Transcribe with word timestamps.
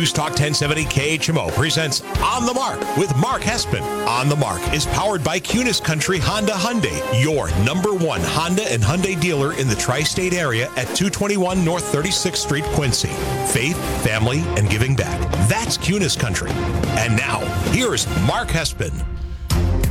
News 0.00 0.14
Talk 0.14 0.30
1070 0.30 0.84
KHMO 0.86 1.52
presents 1.52 2.00
On 2.22 2.46
the 2.46 2.54
Mark 2.54 2.80
with 2.96 3.14
Mark 3.18 3.42
Hespen. 3.42 3.82
On 4.06 4.30
the 4.30 4.36
Mark 4.36 4.62
is 4.72 4.86
powered 4.86 5.22
by 5.22 5.38
Kunes 5.38 5.78
Country 5.78 6.18
Honda 6.18 6.52
Hyundai, 6.52 7.22
your 7.22 7.50
number 7.66 7.92
one 7.92 8.22
Honda 8.22 8.62
and 8.72 8.82
Hyundai 8.82 9.20
dealer 9.20 9.52
in 9.58 9.68
the 9.68 9.74
tri 9.74 10.02
state 10.02 10.32
area 10.32 10.70
at 10.78 10.86
221 10.96 11.62
North 11.62 11.92
36th 11.92 12.36
Street, 12.36 12.64
Quincy. 12.72 13.10
Faith, 13.52 13.76
family, 14.02 14.38
and 14.56 14.70
giving 14.70 14.96
back. 14.96 15.20
That's 15.50 15.76
Kunes 15.76 16.18
Country. 16.18 16.50
And 16.96 17.14
now, 17.14 17.40
here's 17.70 18.06
Mark 18.22 18.48
Hespen. 18.48 18.94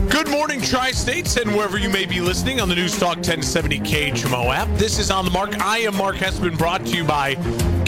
Good 0.10 0.28
morning, 0.28 0.60
Tri 0.60 0.90
States, 0.90 1.38
and 1.38 1.56
wherever 1.56 1.78
you 1.78 1.88
may 1.88 2.08
be 2.08 2.20
listening 2.20 2.60
on 2.60 2.68
the 2.68 2.74
News 2.74 2.98
Talk 2.98 3.18
1070 3.18 3.80
KHMO 3.82 4.52
app. 4.56 4.76
This 4.76 4.98
is 4.98 5.12
On 5.12 5.24
the 5.24 5.30
Mark. 5.30 5.60
I 5.60 5.80
am 5.82 5.96
Mark 5.96 6.16
Hespen, 6.16 6.58
brought 6.58 6.84
to 6.88 6.98
you 6.98 7.04
by 7.04 7.36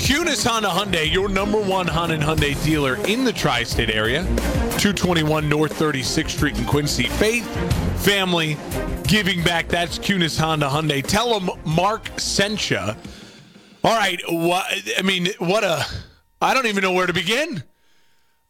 Kunes 0.01 0.45
Honda 0.45 0.67
Hyundai, 0.67 1.09
your 1.09 1.29
number 1.29 1.61
one 1.61 1.87
Honda 1.87 2.15
and 2.15 2.23
Hyundai 2.23 2.61
dealer 2.65 2.95
in 3.05 3.23
the 3.23 3.31
tri 3.31 3.63
state 3.63 3.91
area. 3.91 4.23
221 4.79 5.47
North 5.47 5.77
36th 5.77 6.31
Street 6.31 6.57
in 6.57 6.65
Quincy. 6.65 7.03
Faith, 7.03 7.45
family, 8.03 8.57
giving 9.03 9.43
back. 9.43 9.67
That's 9.67 9.99
Kunes 9.99 10.39
Honda 10.39 10.67
Hyundai. 10.67 11.05
Tell 11.05 11.39
them 11.39 11.51
Mark 11.65 12.19
sent 12.19 12.71
you. 12.71 12.79
All 12.79 12.95
right. 13.83 14.19
What, 14.27 14.65
I 14.97 15.03
mean, 15.03 15.27
what 15.37 15.63
a. 15.63 15.85
I 16.41 16.55
don't 16.55 16.65
even 16.65 16.81
know 16.81 16.93
where 16.93 17.05
to 17.05 17.13
begin. 17.13 17.63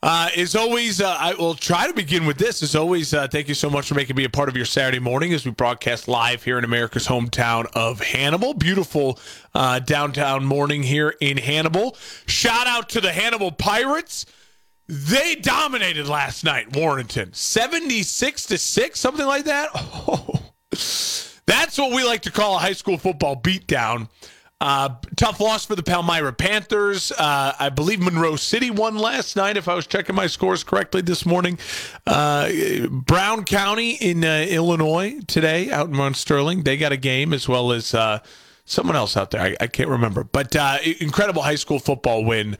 Uh, 0.03 0.29
as 0.35 0.55
always, 0.55 0.99
uh, 0.99 1.15
I 1.19 1.35
will 1.35 1.53
try 1.53 1.85
to 1.85 1.93
begin 1.93 2.25
with 2.25 2.39
this. 2.39 2.63
As 2.63 2.75
always, 2.75 3.13
uh, 3.13 3.27
thank 3.27 3.47
you 3.47 3.53
so 3.53 3.69
much 3.69 3.87
for 3.87 3.93
making 3.93 4.15
me 4.15 4.23
a 4.23 4.29
part 4.29 4.49
of 4.49 4.55
your 4.55 4.65
Saturday 4.65 4.97
morning 4.97 5.31
as 5.31 5.45
we 5.45 5.51
broadcast 5.51 6.07
live 6.07 6.43
here 6.43 6.57
in 6.57 6.63
America's 6.63 7.05
hometown 7.05 7.67
of 7.75 8.01
Hannibal. 8.01 8.55
Beautiful 8.55 9.19
uh, 9.53 9.77
downtown 9.77 10.43
morning 10.43 10.81
here 10.81 11.15
in 11.21 11.37
Hannibal. 11.37 11.95
Shout 12.25 12.65
out 12.65 12.89
to 12.89 13.01
the 13.01 13.11
Hannibal 13.11 13.51
Pirates. 13.51 14.25
They 14.87 15.35
dominated 15.35 16.07
last 16.07 16.43
night, 16.43 16.75
Warrenton. 16.75 17.33
76 17.33 18.45
to 18.47 18.57
6, 18.57 18.99
something 18.99 19.25
like 19.27 19.45
that. 19.45 19.69
Oh, 19.75 20.41
that's 20.71 21.77
what 21.77 21.91
we 21.91 22.03
like 22.03 22.23
to 22.23 22.31
call 22.31 22.55
a 22.55 22.59
high 22.59 22.73
school 22.73 22.97
football 22.97 23.35
beatdown. 23.35 24.09
Uh, 24.61 24.89
tough 25.15 25.39
loss 25.39 25.65
for 25.65 25.75
the 25.75 25.81
Palmyra 25.81 26.31
Panthers. 26.33 27.11
Uh, 27.11 27.51
I 27.59 27.69
believe 27.69 27.99
Monroe 27.99 28.35
City 28.35 28.69
won 28.69 28.95
last 28.95 29.35
night, 29.35 29.57
if 29.57 29.67
I 29.67 29.73
was 29.73 29.87
checking 29.87 30.13
my 30.13 30.27
scores 30.27 30.63
correctly 30.63 31.01
this 31.01 31.25
morning. 31.25 31.57
Uh, 32.05 32.51
Brown 32.91 33.43
County 33.43 33.93
in 33.93 34.23
uh, 34.23 34.45
Illinois 34.47 35.19
today, 35.25 35.71
out 35.71 35.87
in 35.87 35.95
Mount 35.95 36.15
Sterling, 36.15 36.61
they 36.61 36.77
got 36.77 36.91
a 36.91 36.97
game 36.97 37.33
as 37.33 37.49
well 37.49 37.71
as 37.71 37.95
uh, 37.95 38.19
someone 38.63 38.95
else 38.95 39.17
out 39.17 39.31
there. 39.31 39.41
I, 39.41 39.55
I 39.59 39.65
can't 39.65 39.89
remember, 39.89 40.23
but 40.23 40.55
uh, 40.55 40.77
incredible 40.99 41.41
high 41.41 41.55
school 41.55 41.79
football 41.79 42.23
win 42.23 42.55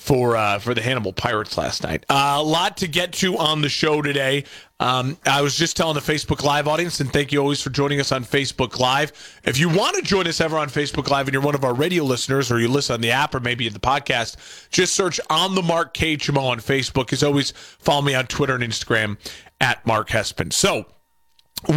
for 0.00 0.34
uh, 0.34 0.58
for 0.58 0.72
the 0.72 0.80
Hannibal 0.80 1.12
Pirates 1.12 1.58
last 1.58 1.82
night. 1.82 2.06
Uh, 2.08 2.36
a 2.38 2.42
lot 2.42 2.78
to 2.78 2.88
get 2.88 3.12
to 3.14 3.36
on 3.36 3.60
the 3.60 3.68
show 3.68 4.00
today. 4.00 4.44
Um, 4.80 5.18
I 5.26 5.42
was 5.42 5.54
just 5.54 5.76
telling 5.76 5.94
the 5.94 6.00
Facebook 6.00 6.42
Live 6.42 6.66
audience, 6.66 7.00
and 7.00 7.12
thank 7.12 7.32
you 7.32 7.38
always 7.38 7.60
for 7.60 7.68
joining 7.68 8.00
us 8.00 8.10
on 8.10 8.24
Facebook 8.24 8.78
Live. 8.78 9.12
If 9.44 9.58
you 9.58 9.68
want 9.68 9.96
to 9.96 10.02
join 10.02 10.26
us 10.26 10.40
ever 10.40 10.56
on 10.56 10.68
Facebook 10.68 11.10
Live 11.10 11.26
and 11.26 11.34
you're 11.34 11.42
one 11.42 11.54
of 11.54 11.64
our 11.64 11.74
radio 11.74 12.02
listeners, 12.02 12.50
or 12.50 12.58
you 12.58 12.68
listen 12.68 12.94
on 12.94 13.02
the 13.02 13.10
app 13.10 13.34
or 13.34 13.40
maybe 13.40 13.68
the 13.68 13.78
podcast, 13.78 14.68
just 14.70 14.94
search 14.94 15.20
on 15.28 15.54
the 15.54 15.62
Mark 15.62 15.92
KHMO 15.92 16.44
on 16.44 16.60
Facebook. 16.60 17.12
As 17.12 17.22
always, 17.22 17.50
follow 17.50 18.00
me 18.00 18.14
on 18.14 18.26
Twitter 18.26 18.54
and 18.54 18.64
Instagram 18.64 19.18
at 19.60 19.84
Mark 19.84 20.08
Hespen. 20.08 20.50
So 20.50 20.86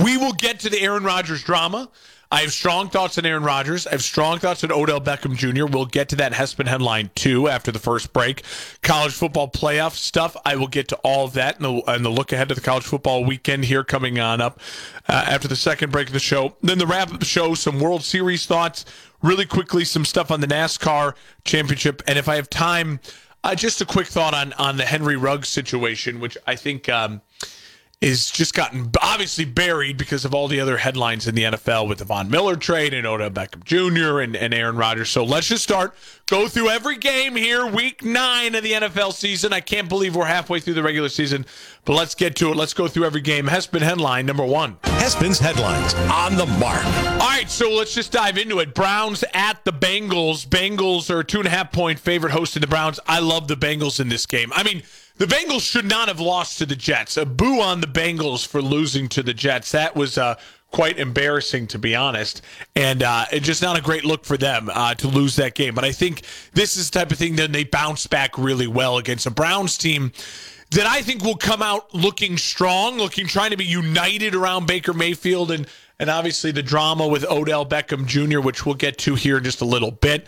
we 0.01 0.15
will 0.15 0.33
get 0.33 0.61
to 0.61 0.69
the 0.69 0.79
Aaron 0.79 1.03
Rodgers 1.03 1.43
drama. 1.43 1.89
I 2.33 2.41
have 2.41 2.51
strong 2.51 2.89
thoughts 2.89 3.19
on 3.19 3.27
Aaron 3.27 3.43
Rodgers. 3.43 3.85
I 3.85 3.91
have 3.91 4.03
strong 4.03 4.39
thoughts 4.39 4.63
on 4.63 4.71
Odell 4.71 4.99
Beckham 4.99 5.35
Jr. 5.35 5.67
We'll 5.67 5.85
get 5.85 6.09
to 6.09 6.15
that 6.15 6.33
Hespen 6.33 6.65
headline 6.65 7.11
too 7.13 7.47
after 7.47 7.71
the 7.71 7.77
first 7.77 8.11
break. 8.11 8.41
College 8.81 9.13
football 9.13 9.47
playoff 9.47 9.91
stuff. 9.91 10.35
I 10.43 10.55
will 10.55 10.67
get 10.67 10.87
to 10.87 10.95
all 11.03 11.25
of 11.25 11.33
that 11.33 11.57
and 11.57 11.65
the, 11.65 11.91
and 11.91 12.03
the 12.03 12.09
look 12.09 12.31
ahead 12.31 12.49
to 12.49 12.55
the 12.55 12.61
college 12.61 12.85
football 12.85 13.23
weekend 13.23 13.65
here 13.65 13.83
coming 13.83 14.19
on 14.19 14.41
up 14.41 14.59
uh, 15.07 15.25
after 15.27 15.47
the 15.47 15.55
second 15.55 15.91
break 15.91 16.07
of 16.07 16.13
the 16.13 16.19
show. 16.19 16.55
Then 16.63 16.79
the 16.79 16.87
wrap 16.87 17.13
up 17.13 17.19
the 17.19 17.25
show, 17.27 17.53
some 17.53 17.79
World 17.79 18.03
Series 18.03 18.47
thoughts. 18.47 18.83
Really 19.21 19.45
quickly, 19.45 19.85
some 19.85 20.03
stuff 20.03 20.31
on 20.31 20.41
the 20.41 20.47
NASCAR 20.47 21.13
championship. 21.45 22.01
And 22.07 22.17
if 22.17 22.27
I 22.27 22.37
have 22.37 22.49
time, 22.49 22.99
uh, 23.43 23.53
just 23.53 23.79
a 23.79 23.85
quick 23.85 24.07
thought 24.07 24.33
on, 24.33 24.53
on 24.53 24.77
the 24.77 24.85
Henry 24.85 25.17
Ruggs 25.17 25.49
situation, 25.49 26.19
which 26.19 26.35
I 26.47 26.55
think. 26.55 26.89
Um, 26.89 27.21
is 28.03 28.29
just 28.29 28.53
gotten 28.53 28.91
obviously 29.01 29.45
buried 29.45 29.97
because 29.97 30.25
of 30.25 30.35
all 30.35 30.49
the 30.49 30.59
other 30.59 30.75
headlines 30.75 31.25
in 31.25 31.35
the 31.35 31.43
NFL 31.43 31.87
with 31.87 31.99
the 31.99 32.03
Von 32.03 32.29
Miller 32.29 32.57
trade 32.57 32.93
and 32.93 33.07
Odell 33.07 33.29
Beckham 33.29 33.63
Jr. 33.63 34.19
and, 34.19 34.35
and 34.35 34.53
Aaron 34.53 34.75
Rodgers. 34.75 35.09
So 35.09 35.23
let's 35.23 35.47
just 35.47 35.63
start, 35.63 35.95
go 36.25 36.49
through 36.49 36.67
every 36.67 36.97
game 36.97 37.37
here, 37.37 37.65
week 37.65 38.03
nine 38.03 38.55
of 38.55 38.63
the 38.63 38.73
NFL 38.73 39.13
season. 39.13 39.53
I 39.53 39.61
can't 39.61 39.87
believe 39.87 40.17
we're 40.17 40.25
halfway 40.25 40.59
through 40.59 40.73
the 40.73 40.83
regular 40.83 41.07
season, 41.07 41.45
but 41.85 41.93
let's 41.93 42.13
get 42.13 42.35
to 42.37 42.51
it. 42.51 42.57
Let's 42.57 42.73
go 42.73 42.89
through 42.89 43.05
every 43.05 43.21
game. 43.21 43.47
Hespen 43.47 43.81
headline 43.81 44.25
number 44.25 44.45
one. 44.45 44.75
Hespen's 44.83 45.39
headlines 45.39 45.93
on 46.11 46.35
the 46.35 46.45
mark. 46.59 46.83
All 46.85 47.29
right, 47.29 47.49
so 47.49 47.71
let's 47.71 47.95
just 47.95 48.11
dive 48.11 48.37
into 48.37 48.59
it. 48.59 48.75
Browns 48.75 49.23
at 49.33 49.63
the 49.63 49.71
Bengals. 49.71 50.45
Bengals 50.45 51.09
are 51.09 51.23
two 51.23 51.37
and 51.37 51.47
a 51.47 51.51
half 51.51 51.71
point 51.71 51.99
favorite 51.99 52.33
hosting 52.33 52.59
the 52.59 52.67
Browns. 52.67 52.99
I 53.07 53.19
love 53.19 53.47
the 53.47 53.55
Bengals 53.55 54.01
in 54.01 54.09
this 54.09 54.25
game. 54.25 54.51
I 54.53 54.63
mean, 54.63 54.83
the 55.17 55.25
Bengals 55.25 55.61
should 55.61 55.85
not 55.85 56.07
have 56.07 56.19
lost 56.19 56.57
to 56.57 56.65
the 56.65 56.75
Jets. 56.75 57.17
A 57.17 57.25
boo 57.25 57.61
on 57.61 57.81
the 57.81 57.87
Bengals 57.87 58.45
for 58.45 58.61
losing 58.61 59.07
to 59.09 59.23
the 59.23 59.33
Jets. 59.33 59.71
That 59.71 59.95
was 59.95 60.17
uh, 60.17 60.35
quite 60.71 60.97
embarrassing, 60.97 61.67
to 61.67 61.79
be 61.79 61.95
honest, 61.95 62.41
and 62.75 63.03
uh, 63.03 63.25
just 63.33 63.61
not 63.61 63.77
a 63.77 63.81
great 63.81 64.03
look 64.03 64.25
for 64.25 64.37
them 64.37 64.69
uh, 64.73 64.95
to 64.95 65.07
lose 65.07 65.35
that 65.35 65.53
game. 65.53 65.75
But 65.75 65.85
I 65.85 65.91
think 65.91 66.23
this 66.53 66.75
is 66.75 66.89
the 66.89 66.99
type 66.99 67.11
of 67.11 67.17
thing 67.17 67.35
that 67.37 67.53
they 67.53 67.63
bounce 67.63 68.07
back 68.07 68.37
really 68.37 68.67
well 68.67 68.97
against 68.97 69.25
a 69.25 69.31
Browns 69.31 69.77
team 69.77 70.11
that 70.71 70.87
I 70.87 71.03
think 71.03 71.23
will 71.23 71.37
come 71.37 71.61
out 71.61 71.93
looking 71.93 72.37
strong, 72.37 72.97
looking 72.97 73.27
trying 73.27 73.51
to 73.51 73.57
be 73.57 73.65
united 73.65 74.33
around 74.33 74.65
Baker 74.65 74.93
Mayfield 74.93 75.51
and 75.51 75.67
and 75.99 76.09
obviously 76.09 76.51
the 76.51 76.63
drama 76.63 77.07
with 77.07 77.23
Odell 77.23 77.65
Beckham 77.65 78.07
Jr., 78.07 78.41
which 78.41 78.65
we'll 78.65 78.75
get 78.75 78.97
to 78.97 79.15
here 79.15 79.37
in 79.37 79.43
just 79.43 79.61
a 79.61 79.65
little 79.65 79.91
bit. 79.91 80.25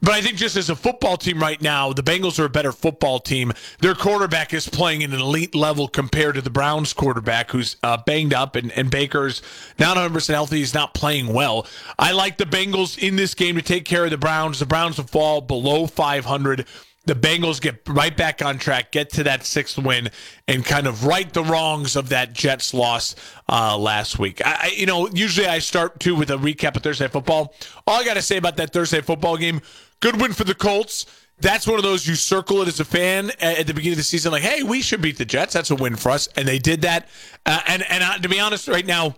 But 0.00 0.14
I 0.14 0.22
think 0.22 0.36
just 0.36 0.56
as 0.56 0.70
a 0.70 0.76
football 0.76 1.16
team 1.16 1.40
right 1.40 1.60
now, 1.60 1.92
the 1.92 2.02
Bengals 2.04 2.38
are 2.38 2.44
a 2.44 2.50
better 2.50 2.70
football 2.70 3.18
team. 3.18 3.52
Their 3.80 3.94
quarterback 3.94 4.54
is 4.54 4.68
playing 4.68 5.02
at 5.02 5.10
an 5.10 5.18
elite 5.18 5.56
level 5.56 5.88
compared 5.88 6.36
to 6.36 6.42
the 6.42 6.50
Browns 6.50 6.92
quarterback, 6.92 7.50
who's 7.50 7.76
uh, 7.82 7.96
banged 8.06 8.32
up, 8.32 8.54
and, 8.54 8.70
and 8.72 8.90
Baker's 8.90 9.42
not 9.78 9.96
100% 9.96 10.28
healthy. 10.32 10.58
He's 10.58 10.74
not 10.74 10.94
playing 10.94 11.32
well. 11.34 11.66
I 11.98 12.12
like 12.12 12.38
the 12.38 12.44
Bengals 12.44 12.96
in 12.96 13.16
this 13.16 13.34
game 13.34 13.56
to 13.56 13.62
take 13.62 13.84
care 13.84 14.04
of 14.04 14.10
the 14.10 14.18
Browns. 14.18 14.60
The 14.60 14.66
Browns 14.66 14.98
will 14.98 15.04
fall 15.04 15.40
below 15.40 15.86
500 15.86 16.66
the 17.08 17.14
Bengals 17.14 17.58
get 17.58 17.80
right 17.88 18.14
back 18.14 18.44
on 18.44 18.58
track, 18.58 18.92
get 18.92 19.08
to 19.14 19.24
that 19.24 19.46
sixth 19.46 19.78
win, 19.78 20.10
and 20.46 20.62
kind 20.62 20.86
of 20.86 21.06
right 21.06 21.32
the 21.32 21.42
wrongs 21.42 21.96
of 21.96 22.10
that 22.10 22.34
Jets 22.34 22.74
loss 22.74 23.16
uh, 23.48 23.78
last 23.78 24.18
week. 24.18 24.42
I, 24.44 24.74
you 24.76 24.84
know, 24.84 25.08
usually 25.08 25.46
I 25.46 25.58
start 25.60 26.00
too 26.00 26.14
with 26.14 26.30
a 26.30 26.36
recap 26.36 26.76
of 26.76 26.82
Thursday 26.82 27.08
football. 27.08 27.54
All 27.86 27.98
I 27.98 28.04
got 28.04 28.14
to 28.14 28.22
say 28.22 28.36
about 28.36 28.58
that 28.58 28.74
Thursday 28.74 29.00
football 29.00 29.38
game 29.38 29.62
Good 30.00 30.20
win 30.20 30.32
for 30.32 30.44
the 30.44 30.54
Colts. 30.54 31.06
That's 31.40 31.66
one 31.66 31.76
of 31.76 31.84
those 31.84 32.06
you 32.06 32.16
circle 32.16 32.62
it 32.62 32.68
as 32.68 32.80
a 32.80 32.84
fan 32.84 33.30
at 33.40 33.66
the 33.66 33.74
beginning 33.74 33.92
of 33.92 33.98
the 33.98 34.04
season, 34.04 34.32
like, 34.32 34.42
hey, 34.42 34.64
we 34.64 34.82
should 34.82 35.00
beat 35.00 35.18
the 35.18 35.24
Jets. 35.24 35.54
That's 35.54 35.70
a 35.70 35.76
win 35.76 35.94
for 35.94 36.10
us, 36.10 36.28
and 36.36 36.48
they 36.48 36.58
did 36.58 36.82
that. 36.82 37.08
Uh, 37.46 37.60
and 37.68 37.84
and 37.88 38.02
uh, 38.02 38.18
to 38.18 38.28
be 38.28 38.40
honest, 38.40 38.66
right 38.66 38.84
now, 38.84 39.14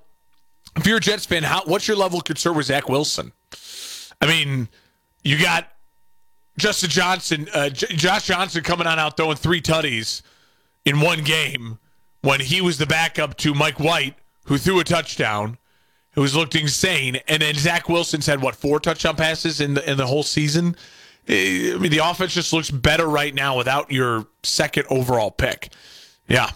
if 0.77 0.87
you're 0.87 0.99
a 0.99 1.01
Jets 1.01 1.25
fan, 1.25 1.43
how 1.43 1.63
what's 1.65 1.89
your 1.89 1.97
level 1.97 2.19
of 2.19 2.25
concern 2.25 2.57
with 2.57 2.67
Zach 2.67 2.89
Wilson? 2.91 3.33
I 4.21 4.27
mean, 4.27 4.69
you 5.25 5.41
got 5.41 5.69
Justin 6.59 6.91
Johnson, 6.91 7.49
uh, 7.55 7.71
J- 7.71 7.95
Josh 7.97 8.27
Johnson 8.27 8.63
coming 8.63 8.87
on 8.87 8.99
out 8.99 9.17
throwing 9.17 9.37
three 9.37 9.63
tutties 9.63 10.21
in 10.85 11.01
one 11.01 11.25
game 11.25 11.79
when 12.21 12.41
he 12.41 12.61
was 12.61 12.77
the 12.77 12.87
backup 12.87 13.37
to 13.39 13.55
Mike 13.55 13.81
White, 13.81 14.15
who 14.45 14.59
threw 14.59 14.79
a 14.79 14.85
touchdown 14.85 15.57
who's 16.13 16.35
looked 16.35 16.55
insane. 16.55 17.19
And 17.29 17.43
then 17.43 17.55
Zach 17.55 17.89
Wilson's 17.89 18.27
had 18.27 18.43
what 18.43 18.57
four 18.57 18.81
touchdown 18.81 19.17
passes 19.17 19.61
in 19.61 19.75
the 19.75 19.91
in 19.91 19.97
the 19.97 20.07
whole 20.07 20.23
season. 20.23 20.77
Eh, 21.29 21.73
I 21.75 21.79
mean, 21.79 21.91
the 21.91 21.99
offense 21.99 22.35
just 22.35 22.53
looks 22.53 22.71
better 22.71 23.07
right 23.07 23.35
now 23.35 23.57
without 23.57 23.91
your 23.91 24.27
second 24.43 24.87
overall 24.91 25.31
pick. 25.31 25.73
Yeah, 26.29 26.51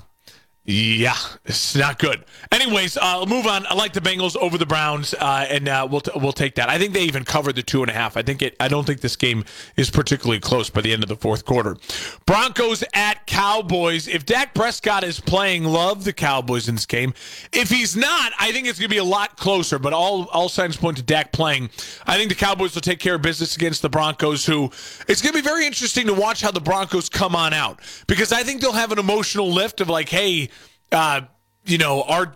yeah, 0.67 1.17
it's 1.45 1.77
not 1.77 1.99
good. 1.99 2.25
Anyways, 2.51 2.97
uh, 2.97 3.01
I'll 3.03 3.27
move 3.27 3.47
on. 3.47 3.67
I 3.67 3.75
like 3.75 3.93
the 3.93 4.01
Bengals 4.01 4.35
over 4.35 4.57
the 4.57 4.65
Browns, 4.65 5.13
uh, 5.13 5.47
and 5.51 5.69
uh, 5.69 5.87
we'll 5.91 6.01
t- 6.01 6.11
we'll 6.17 6.33
take 6.33 6.55
that. 6.55 6.71
I 6.71 6.79
think 6.79 6.95
they 6.95 7.03
even 7.03 7.23
covered 7.23 7.57
the 7.57 7.63
two 7.63 7.83
and 7.83 7.91
a 7.91 7.93
half. 7.93 8.17
I 8.17 8.23
think 8.23 8.41
it. 8.41 8.57
I 8.59 8.69
don't 8.69 8.87
think 8.87 9.03
this 9.03 9.15
game 9.15 9.45
is 9.77 9.91
particularly 9.91 10.41
close 10.41 10.71
by 10.71 10.81
the 10.81 10.95
end 10.95 11.03
of 11.03 11.11
the 11.11 11.17
fourth 11.17 11.45
quarter. 11.45 11.77
Broncos 12.25 12.83
at 12.95 13.27
Cowboys. 13.27 14.09
If 14.09 14.25
Dak 14.25 14.55
Prescott 14.55 15.05
is 15.05 15.21
playing, 15.21 15.65
love 15.65 16.05
the 16.05 16.15
Cowboys 16.15 16.67
in 16.67 16.77
this 16.77 16.87
game. 16.87 17.13
If 17.53 17.69
he's 17.69 17.95
not, 17.95 18.33
I 18.41 18.51
think 18.51 18.67
it's 18.67 18.79
going 18.79 18.89
to 18.89 18.95
be 18.95 18.99
a 18.99 19.05
lot 19.05 19.37
closer. 19.37 19.79
But 19.79 19.93
all 19.93 20.29
all 20.29 20.49
signs 20.49 20.79
point 20.79 20.97
to 20.97 21.03
Dak 21.03 21.31
playing. 21.31 21.69
I 22.07 22.17
think 22.17 22.31
the 22.31 22.37
Cowboys 22.37 22.75
will 22.75 22.81
take 22.81 23.01
care 23.01 23.17
of 23.17 23.23
business 23.23 23.55
against 23.55 23.83
the 23.83 23.91
Broncos. 23.91 24.47
Who 24.47 24.71
it's 25.09 25.21
going 25.21 25.35
to 25.35 25.43
be 25.43 25.47
very 25.47 25.67
interesting 25.67 26.07
to 26.07 26.15
watch 26.15 26.41
how 26.41 26.53
the 26.53 26.61
Broncos 26.61 27.11
come 27.11 27.37
on 27.37 27.53
out 27.53 27.81
because 28.07 28.33
I 28.33 28.43
think 28.45 28.63
they'll 28.63 28.73
have 28.73 28.93
an 28.93 28.99
emotional 28.99 29.53
lift 29.53 29.83
of 29.83 29.91
like, 29.91 30.09
hey 30.09 30.49
uh, 30.95 31.23
you 31.65 31.79
know, 31.79 32.03
our 32.03 32.33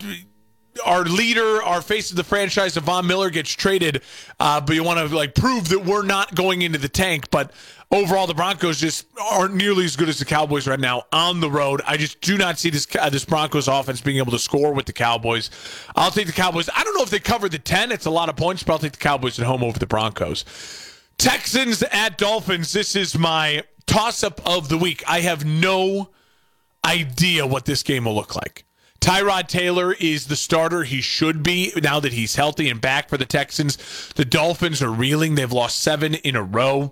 our 0.85 1.03
leader, 1.03 1.61
our 1.63 1.81
face 1.81 2.09
of 2.11 2.17
the 2.17 2.23
franchise, 2.23 2.77
Von 2.77 3.05
Miller 3.07 3.29
gets 3.29 3.51
traded, 3.51 4.01
uh, 4.39 4.61
but 4.61 4.75
you 4.75 4.83
want 4.83 4.99
to 4.99 5.15
like 5.15 5.35
prove 5.35 5.69
that 5.69 5.83
we're 5.83 6.05
not 6.05 6.35
going 6.35 6.61
into 6.61 6.77
the 6.77 6.87
tank. 6.89 7.29
But 7.31 7.51
overall, 7.91 8.27
the 8.27 8.33
Broncos 8.33 8.79
just 8.79 9.07
aren't 9.21 9.55
nearly 9.55 9.85
as 9.85 9.95
good 9.95 10.09
as 10.09 10.19
the 10.19 10.25
Cowboys 10.25 10.67
right 10.67 10.79
now 10.79 11.03
on 11.11 11.39
the 11.39 11.49
road. 11.49 11.81
I 11.85 11.97
just 11.97 12.21
do 12.21 12.37
not 12.37 12.59
see 12.59 12.69
this 12.69 12.87
uh, 12.97 13.09
this 13.09 13.25
Broncos 13.25 13.67
offense 13.67 14.01
being 14.01 14.17
able 14.17 14.31
to 14.31 14.39
score 14.39 14.73
with 14.73 14.85
the 14.85 14.93
Cowboys. 14.93 15.49
I'll 15.95 16.11
take 16.11 16.27
the 16.27 16.33
Cowboys. 16.33 16.69
I 16.75 16.83
don't 16.83 16.95
know 16.95 17.03
if 17.03 17.09
they 17.09 17.19
cover 17.19 17.49
the 17.49 17.59
ten. 17.59 17.91
It's 17.91 18.05
a 18.05 18.11
lot 18.11 18.29
of 18.29 18.35
points, 18.35 18.63
but 18.63 18.73
I'll 18.73 18.79
take 18.79 18.93
the 18.93 18.97
Cowboys 18.97 19.39
at 19.39 19.45
home 19.45 19.63
over 19.63 19.79
the 19.79 19.87
Broncos. 19.87 20.45
Texans 21.17 21.83
at 21.83 22.17
Dolphins. 22.17 22.71
This 22.71 22.95
is 22.95 23.17
my 23.17 23.63
toss 23.85 24.23
up 24.23 24.39
of 24.47 24.69
the 24.69 24.77
week. 24.77 25.03
I 25.07 25.19
have 25.21 25.43
no 25.43 26.11
idea 26.85 27.45
what 27.45 27.65
this 27.65 27.83
game 27.83 28.05
will 28.05 28.15
look 28.15 28.35
like. 28.35 28.65
Tyrod 28.99 29.47
Taylor 29.47 29.93
is 29.93 30.27
the 30.27 30.35
starter. 30.35 30.83
He 30.83 31.01
should 31.01 31.41
be 31.41 31.71
now 31.81 31.99
that 31.99 32.13
he's 32.13 32.35
healthy 32.35 32.69
and 32.69 32.81
back 32.81 33.09
for 33.09 33.17
the 33.17 33.25
Texans. 33.25 33.77
The 34.15 34.25
Dolphins 34.25 34.81
are 34.81 34.91
reeling. 34.91 35.35
They've 35.35 35.51
lost 35.51 35.79
seven 35.79 36.15
in 36.15 36.35
a 36.35 36.43
row. 36.43 36.91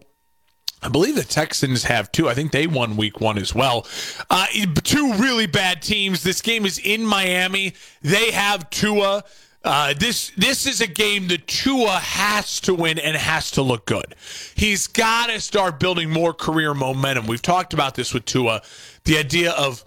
I 0.81 0.89
believe 0.89 1.16
the 1.16 1.24
Texans 1.24 1.84
have 1.84 2.12
two. 2.12 2.30
I 2.30 2.34
think 2.34 2.51
they 2.51 2.68
won 2.68 2.98
week 2.98 3.19
one 3.19 3.38
as 3.38 3.54
well. 3.54 3.86
Uh, 4.30 4.45
two 4.84 5.13
really 5.16 5.48
bad 5.48 5.81
teams. 5.81 6.24
This 6.24 6.42
game 6.42 6.66
is 6.66 6.78
in 6.78 7.04
Miami. 7.04 7.74
They 8.01 8.31
have 8.31 8.69
Tua. 8.69 9.24
Uh, 9.63 9.94
this 10.00 10.31
this 10.38 10.66
is 10.66 10.80
a 10.80 10.88
game 10.88 11.28
that 11.28 11.48
Tua 11.48 11.98
has 11.98 12.62
to 12.62 12.74
win 12.74 13.00
and 13.00 13.18
has 13.18 13.51
to 13.51 13.62
look 13.62 13.86
good. 13.86 14.16
He's 14.56 14.88
got 14.88 15.28
to 15.28 15.42
start 15.42 15.80
building 15.80 16.10
more 16.10 16.33
career 16.33 16.74
momentum. 16.74 17.25
We've 17.25 17.42
talked 17.42 17.74
about 17.74 17.95
this 17.95 18.13
with 18.13 18.25
Tua, 18.25 18.62
the 19.07 19.18
idea 19.18 19.51
of 19.51 19.83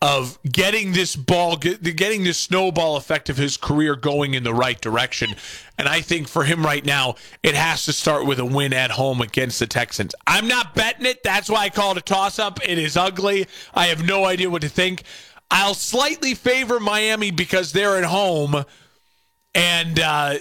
of 0.00 0.38
getting 0.44 0.92
this 0.92 1.16
ball, 1.16 1.56
getting 1.56 2.22
this 2.22 2.38
snowball 2.38 2.96
effect 2.96 3.28
of 3.28 3.36
his 3.36 3.56
career 3.56 3.96
going 3.96 4.34
in 4.34 4.44
the 4.44 4.54
right 4.54 4.80
direction. 4.80 5.34
And 5.76 5.88
I 5.88 6.02
think 6.02 6.28
for 6.28 6.44
him 6.44 6.64
right 6.64 6.84
now, 6.84 7.16
it 7.42 7.56
has 7.56 7.84
to 7.86 7.92
start 7.92 8.24
with 8.24 8.38
a 8.38 8.44
win 8.44 8.72
at 8.72 8.92
home 8.92 9.20
against 9.20 9.58
the 9.58 9.66
Texans. 9.66 10.14
I'm 10.24 10.46
not 10.46 10.76
betting 10.76 11.04
it. 11.04 11.24
That's 11.24 11.50
why 11.50 11.64
I 11.64 11.70
call 11.70 11.92
it 11.92 11.98
a 11.98 12.02
toss 12.02 12.38
up. 12.38 12.60
It 12.62 12.78
is 12.78 12.96
ugly. 12.96 13.48
I 13.74 13.86
have 13.86 14.06
no 14.06 14.24
idea 14.24 14.48
what 14.48 14.62
to 14.62 14.68
think. 14.68 15.02
I'll 15.50 15.74
slightly 15.74 16.34
favor 16.34 16.78
Miami 16.78 17.32
because 17.32 17.72
they're 17.72 17.96
at 17.96 18.04
home 18.04 18.64
and 19.54 19.98
uh, 19.98 20.34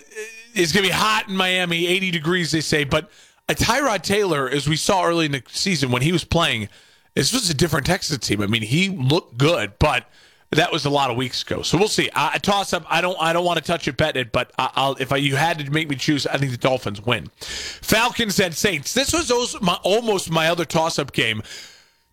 it's 0.53 0.71
going 0.71 0.83
to 0.83 0.89
be 0.89 0.95
hot 0.95 1.29
in 1.29 1.35
Miami, 1.35 1.87
80 1.87 2.11
degrees, 2.11 2.51
they 2.51 2.61
say. 2.61 2.83
But 2.83 3.09
a 3.49 3.55
Tyrod 3.55 4.03
Taylor, 4.03 4.47
as 4.47 4.67
we 4.67 4.75
saw 4.75 5.05
early 5.05 5.25
in 5.25 5.31
the 5.31 5.43
season 5.47 5.89
when 5.89 6.03
he 6.03 6.11
was 6.11 6.23
playing, 6.23 6.69
this 7.17 7.33
was 7.33 7.49
a 7.49 7.53
different 7.53 7.85
Texas 7.85 8.17
team. 8.19 8.41
I 8.41 8.47
mean, 8.47 8.61
he 8.61 8.89
looked 8.89 9.37
good, 9.37 9.73
but 9.79 10.05
that 10.51 10.71
was 10.71 10.85
a 10.85 10.89
lot 10.89 11.09
of 11.09 11.17
weeks 11.17 11.41
ago. 11.41 11.61
So 11.61 11.77
we'll 11.77 11.87
see. 11.87 12.09
I 12.15 12.37
toss 12.37 12.73
up. 12.73 12.85
I 12.87 13.01
don't. 13.01 13.17
I 13.19 13.33
don't 13.33 13.43
want 13.43 13.57
to 13.57 13.63
touch 13.63 13.87
it, 13.87 13.97
bet 13.97 14.15
it. 14.15 14.31
But 14.31 14.51
I'll. 14.57 14.95
If 14.99 15.11
I, 15.11 15.17
you 15.17 15.35
had 15.35 15.59
to 15.59 15.71
make 15.71 15.89
me 15.89 15.95
choose, 15.95 16.27
I 16.27 16.37
think 16.37 16.51
the 16.51 16.57
Dolphins 16.57 17.05
win. 17.05 17.27
Falcons 17.37 18.39
and 18.39 18.53
Saints. 18.53 18.93
This 18.93 19.13
was 19.13 19.27
those, 19.27 19.59
my, 19.61 19.77
almost 19.83 20.29
my 20.29 20.47
other 20.47 20.63
toss 20.63 20.99
up 20.99 21.11
game. 21.11 21.41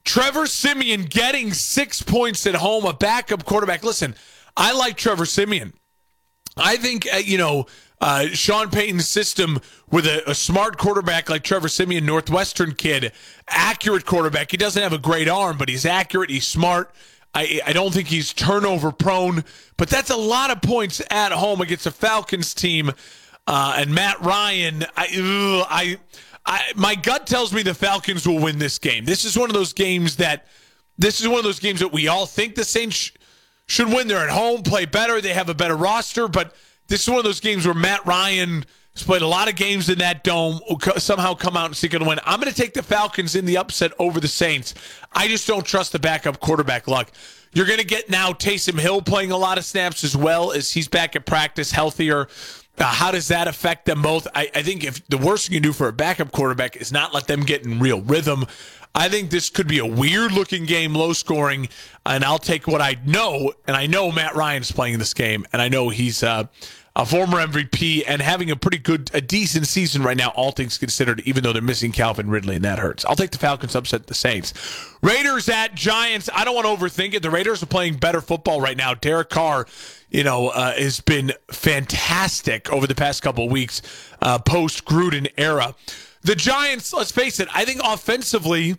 Trevor 0.04 0.46
Siemian 0.46 1.02
getting 1.02 1.52
six 1.52 2.02
points 2.02 2.46
at 2.46 2.56
home. 2.56 2.84
A 2.84 2.92
backup 2.92 3.44
quarterback. 3.44 3.84
Listen, 3.84 4.14
I 4.56 4.72
like 4.72 4.96
Trevor 4.96 5.26
Siemian. 5.26 5.74
I 6.56 6.76
think 6.76 7.06
uh, 7.12 7.18
you 7.18 7.38
know 7.38 7.66
uh, 8.00 8.26
Sean 8.28 8.70
Payton's 8.70 9.08
system 9.08 9.60
with 9.90 10.06
a, 10.06 10.28
a, 10.28 10.34
smart 10.34 10.76
quarterback 10.78 11.30
like 11.30 11.42
Trevor 11.42 11.68
Siemian, 11.68 12.04
Northwestern 12.04 12.74
kid, 12.74 13.12
accurate 13.48 14.04
quarterback. 14.04 14.50
He 14.50 14.56
doesn't 14.56 14.82
have 14.82 14.92
a 14.92 14.98
great 14.98 15.28
arm, 15.28 15.56
but 15.56 15.68
he's 15.68 15.86
accurate. 15.86 16.28
He's 16.28 16.46
smart. 16.46 16.92
I, 17.34 17.60
I 17.66 17.72
don't 17.72 17.92
think 17.92 18.08
he's 18.08 18.32
turnover 18.32 18.92
prone, 18.92 19.44
but 19.76 19.88
that's 19.88 20.10
a 20.10 20.16
lot 20.16 20.50
of 20.50 20.62
points 20.62 21.02
at 21.10 21.32
home 21.32 21.60
against 21.60 21.86
a 21.86 21.90
Falcons 21.90 22.54
team. 22.54 22.92
Uh, 23.46 23.74
and 23.78 23.94
Matt 23.94 24.20
Ryan, 24.20 24.84
I, 24.96 25.06
ugh, 25.06 25.66
I, 25.68 25.98
I, 26.46 26.72
my 26.76 26.94
gut 26.94 27.26
tells 27.26 27.52
me 27.52 27.62
the 27.62 27.74
Falcons 27.74 28.26
will 28.26 28.38
win 28.38 28.58
this 28.58 28.78
game. 28.78 29.04
This 29.04 29.24
is 29.24 29.36
one 29.36 29.50
of 29.50 29.54
those 29.54 29.72
games 29.72 30.16
that, 30.16 30.46
this 30.96 31.20
is 31.20 31.28
one 31.28 31.38
of 31.38 31.44
those 31.44 31.58
games 31.58 31.80
that 31.80 31.92
we 31.92 32.08
all 32.08 32.26
think 32.26 32.54
the 32.54 32.64
Saints 32.64 33.12
should 33.66 33.88
win. 33.88 34.08
They're 34.08 34.18
at 34.18 34.30
home, 34.30 34.62
play 34.62 34.84
better. 34.84 35.20
They 35.20 35.32
have 35.32 35.48
a 35.48 35.54
better 35.54 35.76
roster, 35.76 36.28
but 36.28 36.54
this 36.88 37.02
is 37.02 37.08
one 37.08 37.18
of 37.18 37.24
those 37.24 37.40
games 37.40 37.66
where 37.66 37.74
Matt 37.74 38.04
Ryan 38.06 38.64
has 38.94 39.02
played 39.02 39.22
a 39.22 39.26
lot 39.26 39.48
of 39.48 39.56
games 39.56 39.88
in 39.88 39.98
that 39.98 40.22
dome, 40.22 40.60
somehow 40.98 41.34
come 41.34 41.56
out 41.56 41.66
and 41.66 41.76
see 41.76 41.88
to 41.88 41.98
win. 41.98 42.20
I'm 42.24 42.40
going 42.40 42.52
to 42.52 42.56
take 42.56 42.74
the 42.74 42.82
Falcons 42.82 43.34
in 43.34 43.44
the 43.44 43.56
upset 43.56 43.92
over 43.98 44.20
the 44.20 44.28
Saints. 44.28 44.74
I 45.12 45.26
just 45.26 45.46
don't 45.46 45.66
trust 45.66 45.92
the 45.92 45.98
backup 45.98 46.40
quarterback 46.40 46.86
luck. 46.86 47.10
You're 47.52 47.66
going 47.66 47.78
to 47.78 47.84
get 47.84 48.10
now 48.10 48.32
Taysom 48.32 48.78
Hill 48.78 49.02
playing 49.02 49.30
a 49.30 49.36
lot 49.36 49.58
of 49.58 49.64
snaps 49.64 50.04
as 50.04 50.16
well 50.16 50.52
as 50.52 50.72
he's 50.72 50.88
back 50.88 51.16
at 51.16 51.26
practice, 51.26 51.72
healthier. 51.72 52.28
Uh, 52.76 52.84
how 52.84 53.10
does 53.12 53.28
that 53.28 53.46
affect 53.46 53.86
them 53.86 54.02
both? 54.02 54.26
I, 54.34 54.50
I, 54.54 54.62
think 54.62 54.82
if 54.82 55.06
the 55.06 55.18
worst 55.18 55.48
you 55.48 55.54
can 55.54 55.62
do 55.62 55.72
for 55.72 55.86
a 55.86 55.92
backup 55.92 56.32
quarterback 56.32 56.76
is 56.76 56.90
not 56.90 57.14
let 57.14 57.28
them 57.28 57.42
get 57.42 57.64
in 57.64 57.78
real 57.78 58.00
rhythm. 58.00 58.46
I 58.96 59.08
think 59.08 59.30
this 59.30 59.50
could 59.50 59.66
be 59.66 59.78
a 59.78 59.86
weird 59.86 60.32
looking 60.32 60.66
game, 60.66 60.94
low 60.94 61.12
scoring, 61.12 61.68
and 62.06 62.24
I'll 62.24 62.38
take 62.38 62.66
what 62.66 62.80
I 62.80 62.96
know. 63.04 63.52
And 63.66 63.76
I 63.76 63.86
know 63.86 64.12
Matt 64.12 64.36
Ryan's 64.36 64.70
playing 64.70 64.98
this 64.98 65.14
game, 65.14 65.46
and 65.52 65.60
I 65.60 65.68
know 65.68 65.88
he's 65.88 66.22
uh, 66.22 66.44
a 66.96 67.04
former 67.04 67.44
MVP 67.44 68.04
and 68.06 68.22
having 68.22 68.52
a 68.52 68.56
pretty 68.56 68.78
good, 68.78 69.10
a 69.12 69.20
decent 69.20 69.66
season 69.66 70.04
right 70.04 70.16
now, 70.16 70.28
all 70.28 70.52
things 70.52 70.78
considered, 70.78 71.20
even 71.24 71.42
though 71.42 71.52
they're 71.52 71.60
missing 71.60 71.90
Calvin 71.90 72.30
Ridley, 72.30 72.54
and 72.54 72.64
that 72.64 72.78
hurts. 72.78 73.04
I'll 73.04 73.16
take 73.16 73.32
the 73.32 73.38
Falcons 73.38 73.74
upset 73.74 74.06
the 74.06 74.14
Saints. 74.14 74.54
Raiders 75.02 75.48
at 75.48 75.74
Giants. 75.74 76.30
I 76.32 76.44
don't 76.44 76.54
want 76.54 76.66
to 76.66 76.72
overthink 76.72 77.14
it. 77.14 77.22
The 77.22 77.30
Raiders 77.30 77.64
are 77.64 77.66
playing 77.66 77.96
better 77.96 78.20
football 78.20 78.60
right 78.60 78.76
now. 78.76 78.94
Derek 78.94 79.28
Carr, 79.28 79.66
you 80.14 80.22
know, 80.22 80.50
uh, 80.50 80.72
has 80.74 81.00
been 81.00 81.32
fantastic 81.50 82.72
over 82.72 82.86
the 82.86 82.94
past 82.94 83.20
couple 83.20 83.48
weeks, 83.48 83.82
uh, 84.22 84.38
post 84.38 84.84
Gruden 84.84 85.28
era. 85.36 85.74
The 86.22 86.36
Giants, 86.36 86.92
let's 86.92 87.10
face 87.10 87.40
it, 87.40 87.48
I 87.52 87.64
think 87.64 87.80
offensively, 87.82 88.76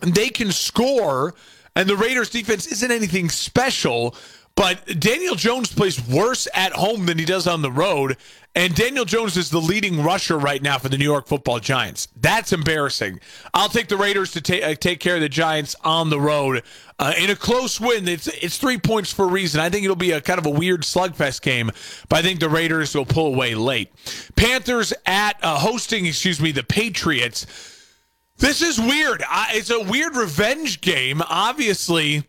they 0.00 0.30
can 0.30 0.50
score, 0.50 1.34
and 1.76 1.86
the 1.86 1.94
Raiders' 1.94 2.30
defense 2.30 2.66
isn't 2.68 2.90
anything 2.90 3.28
special. 3.28 4.16
But 4.56 4.98
Daniel 4.98 5.34
Jones 5.34 5.70
plays 5.72 6.02
worse 6.08 6.48
at 6.54 6.72
home 6.72 7.06
than 7.06 7.18
he 7.18 7.26
does 7.26 7.46
on 7.46 7.60
the 7.60 7.70
road. 7.70 8.16
And 8.54 8.74
Daniel 8.74 9.04
Jones 9.04 9.36
is 9.36 9.50
the 9.50 9.60
leading 9.60 10.02
rusher 10.02 10.38
right 10.38 10.62
now 10.62 10.78
for 10.78 10.88
the 10.88 10.96
New 10.96 11.04
York 11.04 11.26
football 11.26 11.60
Giants. 11.60 12.08
That's 12.16 12.54
embarrassing. 12.54 13.20
I'll 13.52 13.68
take 13.68 13.88
the 13.88 13.98
Raiders 13.98 14.32
to 14.32 14.40
ta- 14.40 14.66
uh, 14.66 14.74
take 14.74 14.98
care 14.98 15.16
of 15.16 15.20
the 15.20 15.28
Giants 15.28 15.76
on 15.84 16.08
the 16.08 16.18
road. 16.18 16.62
Uh, 16.98 17.12
in 17.18 17.28
a 17.28 17.36
close 17.36 17.78
win, 17.78 18.08
it's, 18.08 18.28
it's 18.28 18.56
three 18.56 18.78
points 18.78 19.12
for 19.12 19.26
a 19.26 19.28
reason. 19.28 19.60
I 19.60 19.68
think 19.68 19.84
it'll 19.84 19.94
be 19.94 20.12
a 20.12 20.22
kind 20.22 20.38
of 20.38 20.46
a 20.46 20.50
weird 20.50 20.84
slugfest 20.84 21.42
game, 21.42 21.70
but 22.08 22.20
I 22.20 22.22
think 22.22 22.40
the 22.40 22.48
Raiders 22.48 22.94
will 22.94 23.04
pull 23.04 23.26
away 23.26 23.54
late. 23.54 23.92
Panthers 24.36 24.94
at 25.04 25.36
uh, 25.42 25.58
hosting, 25.58 26.06
excuse 26.06 26.40
me, 26.40 26.50
the 26.50 26.64
Patriots. 26.64 27.44
This 28.38 28.62
is 28.62 28.80
weird. 28.80 29.22
it's 29.50 29.70
a 29.70 29.82
weird 29.82 30.16
revenge 30.16 30.80
game. 30.80 31.20
Obviously, 31.28 32.24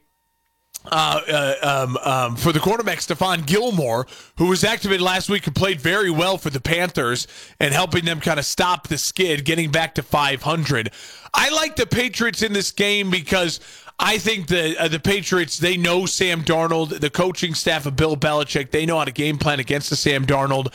uh, 0.91 1.21
uh, 1.27 1.85
um, 1.85 1.97
um, 1.97 2.35
for 2.35 2.51
the 2.51 2.59
quarterback 2.59 2.99
Stephon 2.99 3.45
Gilmore, 3.45 4.07
who 4.37 4.47
was 4.47 4.63
activated 4.63 5.01
last 5.01 5.29
week 5.29 5.45
and 5.47 5.55
played 5.55 5.81
very 5.81 6.11
well 6.11 6.37
for 6.37 6.49
the 6.49 6.61
Panthers 6.61 7.27
and 7.59 7.73
helping 7.73 8.05
them 8.05 8.19
kind 8.19 8.39
of 8.39 8.45
stop 8.45 8.87
the 8.87 8.97
skid, 8.97 9.45
getting 9.45 9.71
back 9.71 9.95
to 9.95 10.03
500. 10.03 10.91
I 11.33 11.49
like 11.49 11.75
the 11.75 11.85
Patriots 11.85 12.41
in 12.41 12.53
this 12.53 12.71
game 12.71 13.09
because 13.09 13.59
I 13.99 14.19
think 14.19 14.47
the 14.47 14.79
uh, 14.79 14.87
the 14.87 14.99
Patriots 14.99 15.57
they 15.57 15.75
know 15.75 16.05
Sam 16.05 16.43
Darnold, 16.43 16.99
the 16.99 17.09
coaching 17.09 17.55
staff 17.55 17.85
of 17.85 17.95
Bill 17.95 18.15
Belichick, 18.15 18.69
they 18.71 18.85
know 18.85 18.99
how 18.99 19.05
to 19.05 19.11
game 19.11 19.37
plan 19.37 19.59
against 19.59 19.89
the 19.89 19.95
Sam 19.95 20.25
Darnold. 20.25 20.71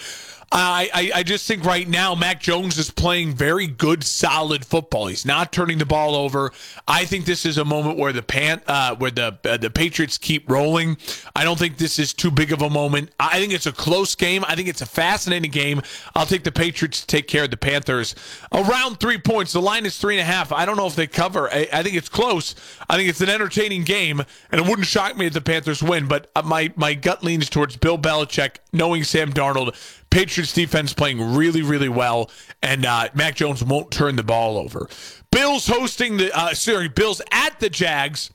I, 0.54 0.90
I, 0.92 1.10
I 1.16 1.22
just 1.22 1.48
think 1.48 1.64
right 1.64 1.88
now 1.88 2.14
Mac 2.14 2.40
Jones 2.40 2.76
is 2.76 2.90
playing 2.90 3.32
very 3.32 3.66
good, 3.66 4.04
solid 4.04 4.66
football. 4.66 5.06
He's 5.06 5.24
not 5.24 5.50
turning 5.50 5.78
the 5.78 5.86
ball 5.86 6.14
over. 6.14 6.52
I 6.86 7.06
think 7.06 7.24
this 7.24 7.46
is 7.46 7.56
a 7.56 7.64
moment 7.64 7.98
where 7.98 8.12
the 8.12 8.22
pan, 8.22 8.60
uh, 8.66 8.94
where 8.96 9.10
the 9.10 9.38
uh, 9.44 9.56
the 9.56 9.70
Patriots 9.70 10.18
keep 10.18 10.50
rolling. 10.50 10.98
I 11.34 11.44
don't 11.44 11.58
think 11.58 11.78
this 11.78 11.98
is 11.98 12.12
too 12.12 12.30
big 12.30 12.52
of 12.52 12.60
a 12.60 12.68
moment. 12.68 13.12
I 13.18 13.40
think 13.40 13.54
it's 13.54 13.64
a 13.64 13.72
close 13.72 14.14
game. 14.14 14.44
I 14.46 14.54
think 14.54 14.68
it's 14.68 14.82
a 14.82 14.86
fascinating 14.86 15.50
game. 15.50 15.80
I'll 16.14 16.26
take 16.26 16.44
the 16.44 16.52
Patriots 16.52 17.00
to 17.00 17.06
take 17.06 17.28
care 17.28 17.44
of 17.44 17.50
the 17.50 17.56
Panthers. 17.56 18.14
Around 18.52 19.00
three 19.00 19.18
points. 19.18 19.54
The 19.54 19.62
line 19.62 19.86
is 19.86 19.96
three 19.96 20.18
and 20.18 20.28
a 20.28 20.30
half. 20.30 20.52
I 20.52 20.66
don't 20.66 20.76
know 20.76 20.86
if 20.86 20.96
they 20.96 21.06
cover. 21.06 21.48
I, 21.50 21.66
I 21.72 21.82
think 21.82 21.96
it's 21.96 22.10
close. 22.10 22.54
I 22.90 22.96
think 22.96 23.08
it's 23.08 23.22
an 23.22 23.30
entertaining 23.30 23.84
game, 23.84 24.20
and 24.50 24.60
it 24.60 24.68
wouldn't 24.68 24.86
shock 24.86 25.16
me 25.16 25.26
if 25.26 25.32
the 25.32 25.40
Panthers 25.40 25.82
win. 25.82 26.08
But 26.08 26.30
uh, 26.36 26.42
my 26.42 26.70
my 26.76 26.92
gut 26.92 27.24
leans 27.24 27.48
towards 27.48 27.78
Bill 27.78 27.96
Belichick, 27.96 28.56
knowing 28.70 29.02
Sam 29.02 29.32
Darnold 29.32 29.74
Patriots 30.12 30.52
defense 30.52 30.92
playing 30.92 31.34
really, 31.34 31.62
really 31.62 31.88
well, 31.88 32.30
and 32.62 32.84
uh, 32.84 33.08
Mac 33.14 33.34
Jones 33.34 33.64
won't 33.64 33.90
turn 33.90 34.14
the 34.16 34.22
ball 34.22 34.58
over. 34.58 34.88
Bills 35.30 35.66
hosting 35.66 36.18
the 36.18 36.30
uh, 36.38 36.52
sorry, 36.52 36.88
Bills 36.88 37.22
at 37.32 37.58
the 37.60 37.70
Jags. 37.70 38.30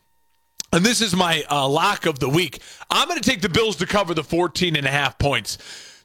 And 0.73 0.83
this 0.85 0.99
is 0.99 1.15
my 1.15 1.45
uh, 1.49 1.67
lock 1.69 2.05
of 2.05 2.19
the 2.19 2.27
week. 2.27 2.61
I'm 2.89 3.07
going 3.07 3.21
to 3.21 3.29
take 3.29 3.41
the 3.41 3.47
Bills 3.47 3.77
to 3.77 3.85
cover 3.85 4.13
the 4.13 4.23
14 4.23 4.75
and 4.75 4.85
a 4.85 4.89
half 4.89 5.17
points. 5.17 5.57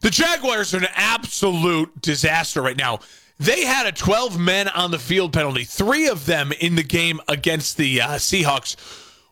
The 0.03 0.11
Jaguars 0.11 0.73
are 0.73 0.79
an 0.79 0.87
absolute 0.95 2.01
disaster 2.01 2.63
right 2.63 2.77
now. 2.77 3.01
They 3.41 3.65
had 3.65 3.87
a 3.87 3.93
12 3.93 4.39
men 4.39 4.69
on 4.69 4.93
the 4.93 5.01
field 5.01 5.33
penalty, 5.33 5.65
three 5.65 6.07
of 6.07 6.27
them 6.27 6.53
in 6.61 6.77
the 6.77 6.85
game 6.85 7.19
against 7.27 7.77
the 7.77 8.01
uh, 8.01 8.09
Seahawks 8.11 8.77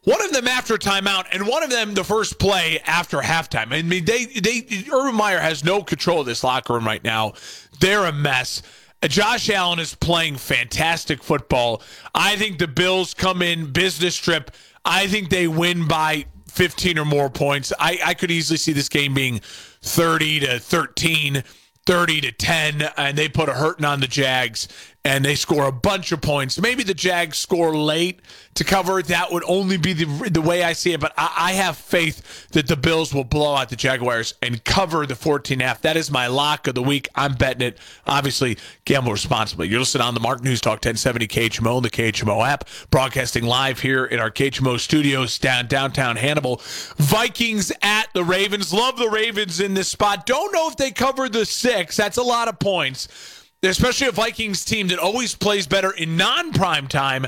one 0.04 0.23
of 0.23 0.33
them 0.33 0.49
after 0.49 0.76
timeout, 0.76 1.26
and 1.33 1.47
one 1.47 1.62
of 1.62 1.71
them 1.71 1.95
the 1.95 2.04
first 2.04 2.38
play 2.38 2.80
after 2.87 3.19
halftime. 3.19 3.73
I 3.73 3.83
mean, 3.83 4.04
they 4.04 4.26
they 4.26 4.66
Urban 4.92 5.14
Meyer 5.14 5.38
has 5.38 5.64
no 5.64 5.83
control 5.83 6.21
of 6.21 6.26
this 6.26 6.42
locker 6.42 6.75
room 6.75 6.87
right 6.87 7.04
now. 7.04 7.35
They're 7.80 8.07
a 8.07 8.12
mess. 8.12 8.62
Josh 9.02 9.49
Allen 9.49 9.78
is 9.78 9.95
playing 9.95 10.37
fantastic 10.37 11.23
football. 11.23 11.83
I 12.14 12.37
think 12.37 12.59
the 12.59 12.69
Bills 12.69 13.14
come 13.14 13.40
in 13.40 13.73
business 13.73 14.16
trip. 14.16 14.50
I 14.85 15.07
think 15.07 15.30
they 15.30 15.49
win 15.49 15.88
by 15.88 16.26
15 16.49 16.99
or 16.99 17.04
more 17.04 17.30
points. 17.30 17.73
I, 17.78 17.99
I 18.04 18.14
could 18.14 18.30
easily 18.30 18.59
see 18.59 18.73
this 18.73 18.88
game 18.88 19.14
being 19.14 19.40
30 19.83 20.40
to 20.40 20.59
13, 20.59 21.42
30 21.87 22.21
to 22.21 22.33
10, 22.33 22.83
and 22.97 23.16
they 23.16 23.28
put 23.28 23.49
a 23.49 23.54
hurting 23.54 23.87
on 23.87 24.00
the 24.00 24.07
Jags 24.07 24.69
and 25.04 25.25
they 25.25 25.35
score 25.35 25.66
a 25.66 25.73
bunch 25.73 26.12
of 26.12 26.21
points. 26.21 26.61
Maybe 26.61 26.83
the 26.83 26.92
Jags 26.92 27.38
score 27.38 27.75
late 27.75 28.21
to 28.54 28.64
cover. 28.64 29.02
That 29.02 29.33
would 29.33 29.45
only 29.47 29.78
be 29.78 29.95
the, 29.95 30.28
the 30.28 30.42
way 30.42 30.62
I 30.62 30.75
see 30.75 30.92
it. 30.92 31.00
But 31.00 31.14
I, 31.16 31.33
I 31.37 31.52
have 31.52 31.78
faith 31.78 32.49
that 32.50 32.66
the 32.66 32.76
Bills 32.76 33.14
will 33.14 33.25
blow 33.25 33.54
out 33.54 33.71
the 33.71 33.76
Jaguars 33.76 34.35
and 34.42 34.62
cover 34.64 35.07
the 35.07 35.14
14 35.14 35.61
half. 35.61 35.80
That 35.83 35.97
is 35.97 36.11
my 36.11 36.26
lock 36.26 36.66
of 36.66 36.75
the 36.75 36.83
week. 36.83 37.09
I'm 37.14 37.35
betting 37.35 37.66
it. 37.66 37.78
Obviously, 38.07 38.59
gamble 38.85 39.12
responsibly. 39.12 39.69
You're 39.69 39.80
listening 39.80 40.07
on 40.07 40.12
the 40.12 40.21
Mark 40.21 40.42
News 40.42 40.61
Talk 40.61 40.75
1070 40.75 41.26
KHMO 41.28 41.76
and 41.76 41.85
the 41.85 41.90
KHMO 41.90 42.47
app, 42.47 42.69
broadcasting 42.90 43.45
live 43.45 43.80
here 43.80 44.04
in 44.04 44.21
our 44.21 44.30
KHMO 44.30 44.78
studios 44.78 45.38
down 45.38 45.66
downtown 45.66 46.16
Hannibal. 46.16 46.61
Vikings 46.97 47.73
at 47.80 48.12
the 48.12 48.25
Ravens. 48.25 48.71
Love 48.71 48.99
the 48.99 49.09
Ravens 49.09 49.61
in 49.61 49.73
this 49.73 49.88
spot. 49.88 50.26
Don't 50.26 50.52
know 50.52 50.69
if 50.69 50.76
they 50.76 50.90
cover 50.90 51.30
the 51.30 51.47
six. 51.47 51.97
That's 51.97 52.19
a 52.19 52.23
lot 52.23 52.49
of 52.49 52.59
points 52.59 53.39
especially 53.62 54.08
a 54.08 54.12
Vikings 54.12 54.64
team 54.64 54.88
that 54.88 54.98
always 54.98 55.34
plays 55.34 55.66
better 55.66 55.90
in 55.90 56.16
non 56.16 56.52
prime 56.52 56.88
time 56.88 57.26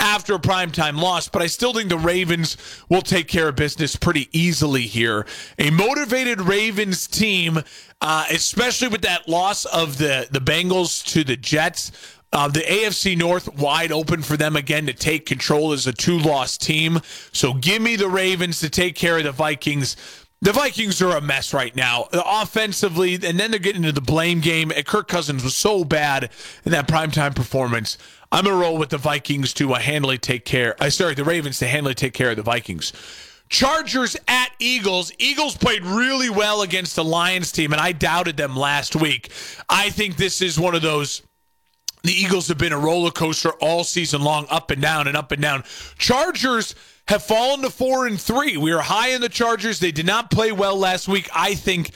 after 0.00 0.34
a 0.34 0.38
primetime 0.38 1.00
loss, 1.00 1.28
but 1.28 1.40
I 1.40 1.46
still 1.46 1.72
think 1.72 1.88
the 1.88 1.98
Ravens 1.98 2.56
will 2.88 3.02
take 3.02 3.28
care 3.28 3.48
of 3.48 3.56
business 3.56 3.96
pretty 3.96 4.28
easily 4.38 4.82
here. 4.82 5.24
A 5.58 5.70
motivated 5.70 6.40
Ravens 6.40 7.06
team, 7.06 7.60
uh, 8.00 8.24
especially 8.30 8.88
with 8.88 9.02
that 9.02 9.28
loss 9.28 9.64
of 9.66 9.98
the, 9.98 10.28
the 10.30 10.40
Bengals 10.40 11.04
to 11.06 11.24
the 11.24 11.36
Jets. 11.36 11.92
Uh, 12.32 12.48
the 12.48 12.60
AFC 12.60 13.16
North 13.16 13.54
wide 13.54 13.92
open 13.92 14.20
for 14.20 14.36
them 14.36 14.56
again 14.56 14.86
to 14.86 14.92
take 14.92 15.24
control 15.24 15.72
as 15.72 15.86
a 15.86 15.92
two 15.92 16.18
loss 16.18 16.58
team. 16.58 17.00
So 17.30 17.54
give 17.54 17.80
me 17.80 17.94
the 17.94 18.08
Ravens 18.08 18.58
to 18.60 18.68
take 18.68 18.96
care 18.96 19.18
of 19.18 19.24
the 19.24 19.32
Vikings. 19.32 19.96
The 20.44 20.52
Vikings 20.52 21.00
are 21.00 21.16
a 21.16 21.22
mess 21.22 21.54
right 21.54 21.74
now, 21.74 22.06
offensively, 22.12 23.14
and 23.14 23.40
then 23.40 23.50
they're 23.50 23.58
getting 23.58 23.82
into 23.82 23.92
the 23.92 24.02
blame 24.02 24.40
game. 24.40 24.68
Kirk 24.84 25.08
Cousins 25.08 25.42
was 25.42 25.56
so 25.56 25.84
bad 25.84 26.28
in 26.66 26.72
that 26.72 26.86
primetime 26.86 27.34
performance. 27.34 27.96
I'm 28.30 28.44
gonna 28.44 28.58
roll 28.58 28.76
with 28.76 28.90
the 28.90 28.98
Vikings 28.98 29.54
to 29.54 29.72
uh, 29.72 29.78
handily 29.78 30.18
take 30.18 30.44
care. 30.44 30.76
I 30.78 30.88
uh, 30.88 30.90
sorry, 30.90 31.14
the 31.14 31.24
Ravens 31.24 31.60
to 31.60 31.66
handily 31.66 31.94
take 31.94 32.12
care 32.12 32.28
of 32.28 32.36
the 32.36 32.42
Vikings. 32.42 32.92
Chargers 33.48 34.18
at 34.28 34.50
Eagles. 34.58 35.12
Eagles 35.18 35.56
played 35.56 35.82
really 35.82 36.28
well 36.28 36.60
against 36.60 36.94
the 36.94 37.04
Lions 37.04 37.50
team, 37.50 37.72
and 37.72 37.80
I 37.80 37.92
doubted 37.92 38.36
them 38.36 38.54
last 38.54 38.94
week. 38.94 39.32
I 39.70 39.88
think 39.88 40.18
this 40.18 40.42
is 40.42 40.60
one 40.60 40.74
of 40.74 40.82
those. 40.82 41.22
The 42.02 42.12
Eagles 42.12 42.48
have 42.48 42.58
been 42.58 42.74
a 42.74 42.78
roller 42.78 43.10
coaster 43.10 43.52
all 43.62 43.82
season 43.82 44.20
long, 44.20 44.46
up 44.50 44.70
and 44.70 44.82
down 44.82 45.08
and 45.08 45.16
up 45.16 45.32
and 45.32 45.40
down. 45.40 45.64
Chargers 45.96 46.74
have 47.08 47.22
fallen 47.22 47.62
to 47.62 47.70
four 47.70 48.06
and 48.06 48.20
three. 48.20 48.56
We 48.56 48.72
are 48.72 48.80
high 48.80 49.08
in 49.10 49.20
the 49.20 49.28
Chargers. 49.28 49.80
They 49.80 49.92
did 49.92 50.06
not 50.06 50.30
play 50.30 50.52
well 50.52 50.76
last 50.76 51.06
week. 51.08 51.28
I 51.34 51.54
think 51.54 51.90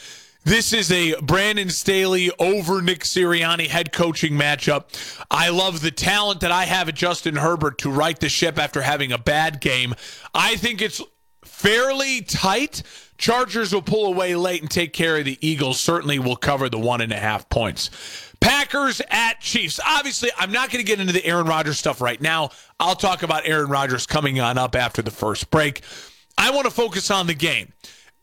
this 0.44 0.72
is 0.72 0.90
a 0.90 1.14
Brandon 1.20 1.70
Staley 1.70 2.30
over 2.38 2.80
Nick 2.80 3.00
Sirianni 3.00 3.66
head 3.66 3.92
coaching 3.92 4.32
matchup. 4.32 5.24
I 5.30 5.50
love 5.50 5.80
the 5.80 5.90
talent 5.90 6.40
that 6.40 6.52
I 6.52 6.64
have 6.64 6.88
at 6.88 6.94
Justin 6.94 7.36
Herbert 7.36 7.78
to 7.78 7.90
right 7.90 8.18
the 8.18 8.28
ship 8.28 8.58
after 8.58 8.82
having 8.82 9.12
a 9.12 9.18
bad 9.18 9.60
game. 9.60 9.94
I 10.34 10.56
think 10.56 10.80
it's 10.80 11.02
fairly 11.44 12.22
tight. 12.22 12.82
Chargers 13.18 13.72
will 13.72 13.82
pull 13.82 14.06
away 14.06 14.36
late 14.36 14.62
and 14.62 14.70
take 14.70 14.92
care 14.92 15.18
of 15.18 15.24
the 15.24 15.38
Eagles. 15.46 15.80
Certainly 15.80 16.20
will 16.20 16.36
cover 16.36 16.68
the 16.68 16.78
one 16.78 17.00
and 17.00 17.12
a 17.12 17.18
half 17.18 17.48
points. 17.48 17.90
Packers 18.40 19.02
at 19.10 19.40
Chiefs. 19.40 19.80
Obviously, 19.84 20.30
I'm 20.36 20.52
not 20.52 20.70
going 20.70 20.84
to 20.84 20.86
get 20.86 21.00
into 21.00 21.12
the 21.12 21.24
Aaron 21.24 21.46
Rodgers 21.46 21.78
stuff 21.78 22.00
right 22.00 22.20
now. 22.20 22.50
I'll 22.78 22.96
talk 22.96 23.22
about 23.22 23.46
Aaron 23.46 23.68
Rodgers 23.68 24.06
coming 24.06 24.40
on 24.40 24.58
up 24.58 24.74
after 24.74 25.02
the 25.02 25.10
first 25.10 25.50
break. 25.50 25.82
I 26.36 26.50
want 26.50 26.64
to 26.66 26.70
focus 26.70 27.10
on 27.10 27.26
the 27.26 27.34
game. 27.34 27.72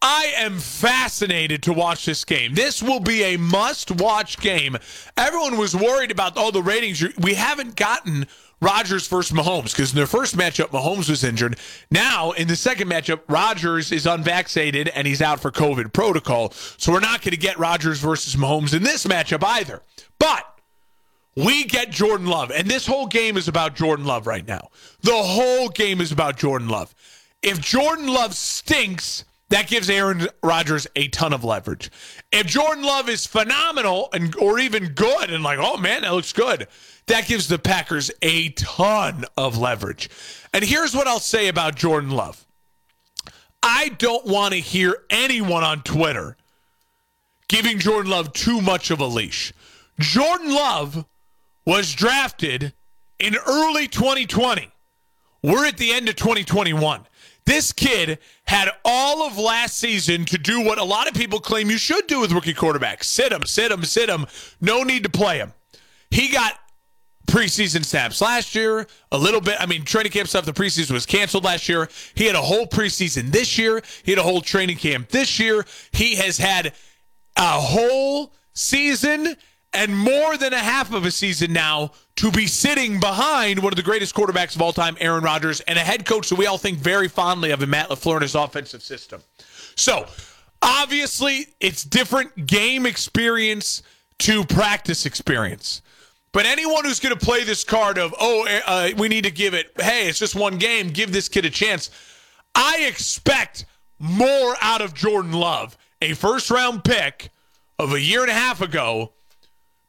I 0.01 0.33
am 0.37 0.59
fascinated 0.59 1.63
to 1.63 1.73
watch 1.73 2.05
this 2.05 2.23
game. 2.25 2.53
This 2.53 2.83
will 2.83 2.99
be 2.99 3.23
a 3.23 3.37
must 3.37 3.91
watch 3.91 4.39
game. 4.39 4.77
Everyone 5.17 5.57
was 5.57 5.75
worried 5.75 6.11
about 6.11 6.37
all 6.37 6.51
the 6.51 6.61
ratings. 6.61 7.03
We 7.17 7.33
haven't 7.33 7.75
gotten 7.75 8.27
Rodgers 8.61 9.07
versus 9.07 9.35
Mahomes 9.35 9.71
because 9.71 9.91
in 9.91 9.97
their 9.97 10.07
first 10.07 10.37
matchup, 10.37 10.67
Mahomes 10.67 11.09
was 11.09 11.23
injured. 11.23 11.59
Now, 11.91 12.31
in 12.31 12.47
the 12.47 12.55
second 12.55 12.89
matchup, 12.89 13.21
Rodgers 13.27 13.91
is 13.91 14.05
unvaccinated 14.05 14.87
and 14.89 15.05
he's 15.05 15.21
out 15.21 15.39
for 15.39 15.51
COVID 15.51 15.93
protocol. 15.93 16.51
So 16.77 16.91
we're 16.91 16.99
not 16.99 17.21
going 17.21 17.31
to 17.31 17.37
get 17.37 17.59
Rodgers 17.59 17.99
versus 17.99 18.35
Mahomes 18.35 18.73
in 18.73 18.83
this 18.83 19.05
matchup 19.05 19.43
either. 19.43 19.81
But 20.19 20.45
we 21.35 21.65
get 21.65 21.91
Jordan 21.91 22.27
Love. 22.27 22.51
And 22.51 22.69
this 22.69 22.85
whole 22.87 23.07
game 23.07 23.37
is 23.37 23.47
about 23.47 23.75
Jordan 23.75 24.05
Love 24.05 24.25
right 24.25 24.47
now. 24.47 24.69
The 25.01 25.11
whole 25.11 25.69
game 25.69 25.99
is 26.01 26.11
about 26.11 26.37
Jordan 26.37 26.69
Love. 26.69 26.95
If 27.41 27.59
Jordan 27.59 28.07
Love 28.07 28.33
stinks, 28.33 29.25
that 29.49 29.67
gives 29.67 29.89
Aaron 29.89 30.27
Rodgers 30.43 30.87
a 30.95 31.07
ton 31.09 31.33
of 31.33 31.43
leverage. 31.43 31.91
If 32.31 32.47
Jordan 32.47 32.83
Love 32.83 33.09
is 33.09 33.27
phenomenal 33.27 34.09
and 34.11 34.35
or 34.37 34.59
even 34.59 34.89
good 34.89 35.29
and 35.29 35.43
like, 35.43 35.59
oh 35.61 35.77
man, 35.77 36.01
that 36.01 36.13
looks 36.13 36.33
good, 36.33 36.67
that 37.07 37.27
gives 37.27 37.47
the 37.47 37.59
Packers 37.59 38.09
a 38.21 38.49
ton 38.49 39.25
of 39.37 39.57
leverage. 39.57 40.09
And 40.53 40.63
here's 40.63 40.95
what 40.95 41.07
I'll 41.07 41.19
say 41.19 41.47
about 41.47 41.75
Jordan 41.75 42.11
Love. 42.11 42.45
I 43.61 43.89
don't 43.89 44.25
want 44.25 44.53
to 44.53 44.59
hear 44.59 44.97
anyone 45.09 45.63
on 45.63 45.81
Twitter 45.81 46.37
giving 47.47 47.79
Jordan 47.79 48.11
Love 48.11 48.33
too 48.33 48.61
much 48.61 48.91
of 48.91 48.99
a 48.99 49.05
leash. 49.05 49.53
Jordan 49.99 50.53
Love 50.53 51.05
was 51.65 51.93
drafted 51.93 52.73
in 53.19 53.35
early 53.47 53.87
2020. 53.87 54.71
We're 55.43 55.65
at 55.65 55.77
the 55.77 55.91
end 55.91 56.09
of 56.09 56.15
2021. 56.15 57.05
This 57.45 57.71
kid 57.71 58.19
had 58.45 58.69
all 58.83 59.27
of 59.27 59.37
last 59.37 59.77
season 59.77 60.25
to 60.25 60.37
do 60.37 60.61
what 60.61 60.79
a 60.79 60.83
lot 60.83 61.07
of 61.07 61.13
people 61.13 61.39
claim 61.39 61.69
you 61.69 61.77
should 61.77 62.07
do 62.07 62.19
with 62.19 62.31
rookie 62.31 62.53
quarterbacks 62.53 63.03
sit 63.03 63.31
him, 63.31 63.43
sit 63.43 63.71
him, 63.71 63.83
sit 63.83 64.09
him. 64.09 64.25
No 64.59 64.83
need 64.83 65.03
to 65.03 65.09
play 65.09 65.37
him. 65.37 65.53
He 66.09 66.29
got 66.29 66.59
preseason 67.27 67.83
snaps 67.83 68.21
last 68.21 68.55
year, 68.55 68.87
a 69.11 69.17
little 69.17 69.41
bit. 69.41 69.57
I 69.59 69.65
mean, 69.65 69.83
training 69.83 70.11
camp 70.11 70.27
stuff, 70.27 70.45
the 70.45 70.53
preseason 70.53 70.91
was 70.91 71.05
canceled 71.05 71.43
last 71.43 71.67
year. 71.69 71.89
He 72.13 72.25
had 72.25 72.35
a 72.35 72.41
whole 72.41 72.65
preseason 72.67 73.31
this 73.31 73.57
year. 73.57 73.81
He 74.03 74.11
had 74.11 74.19
a 74.19 74.23
whole 74.23 74.41
training 74.41 74.77
camp 74.77 75.09
this 75.09 75.39
year. 75.39 75.65
He 75.91 76.15
has 76.15 76.37
had 76.37 76.73
a 77.35 77.59
whole 77.59 78.33
season 78.53 79.35
and 79.75 79.95
more 79.95 80.37
than 80.37 80.53
a 80.53 80.59
half 80.59 80.93
of 80.93 81.05
a 81.05 81.11
season 81.11 81.51
now 81.51 81.91
to 82.15 82.31
be 82.31 82.47
sitting 82.47 82.99
behind 82.99 83.59
one 83.59 83.73
of 83.73 83.77
the 83.77 83.83
greatest 83.83 84.15
quarterbacks 84.15 84.55
of 84.55 84.61
all 84.61 84.71
time, 84.71 84.95
Aaron 84.99 85.23
Rodgers, 85.23 85.59
and 85.61 85.77
a 85.77 85.81
head 85.81 86.05
coach 86.05 86.29
that 86.29 86.35
we 86.35 86.45
all 86.45 86.57
think 86.57 86.79
very 86.79 87.09
fondly 87.09 87.51
of 87.51 87.61
in 87.61 87.69
Matt 87.69 87.89
LaFleur 87.89 88.13
and 88.13 88.21
his 88.21 88.35
offensive 88.35 88.81
system. 88.81 89.21
So, 89.75 90.05
obviously, 90.61 91.47
it's 91.59 91.83
different 91.83 92.47
game 92.47 92.85
experience 92.85 93.83
to 94.19 94.45
practice 94.45 95.05
experience. 95.05 95.81
But 96.31 96.45
anyone 96.45 96.85
who's 96.85 96.99
going 96.99 97.17
to 97.17 97.25
play 97.25 97.43
this 97.43 97.63
card 97.63 97.97
of, 97.97 98.13
oh, 98.19 98.43
eh, 98.43 98.61
uh, 98.65 98.89
we 98.97 99.09
need 99.09 99.25
to 99.25 99.31
give 99.31 99.53
it, 99.53 99.71
hey, 99.79 100.07
it's 100.07 100.19
just 100.19 100.35
one 100.35 100.57
game, 100.57 100.89
give 100.89 101.11
this 101.11 101.27
kid 101.27 101.45
a 101.45 101.49
chance. 101.49 101.89
I 102.53 102.85
expect 102.87 103.65
more 103.99 104.55
out 104.61 104.81
of 104.81 104.93
Jordan 104.93 105.33
Love, 105.33 105.77
a 106.01 106.13
first 106.13 106.49
round 106.49 106.83
pick 106.83 107.29
of 107.77 107.93
a 107.93 107.99
year 107.99 108.21
and 108.21 108.31
a 108.31 108.33
half 108.33 108.61
ago 108.61 109.11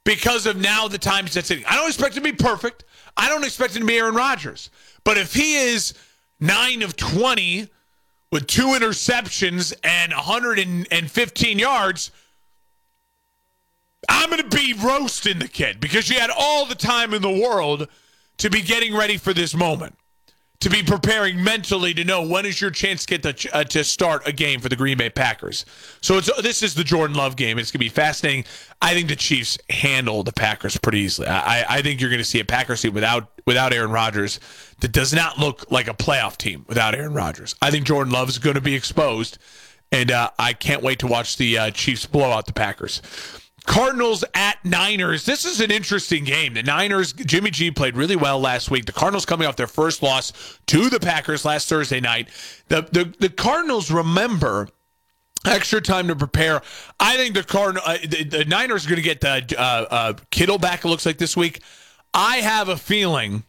because 0.07 0.47
of 0.47 0.57
now 0.57 0.87
the 0.89 0.97
times 0.97 1.35
that's 1.35 1.49
sitting. 1.49 1.65
I 1.67 1.75
don't 1.75 1.89
expect 1.89 2.17
him 2.17 2.23
to 2.23 2.33
be 2.33 2.37
perfect. 2.37 2.85
I 3.17 3.29
don't 3.29 3.45
expect 3.45 3.75
him 3.75 3.83
to 3.83 3.87
be 3.87 3.99
Aaron 3.99 4.15
Rodgers. 4.15 4.71
But 5.05 5.19
if 5.19 5.35
he 5.35 5.57
is 5.57 5.93
nine 6.39 6.83
of 6.83 6.97
20 6.97 7.69
with 8.31 8.47
two 8.47 8.69
interceptions 8.69 9.75
and 9.83 10.13
115 10.13 11.59
yards, 11.59 12.13
I'm 14.09 14.31
going 14.31 14.49
to 14.49 14.57
be 14.57 14.75
roasting 14.75 15.41
the 15.41 15.49
kid 15.49 15.81
because 15.81 16.09
you 16.09 16.21
had 16.21 16.31
all 16.31 16.67
the 16.67 16.77
time 16.77 17.13
in 17.13 17.21
the 17.21 17.29
world 17.29 17.89
to 18.39 18.49
be 18.49 18.63
getting 18.63 18.95
ready 18.95 19.17
for 19.17 19.35
this 19.35 19.55
moment 19.55 19.97
to 20.61 20.71
be 20.71 20.83
preparing 20.83 21.43
mentally 21.43 21.93
to 21.95 22.05
know 22.05 22.27
when 22.27 22.47
is 22.47 22.61
your 22.61 22.71
chance 22.71 23.05
to 23.05 23.19
get 23.19 23.23
the, 23.23 23.51
uh, 23.53 23.65
to 23.65 23.85
start 23.85 24.27
a 24.27 24.33
game 24.33 24.61
for 24.61 24.69
the 24.69 24.77
Green 24.77 24.97
Bay 24.97 25.11
Packers. 25.11 25.67
So 26.01 26.21
this 26.21 26.63
is 26.63 26.75
the 26.75 26.85
Jordan 26.85 27.17
Love 27.17 27.37
game. 27.37 27.59
It's 27.59 27.71
going 27.71 27.79
to 27.81 27.85
be 27.85 27.89
fascinating. 27.89 28.45
I 28.81 28.95
think 28.95 29.09
the 29.09 29.17
Chiefs 29.17 29.59
handle 29.69 30.23
the 30.23 30.33
Packers 30.33 30.77
pretty 30.79 31.01
easily. 31.01 31.29
I, 31.29 31.77
I 31.77 31.83
think 31.83 32.01
you're 32.01 32.11
going 32.11 32.19
to 32.19 32.25
see 32.25 32.41
a 32.41 32.45
Packers 32.45 32.83
team 32.83 32.95
without 32.95 33.31
without 33.47 33.73
Aaron 33.73 33.93
Rodgers 33.93 34.41
that 34.81 34.93
does 34.93 35.13
not 35.13 35.39
look 35.39 35.71
like 35.71 35.89
a 35.89 35.95
playoff 35.95 36.37
team 36.37 36.65
without 36.69 36.95
Aaron 36.95 37.15
Rodgers. 37.15 37.55
I 37.63 37.71
think 37.71 37.87
Jordan 37.87 38.13
Love 38.13 38.29
is 38.29 38.39
going 38.39 38.57
to 38.57 38.61
be 38.61 38.75
exposed, 38.75 39.39
and 39.93 40.11
uh, 40.11 40.31
I 40.39 40.53
can't 40.53 40.83
wait 40.83 40.99
to 41.01 41.07
watch 41.07 41.37
the 41.37 41.59
uh, 41.59 41.71
Chiefs 41.71 42.07
blow 42.07 42.31
out 42.33 42.47
the 42.47 42.53
Packers. 42.53 43.03
Cardinals 43.67 44.25
at 44.35 44.65
Niners. 44.65 45.27
This 45.27 45.45
is 45.45 45.61
an 45.61 45.71
interesting 45.71 46.25
game. 46.25 46.55
The 46.55 46.63
Niners, 46.63 47.13
Jimmy 47.13 47.51
G 47.51 47.71
played 47.71 47.97
really 47.97 48.17
well 48.17 48.41
last 48.41 48.71
week. 48.71 48.87
The 48.87 48.93
Cardinals 48.93 49.27
coming 49.27 49.47
off 49.47 49.57
their 49.57 49.67
first 49.67 50.03
loss 50.03 50.33
to 50.67 50.89
the 50.89 51.01
Packers 51.01 51.45
last 51.45 51.69
Thursday 51.69 52.01
night. 52.01 52.29
The 52.69 52.83
the, 52.83 53.15
the 53.19 53.29
Cardinals 53.29 53.91
remember 53.91 54.69
extra 55.45 55.81
time 55.81 56.09
to 56.09 56.17
prepare. 56.17 56.63
I 56.99 57.17
think 57.17 57.35
the 57.35 57.43
Cardinal, 57.43 57.83
uh, 57.85 57.99
the, 58.03 58.25
the, 58.25 58.45
Niners 58.45 58.87
are 58.87 58.89
going 58.89 58.97
to 58.97 59.03
get 59.03 59.21
the 59.21 59.55
uh, 59.59 59.63
uh, 59.63 60.13
Kittle 60.31 60.59
back. 60.59 60.85
It 60.85 60.89
looks 60.89 61.07
like 61.07 61.19
this 61.19 61.37
week. 61.37 61.63
I 62.15 62.39
have 62.39 62.69
a 62.69 62.77
feeling 62.77 63.45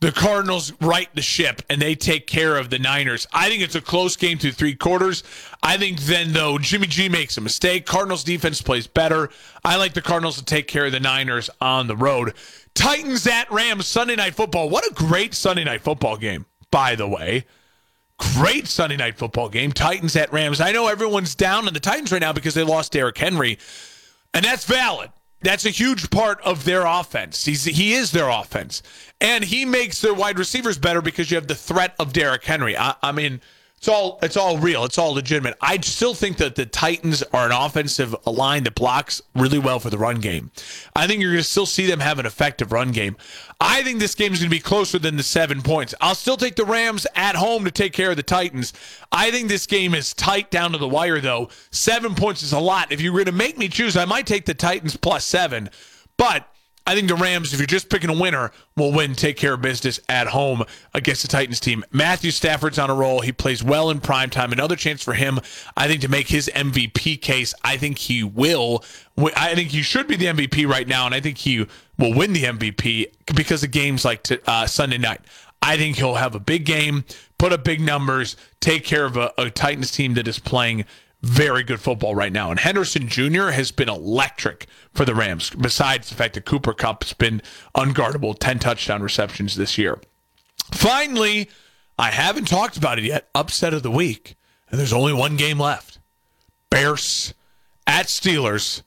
the 0.00 0.12
Cardinals 0.12 0.72
right 0.80 1.08
the 1.14 1.22
ship 1.22 1.62
and 1.68 1.80
they 1.80 1.94
take 1.94 2.26
care 2.26 2.56
of 2.56 2.70
the 2.70 2.78
Niners. 2.78 3.26
I 3.32 3.48
think 3.48 3.62
it's 3.62 3.74
a 3.74 3.82
close 3.82 4.16
game 4.16 4.38
through 4.38 4.52
three 4.52 4.74
quarters. 4.74 5.22
I 5.62 5.76
think 5.76 6.00
then, 6.00 6.32
though, 6.32 6.58
Jimmy 6.58 6.86
G 6.86 7.08
makes 7.08 7.36
a 7.36 7.42
mistake. 7.42 7.84
Cardinals 7.84 8.24
defense 8.24 8.62
plays 8.62 8.86
better. 8.86 9.28
I 9.62 9.76
like 9.76 9.92
the 9.92 10.02
Cardinals 10.02 10.36
to 10.38 10.44
take 10.44 10.68
care 10.68 10.86
of 10.86 10.92
the 10.92 11.00
Niners 11.00 11.50
on 11.60 11.86
the 11.86 11.96
road. 11.96 12.32
Titans 12.74 13.26
at 13.26 13.50
Rams 13.50 13.86
Sunday 13.86 14.16
night 14.16 14.34
football. 14.34 14.70
What 14.70 14.90
a 14.90 14.94
great 14.94 15.34
Sunday 15.34 15.64
night 15.64 15.82
football 15.82 16.16
game, 16.16 16.46
by 16.70 16.94
the 16.94 17.08
way. 17.08 17.44
Great 18.16 18.68
Sunday 18.68 18.96
night 18.96 19.18
football 19.18 19.48
game. 19.48 19.72
Titans 19.72 20.16
at 20.16 20.32
Rams. 20.32 20.60
I 20.60 20.72
know 20.72 20.88
everyone's 20.88 21.34
down 21.34 21.66
on 21.66 21.74
the 21.74 21.80
Titans 21.80 22.12
right 22.12 22.20
now 22.20 22.32
because 22.32 22.54
they 22.54 22.62
lost 22.62 22.92
Derrick 22.92 23.18
Henry, 23.18 23.58
and 24.32 24.44
that's 24.44 24.64
valid. 24.64 25.10
That's 25.42 25.64
a 25.64 25.70
huge 25.70 26.10
part 26.10 26.40
of 26.42 26.64
their 26.64 26.84
offense. 26.84 27.44
He's 27.46 27.64
he 27.64 27.94
is 27.94 28.12
their 28.12 28.28
offense, 28.28 28.82
and 29.20 29.44
he 29.44 29.64
makes 29.64 30.00
their 30.00 30.12
wide 30.12 30.38
receivers 30.38 30.76
better 30.76 31.00
because 31.00 31.30
you 31.30 31.36
have 31.36 31.46
the 31.46 31.54
threat 31.54 31.94
of 31.98 32.12
Derrick 32.12 32.44
Henry. 32.44 32.76
I, 32.76 32.94
I 33.02 33.12
mean, 33.12 33.40
it's 33.80 33.88
all 33.88 34.18
it's 34.20 34.36
all 34.36 34.58
real. 34.58 34.84
It's 34.84 34.98
all 34.98 35.14
legitimate. 35.14 35.56
I 35.62 35.80
still 35.80 36.12
think 36.12 36.36
that 36.36 36.54
the 36.54 36.66
Titans 36.66 37.22
are 37.32 37.46
an 37.46 37.52
offensive 37.52 38.14
line 38.26 38.64
that 38.64 38.74
blocks 38.74 39.22
really 39.34 39.58
well 39.58 39.80
for 39.80 39.88
the 39.88 39.96
run 39.96 40.20
game. 40.20 40.50
I 40.94 41.06
think 41.06 41.22
you're 41.22 41.32
going 41.32 41.42
to 41.42 41.48
still 41.48 41.64
see 41.64 41.86
them 41.86 42.00
have 42.00 42.18
an 42.18 42.26
effective 42.26 42.72
run 42.72 42.92
game. 42.92 43.16
I 43.58 43.82
think 43.82 43.98
this 43.98 44.14
game 44.14 44.34
is 44.34 44.40
going 44.40 44.50
to 44.50 44.54
be 44.54 44.60
closer 44.60 44.98
than 44.98 45.16
the 45.16 45.22
seven 45.22 45.62
points. 45.62 45.94
I'll 45.98 46.14
still 46.14 46.36
take 46.36 46.56
the 46.56 46.66
Rams 46.66 47.06
at 47.14 47.36
home 47.36 47.64
to 47.64 47.70
take 47.70 47.94
care 47.94 48.10
of 48.10 48.18
the 48.18 48.22
Titans. 48.22 48.74
I 49.12 49.30
think 49.30 49.48
this 49.48 49.64
game 49.64 49.94
is 49.94 50.12
tight 50.12 50.50
down 50.50 50.72
to 50.72 50.78
the 50.78 50.86
wire, 50.86 51.18
though. 51.18 51.48
Seven 51.70 52.14
points 52.14 52.42
is 52.42 52.52
a 52.52 52.60
lot. 52.60 52.92
If 52.92 53.00
you 53.00 53.14
were 53.14 53.20
going 53.20 53.26
to 53.26 53.32
make 53.32 53.56
me 53.56 53.68
choose, 53.68 53.96
I 53.96 54.04
might 54.04 54.26
take 54.26 54.44
the 54.44 54.52
Titans 54.52 54.94
plus 54.94 55.24
seven, 55.24 55.70
but 56.18 56.46
I 56.90 56.96
think 56.96 57.06
the 57.06 57.14
Rams, 57.14 57.52
if 57.52 57.60
you're 57.60 57.68
just 57.68 57.88
picking 57.88 58.10
a 58.10 58.20
winner, 58.20 58.50
will 58.76 58.90
win, 58.90 59.14
take 59.14 59.36
care 59.36 59.54
of 59.54 59.62
business 59.62 60.00
at 60.08 60.26
home 60.26 60.64
against 60.92 61.22
the 61.22 61.28
Titans 61.28 61.60
team. 61.60 61.84
Matthew 61.92 62.32
Stafford's 62.32 62.80
on 62.80 62.90
a 62.90 62.94
roll. 62.96 63.20
He 63.20 63.30
plays 63.30 63.62
well 63.62 63.90
in 63.90 64.00
prime 64.00 64.28
time. 64.28 64.50
Another 64.50 64.74
chance 64.74 65.00
for 65.00 65.14
him, 65.14 65.38
I 65.76 65.86
think, 65.86 66.00
to 66.00 66.08
make 66.08 66.26
his 66.26 66.50
MVP 66.52 67.22
case. 67.22 67.54
I 67.62 67.76
think 67.76 67.96
he 67.98 68.24
will. 68.24 68.82
I 69.36 69.54
think 69.54 69.68
he 69.68 69.82
should 69.82 70.08
be 70.08 70.16
the 70.16 70.26
MVP 70.26 70.68
right 70.68 70.88
now, 70.88 71.06
and 71.06 71.14
I 71.14 71.20
think 71.20 71.38
he 71.38 71.64
will 71.96 72.12
win 72.12 72.32
the 72.32 72.42
MVP 72.42 73.06
because 73.36 73.62
of 73.62 73.70
games 73.70 74.04
like 74.04 74.24
to, 74.24 74.40
uh, 74.50 74.66
Sunday 74.66 74.98
night. 74.98 75.20
I 75.62 75.76
think 75.76 75.94
he'll 75.94 76.16
have 76.16 76.34
a 76.34 76.40
big 76.40 76.64
game, 76.64 77.04
put 77.38 77.52
up 77.52 77.62
big 77.62 77.80
numbers, 77.80 78.34
take 78.58 78.84
care 78.84 79.04
of 79.04 79.16
a, 79.16 79.32
a 79.38 79.48
Titans 79.48 79.92
team 79.92 80.14
that 80.14 80.26
is 80.26 80.40
playing 80.40 80.86
very 81.22 81.62
good 81.62 81.80
football 81.80 82.14
right 82.14 82.32
now. 82.32 82.50
And 82.50 82.60
Henderson 82.60 83.08
Jr. 83.08 83.48
has 83.48 83.72
been 83.72 83.88
electric 83.88 84.66
for 84.92 85.04
the 85.04 85.14
Rams, 85.14 85.50
besides 85.50 86.08
the 86.08 86.14
fact 86.14 86.34
that 86.34 86.46
Cooper 86.46 86.72
Kupp's 86.72 87.12
been 87.12 87.42
unguardable, 87.74 88.38
10 88.38 88.58
touchdown 88.58 89.02
receptions 89.02 89.56
this 89.56 89.76
year. 89.76 90.00
Finally, 90.72 91.50
I 91.98 92.10
haven't 92.10 92.48
talked 92.48 92.76
about 92.76 92.98
it 92.98 93.04
yet. 93.04 93.28
Upset 93.34 93.74
of 93.74 93.82
the 93.82 93.90
week. 93.90 94.36
And 94.70 94.78
there's 94.78 94.92
only 94.92 95.12
one 95.12 95.36
game 95.36 95.58
left 95.58 95.98
Bears 96.70 97.34
at 97.86 98.06
Steelers, 98.06 98.82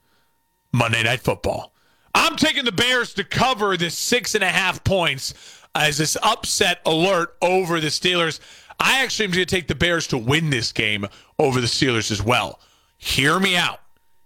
Monday 0.72 1.02
Night 1.02 1.20
Football. 1.20 1.72
I'm 2.14 2.36
taking 2.36 2.64
the 2.64 2.72
Bears 2.72 3.12
to 3.14 3.24
cover 3.24 3.76
this 3.76 3.98
six 3.98 4.34
and 4.34 4.42
a 4.42 4.48
half 4.48 4.82
points 4.82 5.34
as 5.74 5.98
this 5.98 6.16
upset 6.22 6.80
alert 6.86 7.36
over 7.42 7.80
the 7.80 7.88
Steelers. 7.88 8.40
I 8.80 9.02
actually 9.02 9.26
am 9.26 9.30
going 9.32 9.46
to 9.46 9.54
take 9.54 9.68
the 9.68 9.74
Bears 9.74 10.06
to 10.08 10.18
win 10.18 10.50
this 10.50 10.72
game 10.72 11.06
over 11.38 11.60
the 11.60 11.66
Steelers 11.66 12.10
as 12.10 12.22
well. 12.22 12.60
Hear 12.96 13.38
me 13.38 13.56
out. 13.56 13.80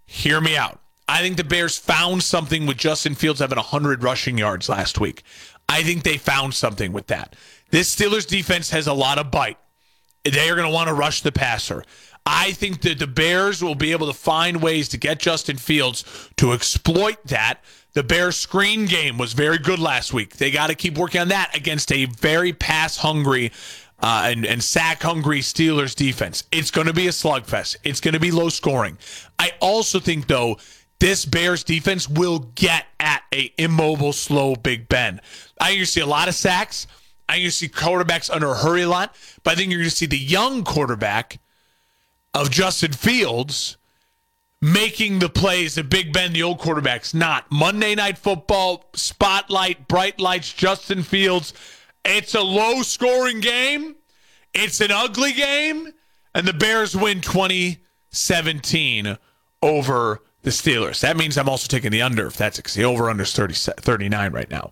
Hear 0.06 0.40
me 0.40 0.56
out. 0.56 0.80
I 1.08 1.20
think 1.22 1.36
the 1.36 1.44
Bears 1.44 1.78
found 1.78 2.22
something 2.22 2.66
with 2.66 2.76
Justin 2.76 3.14
Fields 3.14 3.40
having 3.40 3.56
100 3.56 4.02
rushing 4.02 4.36
yards 4.36 4.68
last 4.68 5.00
week. 5.00 5.22
I 5.68 5.82
think 5.82 6.02
they 6.02 6.18
found 6.18 6.54
something 6.54 6.92
with 6.92 7.06
that. 7.08 7.34
This 7.70 7.94
Steelers 7.94 8.26
defense 8.26 8.70
has 8.70 8.86
a 8.86 8.92
lot 8.92 9.18
of 9.18 9.30
bite. 9.30 9.58
They 10.24 10.50
are 10.50 10.54
going 10.54 10.68
to 10.68 10.74
want 10.74 10.88
to 10.88 10.94
rush 10.94 11.22
the 11.22 11.32
passer. 11.32 11.84
I 12.26 12.52
think 12.52 12.82
that 12.82 12.98
the 12.98 13.06
Bears 13.06 13.62
will 13.62 13.74
be 13.74 13.92
able 13.92 14.06
to 14.06 14.12
find 14.12 14.62
ways 14.62 14.88
to 14.90 14.98
get 14.98 15.18
Justin 15.18 15.56
Fields 15.56 16.04
to 16.36 16.52
exploit 16.52 17.16
that. 17.26 17.64
The 17.94 18.02
Bears 18.02 18.36
screen 18.36 18.84
game 18.84 19.16
was 19.16 19.32
very 19.32 19.56
good 19.56 19.78
last 19.78 20.12
week. 20.12 20.36
They 20.36 20.50
got 20.50 20.66
to 20.66 20.74
keep 20.74 20.98
working 20.98 21.22
on 21.22 21.28
that 21.28 21.56
against 21.56 21.90
a 21.90 22.04
very 22.04 22.52
pass 22.52 22.98
hungry 22.98 23.50
uh, 24.00 24.24
and, 24.26 24.46
and 24.46 24.62
sack 24.62 25.02
hungry 25.02 25.40
Steelers 25.40 25.94
defense. 25.94 26.44
It's 26.52 26.70
going 26.70 26.86
to 26.86 26.92
be 26.92 27.08
a 27.08 27.10
slugfest. 27.10 27.76
It's 27.84 28.00
going 28.00 28.14
to 28.14 28.20
be 28.20 28.30
low 28.30 28.48
scoring. 28.48 28.98
I 29.38 29.52
also 29.60 29.98
think, 30.00 30.26
though, 30.26 30.58
this 31.00 31.24
Bears 31.24 31.64
defense 31.64 32.08
will 32.08 32.40
get 32.54 32.86
at 32.98 33.22
a 33.32 33.52
immobile, 33.58 34.12
slow 34.12 34.56
Big 34.56 34.88
Ben. 34.88 35.20
I 35.60 35.70
you 35.70 35.84
see 35.84 36.00
a 36.00 36.06
lot 36.06 36.28
of 36.28 36.34
sacks. 36.34 36.86
I 37.28 37.34
think 37.34 37.44
you 37.44 37.50
see 37.50 37.68
quarterbacks 37.68 38.30
under 38.30 38.50
a 38.52 38.56
hurry 38.56 38.82
a 38.82 38.88
lot, 38.88 39.14
but 39.42 39.52
I 39.52 39.54
think 39.54 39.70
you're 39.70 39.80
going 39.80 39.90
to 39.90 39.94
see 39.94 40.06
the 40.06 40.18
young 40.18 40.64
quarterback 40.64 41.40
of 42.34 42.50
Justin 42.50 42.92
Fields 42.92 43.76
making 44.60 45.18
the 45.20 45.28
plays 45.28 45.76
that 45.76 45.88
Big 45.88 46.12
Ben, 46.12 46.32
the 46.32 46.42
old 46.42 46.58
quarterback's 46.58 47.14
not. 47.14 47.50
Monday 47.50 47.94
Night 47.94 48.18
Football, 48.18 48.86
spotlight, 48.94 49.86
bright 49.88 50.18
lights, 50.18 50.52
Justin 50.52 51.02
Fields. 51.02 51.52
It's 52.04 52.34
a 52.34 52.40
low 52.40 52.82
scoring 52.82 53.40
game. 53.40 53.96
It's 54.54 54.80
an 54.80 54.90
ugly 54.90 55.32
game. 55.32 55.92
And 56.34 56.46
the 56.46 56.52
Bears 56.52 56.96
win 56.96 57.20
2017 57.20 59.18
over 59.62 60.20
the 60.42 60.50
Steelers. 60.50 61.00
That 61.00 61.16
means 61.16 61.36
I'm 61.36 61.48
also 61.48 61.66
taking 61.66 61.90
the 61.90 62.02
under 62.02 62.26
if 62.26 62.36
that's 62.36 62.74
the 62.74 62.84
over 62.84 63.10
under 63.10 63.24
is 63.24 63.32
30, 63.32 63.54
39 63.54 64.32
right 64.32 64.50
now. 64.50 64.70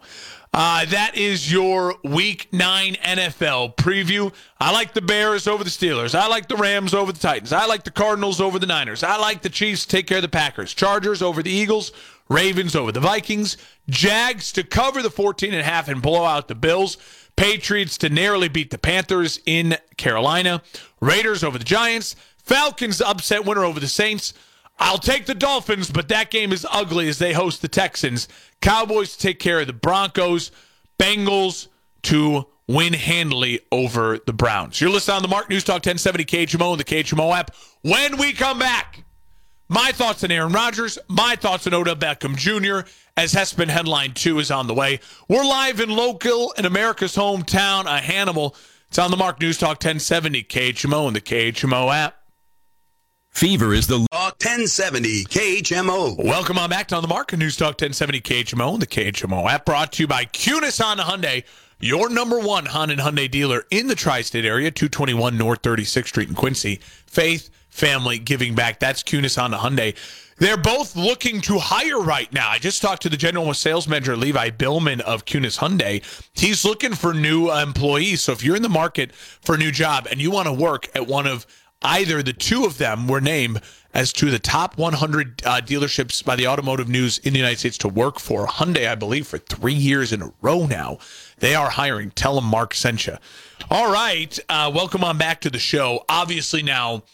Uh, 0.54 0.86
that 0.86 1.16
is 1.16 1.52
your 1.52 1.94
week 2.02 2.48
nine 2.50 2.94
NFL 3.04 3.76
preview. 3.76 4.32
I 4.58 4.72
like 4.72 4.94
the 4.94 5.02
Bears 5.02 5.46
over 5.46 5.62
the 5.62 5.70
Steelers. 5.70 6.14
I 6.14 6.28
like 6.28 6.48
the 6.48 6.56
Rams 6.56 6.94
over 6.94 7.12
the 7.12 7.18
Titans. 7.18 7.52
I 7.52 7.66
like 7.66 7.84
the 7.84 7.90
Cardinals 7.90 8.40
over 8.40 8.58
the 8.58 8.66
Niners. 8.66 9.02
I 9.02 9.18
like 9.18 9.42
the 9.42 9.50
Chiefs 9.50 9.84
take 9.84 10.06
care 10.06 10.18
of 10.18 10.22
the 10.22 10.28
Packers. 10.28 10.72
Chargers 10.72 11.20
over 11.20 11.42
the 11.42 11.50
Eagles. 11.50 11.92
Ravens 12.28 12.74
over 12.74 12.92
the 12.92 13.00
Vikings. 13.00 13.56
Jags 13.88 14.52
to 14.52 14.62
cover 14.62 15.02
the 15.02 15.10
14 15.10 15.52
and 15.52 15.60
a 15.60 15.64
half 15.64 15.88
and 15.88 16.02
blow 16.02 16.24
out 16.24 16.48
the 16.48 16.54
Bills. 16.54 16.98
Patriots 17.36 17.98
to 17.98 18.08
narrowly 18.08 18.48
beat 18.48 18.70
the 18.70 18.78
Panthers 18.78 19.40
in 19.46 19.76
Carolina. 19.96 20.62
Raiders 21.00 21.44
over 21.44 21.58
the 21.58 21.64
Giants. 21.64 22.16
Falcons 22.38 23.00
upset 23.00 23.44
winner 23.44 23.64
over 23.64 23.80
the 23.80 23.88
Saints. 23.88 24.32
I'll 24.78 24.98
take 24.98 25.26
the 25.26 25.34
Dolphins, 25.34 25.90
but 25.90 26.08
that 26.08 26.30
game 26.30 26.52
is 26.52 26.66
ugly 26.70 27.08
as 27.08 27.18
they 27.18 27.32
host 27.32 27.62
the 27.62 27.68
Texans. 27.68 28.28
Cowboys 28.60 29.16
to 29.16 29.18
take 29.18 29.38
care 29.38 29.60
of 29.60 29.66
the 29.66 29.72
Broncos. 29.72 30.50
Bengals 30.98 31.68
to 32.02 32.46
win 32.68 32.92
handily 32.92 33.60
over 33.70 34.18
the 34.26 34.32
Browns. 34.32 34.80
You're 34.80 34.90
listening 34.90 35.16
on 35.16 35.22
the 35.22 35.28
Mark 35.28 35.48
News 35.48 35.64
Talk 35.64 35.76
1070 35.76 36.24
KHMO 36.24 36.72
and 36.72 36.80
the 36.80 36.84
KHMO 36.84 37.36
app. 37.36 37.54
When 37.82 38.16
we 38.16 38.32
come 38.32 38.58
back, 38.58 39.04
my 39.68 39.92
thoughts 39.92 40.24
on 40.24 40.30
Aaron 40.30 40.52
Rodgers, 40.52 40.98
my 41.08 41.36
thoughts 41.36 41.66
on 41.66 41.74
Odell 41.74 41.96
Beckham 41.96 42.36
Jr., 42.36 42.88
as 43.16 43.32
Hespen 43.32 43.68
Headline 43.68 44.12
2 44.12 44.38
is 44.38 44.50
on 44.50 44.66
the 44.66 44.74
way. 44.74 45.00
We're 45.28 45.44
live 45.44 45.80
in 45.80 45.88
local 45.88 46.52
in 46.52 46.66
America's 46.66 47.16
hometown, 47.16 47.86
a 47.86 48.00
Hannibal. 48.00 48.54
It's 48.88 48.98
on 48.98 49.10
the 49.10 49.16
Mark 49.16 49.40
News 49.40 49.58
Talk 49.58 49.82
1070 49.82 50.44
KHMO 50.44 51.06
and 51.06 51.16
the 51.16 51.20
KHMO 51.20 51.94
app. 51.94 52.16
Fever 53.30 53.74
is 53.74 53.86
the 53.86 54.06
Talk 54.12 54.36
1070 54.42 55.24
KHMO. 55.24 56.24
Welcome 56.24 56.58
on 56.58 56.70
back 56.70 56.88
to 56.88 56.96
on 56.96 57.02
the 57.02 57.08
Mark 57.08 57.36
News 57.36 57.56
Talk 57.56 57.80
1070 57.80 58.20
KHMO 58.20 58.74
and 58.74 58.82
the 58.82 58.86
KHMO 58.86 59.50
app 59.50 59.64
brought 59.66 59.92
to 59.92 60.02
you 60.02 60.06
by 60.06 60.24
Kunes 60.26 60.80
Honda 60.82 61.02
Hyundai, 61.02 61.44
your 61.80 62.08
number 62.08 62.38
one 62.38 62.66
Honda 62.66 62.92
and 62.94 63.02
Hyundai 63.02 63.30
dealer 63.30 63.64
in 63.70 63.88
the 63.88 63.94
tri-state 63.94 64.44
area, 64.44 64.70
221 64.70 65.36
North 65.36 65.62
36th 65.62 66.06
Street 66.06 66.28
in 66.28 66.34
Quincy. 66.34 66.80
Faith, 67.06 67.50
family, 67.76 68.18
giving 68.18 68.54
back. 68.54 68.80
That's 68.80 69.02
Kunes 69.02 69.38
Honda 69.38 69.58
Hyundai. 69.58 69.94
They're 70.38 70.56
both 70.56 70.96
looking 70.96 71.40
to 71.42 71.58
hire 71.58 72.00
right 72.00 72.30
now. 72.32 72.50
I 72.50 72.58
just 72.58 72.82
talked 72.82 73.02
to 73.02 73.08
the 73.08 73.16
general 73.16 73.54
sales 73.54 73.88
manager, 73.88 74.16
Levi 74.16 74.50
Billman 74.50 75.00
of 75.02 75.24
Kunes 75.24 75.58
Hyundai. 75.58 76.02
He's 76.34 76.64
looking 76.64 76.94
for 76.94 77.14
new 77.14 77.50
employees. 77.50 78.22
So 78.22 78.32
if 78.32 78.44
you're 78.44 78.56
in 78.56 78.62
the 78.62 78.68
market 78.68 79.14
for 79.14 79.54
a 79.54 79.58
new 79.58 79.70
job 79.70 80.06
and 80.10 80.20
you 80.20 80.30
want 80.30 80.46
to 80.46 80.52
work 80.52 80.88
at 80.94 81.06
one 81.06 81.26
of 81.26 81.46
either 81.82 82.22
the 82.22 82.32
two 82.32 82.64
of 82.64 82.78
them 82.78 83.08
were 83.08 83.20
named 83.20 83.60
as 83.94 84.12
to 84.12 84.30
the 84.30 84.38
top 84.38 84.76
100 84.76 85.42
uh, 85.46 85.60
dealerships 85.62 86.22
by 86.22 86.36
the 86.36 86.46
Automotive 86.46 86.88
News 86.88 87.16
in 87.18 87.32
the 87.32 87.38
United 87.38 87.58
States 87.58 87.78
to 87.78 87.88
work 87.88 88.18
for. 88.18 88.46
Hyundai, 88.46 88.88
I 88.88 88.94
believe, 88.94 89.26
for 89.26 89.38
three 89.38 89.74
years 89.74 90.12
in 90.12 90.20
a 90.20 90.32
row 90.42 90.66
now. 90.66 90.98
They 91.38 91.54
are 91.54 91.70
hiring. 91.70 92.10
Tell 92.10 92.34
them 92.34 92.44
Mark 92.44 92.74
sent 92.74 93.06
you. 93.06 93.16
All 93.70 93.90
right. 93.90 94.38
Uh, 94.50 94.70
welcome 94.74 95.02
on 95.02 95.16
back 95.16 95.40
to 95.42 95.50
the 95.50 95.58
show. 95.58 96.04
Obviously, 96.10 96.62
now 96.62 97.04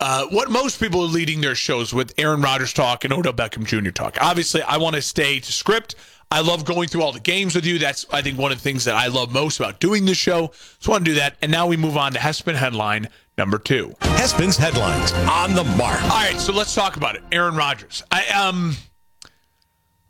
uh, 0.00 0.26
what 0.26 0.50
most 0.50 0.78
people 0.78 1.00
are 1.02 1.08
leading 1.08 1.40
their 1.40 1.54
shows 1.54 1.94
with 1.94 2.12
Aaron 2.18 2.42
Rodgers 2.42 2.72
talk 2.72 3.04
and 3.04 3.12
Odell 3.12 3.32
Beckham 3.32 3.64
Jr. 3.64 3.90
talk. 3.90 4.18
Obviously, 4.20 4.62
I 4.62 4.76
want 4.76 4.96
to 4.96 5.02
stay 5.02 5.40
to 5.40 5.52
script. 5.52 5.94
I 6.30 6.40
love 6.40 6.64
going 6.64 6.88
through 6.88 7.02
all 7.02 7.12
the 7.12 7.20
games 7.20 7.54
with 7.54 7.64
you. 7.64 7.78
That's, 7.78 8.04
I 8.12 8.20
think, 8.20 8.36
one 8.36 8.50
of 8.50 8.58
the 8.58 8.62
things 8.62 8.84
that 8.84 8.96
I 8.96 9.06
love 9.06 9.32
most 9.32 9.58
about 9.60 9.78
doing 9.80 10.04
this 10.04 10.18
show. 10.18 10.50
So 10.80 10.90
I 10.90 10.94
want 10.94 11.04
to 11.04 11.12
do 11.12 11.14
that. 11.16 11.36
And 11.40 11.52
now 11.52 11.66
we 11.66 11.76
move 11.76 11.96
on 11.96 12.12
to 12.12 12.18
Hespen 12.18 12.56
headline 12.56 13.08
number 13.38 13.58
two. 13.58 13.94
Hespen's 14.00 14.56
headlines 14.56 15.12
on 15.12 15.54
the 15.54 15.64
mark. 15.64 16.02
All 16.02 16.08
right, 16.08 16.38
so 16.38 16.52
let's 16.52 16.74
talk 16.74 16.96
about 16.96 17.14
it. 17.14 17.22
Aaron 17.30 17.54
Rodgers. 17.54 18.02
I 18.10 18.26
um 18.26 18.74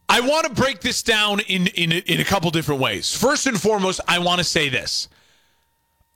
I 0.09 0.21
want 0.21 0.47
to 0.47 0.53
break 0.53 0.81
this 0.81 1.03
down 1.03 1.41
in 1.41 1.67
in 1.69 1.93
in 1.93 2.21
a 2.21 2.25
couple 2.25 2.51
different 2.51 2.81
ways. 2.81 3.15
First 3.15 3.47
and 3.47 3.61
foremost, 3.61 4.01
I 4.09 4.19
want 4.21 4.39
to 4.39 4.45
say 4.45 4.69
this. 4.69 5.09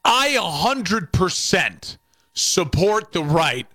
I 0.05 0.31
100% 0.31 1.99
support 2.35 3.13
the 3.13 3.25
right 3.25 3.67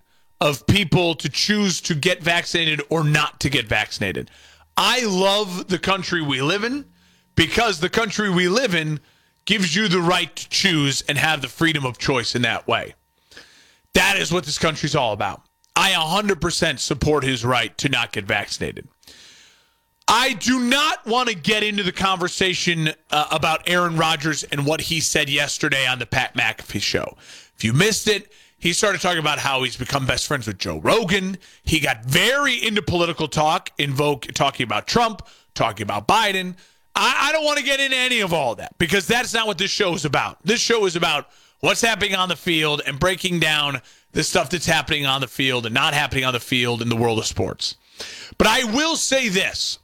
of 0.41 0.67
people 0.67 1.15
to 1.15 1.29
choose 1.29 1.81
to 1.81 1.95
get 1.95 2.21
vaccinated 2.21 2.81
or 2.89 3.03
not 3.03 3.39
to 3.39 3.49
get 3.49 3.67
vaccinated. 3.67 4.29
I 4.77 5.05
love 5.05 5.69
the 5.69 5.79
country 5.79 6.21
we 6.21 6.41
live 6.41 6.63
in 6.63 6.85
because 7.35 7.79
the 7.79 7.89
country 7.89 8.29
we 8.29 8.49
live 8.49 8.75
in 8.75 8.99
gives 9.45 9.75
you 9.75 9.87
the 9.87 10.01
right 10.01 10.35
to 10.35 10.49
choose 10.49 11.01
and 11.07 11.17
have 11.17 11.41
the 11.41 11.47
freedom 11.47 11.85
of 11.85 11.97
choice 11.97 12.35
in 12.35 12.41
that 12.41 12.67
way. 12.67 12.95
That 13.93 14.17
is 14.17 14.31
what 14.31 14.45
this 14.45 14.57
country's 14.57 14.95
all 14.95 15.13
about. 15.13 15.43
I 15.75 15.91
100% 15.91 16.79
support 16.79 17.23
his 17.23 17.45
right 17.45 17.77
to 17.77 17.89
not 17.89 18.11
get 18.11 18.25
vaccinated. 18.25 18.87
I 20.07 20.33
do 20.33 20.59
not 20.59 21.05
want 21.05 21.29
to 21.29 21.35
get 21.35 21.63
into 21.63 21.83
the 21.83 21.91
conversation 21.91 22.89
uh, 23.09 23.27
about 23.31 23.67
Aaron 23.67 23.97
Rodgers 23.97 24.43
and 24.43 24.65
what 24.65 24.81
he 24.81 24.99
said 24.99 25.29
yesterday 25.29 25.87
on 25.87 25.99
the 25.99 26.05
Pat 26.05 26.35
McAfee 26.35 26.81
show. 26.81 27.17
If 27.55 27.63
you 27.63 27.73
missed 27.73 28.07
it, 28.07 28.31
he 28.65 28.73
started 28.73 28.99
talking 28.99 29.19
about 29.19 29.37
how 29.37 29.61
he's 29.61 29.77
become 29.77 30.07
best 30.07 30.25
friends 30.25 30.47
with 30.47 30.57
Joe 30.57 30.79
Rogan. 30.79 31.37
He 31.65 31.79
got 31.79 32.03
very 32.03 32.55
into 32.55 32.81
political 32.81 33.27
talk, 33.27 33.69
invoke 33.77 34.25
talking 34.33 34.63
about 34.63 34.87
Trump, 34.87 35.21
talking 35.53 35.83
about 35.83 36.07
Biden. 36.07 36.55
I, 36.95 37.27
I 37.27 37.31
don't 37.31 37.45
want 37.45 37.59
to 37.59 37.63
get 37.63 37.79
into 37.79 37.95
any 37.95 38.21
of 38.21 38.33
all 38.33 38.55
that 38.55 38.75
because 38.79 39.05
that's 39.05 39.35
not 39.35 39.45
what 39.45 39.59
this 39.59 39.69
show 39.69 39.93
is 39.93 40.03
about. 40.03 40.43
This 40.43 40.61
show 40.61 40.87
is 40.87 40.95
about 40.95 41.29
what's 41.59 41.81
happening 41.81 42.15
on 42.15 42.27
the 42.27 42.35
field 42.35 42.81
and 42.87 42.99
breaking 42.99 43.39
down 43.39 43.83
the 44.13 44.23
stuff 44.23 44.49
that's 44.49 44.65
happening 44.65 45.05
on 45.05 45.21
the 45.21 45.27
field 45.27 45.67
and 45.67 45.75
not 45.75 45.93
happening 45.93 46.25
on 46.25 46.33
the 46.33 46.39
field 46.39 46.81
in 46.81 46.89
the 46.89 46.95
world 46.95 47.19
of 47.19 47.27
sports. 47.27 47.75
But 48.39 48.47
I 48.47 48.63
will 48.63 48.95
say 48.95 49.29
this 49.29 49.77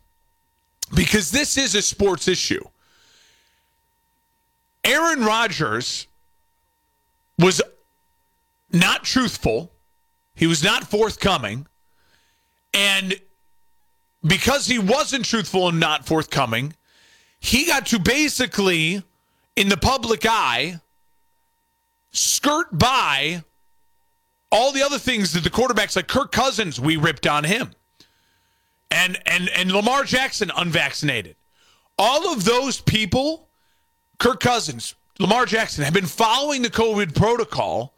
because 0.95 1.29
this 1.29 1.55
is 1.55 1.75
a 1.75 1.83
sports 1.83 2.27
issue. 2.27 2.63
Aaron 4.83 5.23
Rodgers 5.23 6.07
was 7.37 7.61
not 8.71 9.03
truthful. 9.03 9.71
He 10.35 10.47
was 10.47 10.63
not 10.63 10.85
forthcoming. 10.85 11.67
And 12.73 13.19
because 14.25 14.67
he 14.67 14.79
wasn't 14.79 15.25
truthful 15.25 15.67
and 15.69 15.79
not 15.79 16.05
forthcoming, 16.05 16.73
he 17.39 17.65
got 17.65 17.87
to 17.87 17.99
basically, 17.99 19.03
in 19.55 19.69
the 19.69 19.77
public 19.77 20.25
eye, 20.25 20.79
skirt 22.11 22.67
by 22.71 23.43
all 24.51 24.71
the 24.71 24.83
other 24.83 24.99
things 24.99 25.33
that 25.33 25.43
the 25.43 25.49
quarterbacks 25.49 25.95
like 25.95 26.07
Kirk 26.07 26.31
Cousins, 26.31 26.79
we 26.79 26.97
ripped 26.97 27.25
on 27.25 27.43
him 27.43 27.71
and 28.91 29.17
and 29.25 29.49
and 29.49 29.71
Lamar 29.71 30.03
Jackson 30.03 30.51
unvaccinated. 30.55 31.35
All 31.97 32.31
of 32.31 32.43
those 32.43 32.81
people, 32.81 33.47
Kirk 34.19 34.39
Cousins, 34.39 34.95
Lamar 35.19 35.45
Jackson, 35.45 35.83
have 35.83 35.93
been 35.93 36.05
following 36.05 36.61
the 36.61 36.69
COVID 36.69 37.15
protocol 37.15 37.93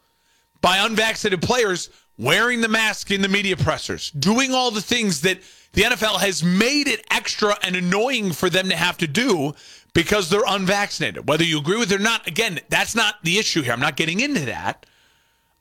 by 0.64 0.78
unvaccinated 0.78 1.42
players 1.42 1.90
wearing 2.16 2.62
the 2.62 2.68
mask 2.68 3.10
in 3.10 3.20
the 3.20 3.28
media 3.28 3.54
pressers, 3.54 4.10
doing 4.12 4.54
all 4.54 4.70
the 4.70 4.80
things 4.80 5.20
that 5.20 5.38
the 5.74 5.82
NFL 5.82 6.20
has 6.20 6.42
made 6.42 6.88
it 6.88 7.04
extra 7.10 7.54
and 7.62 7.76
annoying 7.76 8.32
for 8.32 8.48
them 8.48 8.70
to 8.70 8.74
have 8.74 8.96
to 8.96 9.06
do 9.06 9.52
because 9.92 10.30
they're 10.30 10.40
unvaccinated. 10.48 11.28
Whether 11.28 11.44
you 11.44 11.58
agree 11.58 11.76
with 11.76 11.92
it 11.92 12.00
or 12.00 12.02
not, 12.02 12.26
again, 12.26 12.60
that's 12.70 12.94
not 12.94 13.16
the 13.24 13.36
issue 13.36 13.60
here. 13.60 13.74
I'm 13.74 13.80
not 13.80 13.96
getting 13.96 14.20
into 14.20 14.46
that. 14.46 14.86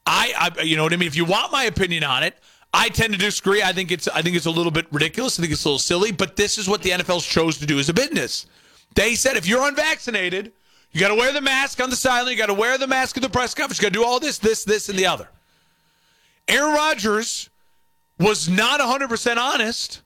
I, 0.07 0.53
I 0.57 0.61
you 0.61 0.77
know 0.77 0.83
what 0.83 0.93
I 0.93 0.95
mean? 0.95 1.07
If 1.07 1.17
you 1.17 1.25
want 1.25 1.51
my 1.51 1.65
opinion 1.65 2.05
on 2.05 2.23
it, 2.23 2.37
I 2.73 2.87
tend 2.87 3.11
to 3.11 3.19
disagree. 3.19 3.61
I 3.61 3.73
think 3.73 3.91
it's 3.91 4.07
I 4.07 4.21
think 4.21 4.37
it's 4.37 4.45
a 4.45 4.51
little 4.51 4.71
bit 4.71 4.87
ridiculous. 4.89 5.37
I 5.37 5.41
think 5.41 5.51
it's 5.51 5.65
a 5.65 5.67
little 5.67 5.79
silly, 5.79 6.13
but 6.13 6.37
this 6.37 6.57
is 6.57 6.69
what 6.69 6.81
the 6.81 6.91
NFL 6.91 7.27
chose 7.29 7.57
to 7.57 7.65
do 7.65 7.77
as 7.77 7.89
a 7.89 7.93
business. 7.93 8.45
They 8.95 9.15
said 9.15 9.35
if 9.35 9.45
you're 9.45 9.67
unvaccinated, 9.67 10.53
you 10.93 10.99
got 10.99 11.09
to 11.09 11.15
wear 11.15 11.33
the 11.33 11.41
mask 11.41 11.81
on 11.81 11.89
the 11.89 11.95
sideline, 11.95 12.31
you 12.31 12.37
got 12.37 12.47
to 12.47 12.53
wear 12.53 12.77
the 12.77 12.87
mask 12.87 13.17
at 13.17 13.23
the 13.23 13.29
press 13.29 13.53
conference, 13.53 13.79
you 13.79 13.83
got 13.83 13.93
to 13.93 13.99
do 13.99 14.05
all 14.05 14.19
this, 14.19 14.37
this, 14.37 14.63
this, 14.63 14.89
and 14.89 14.97
the 14.97 15.05
other. 15.05 15.27
Aaron 16.47 16.73
Rodgers 16.73 17.49
was 18.19 18.47
not 18.47 18.79
100% 18.79 19.37
honest. 19.37 20.01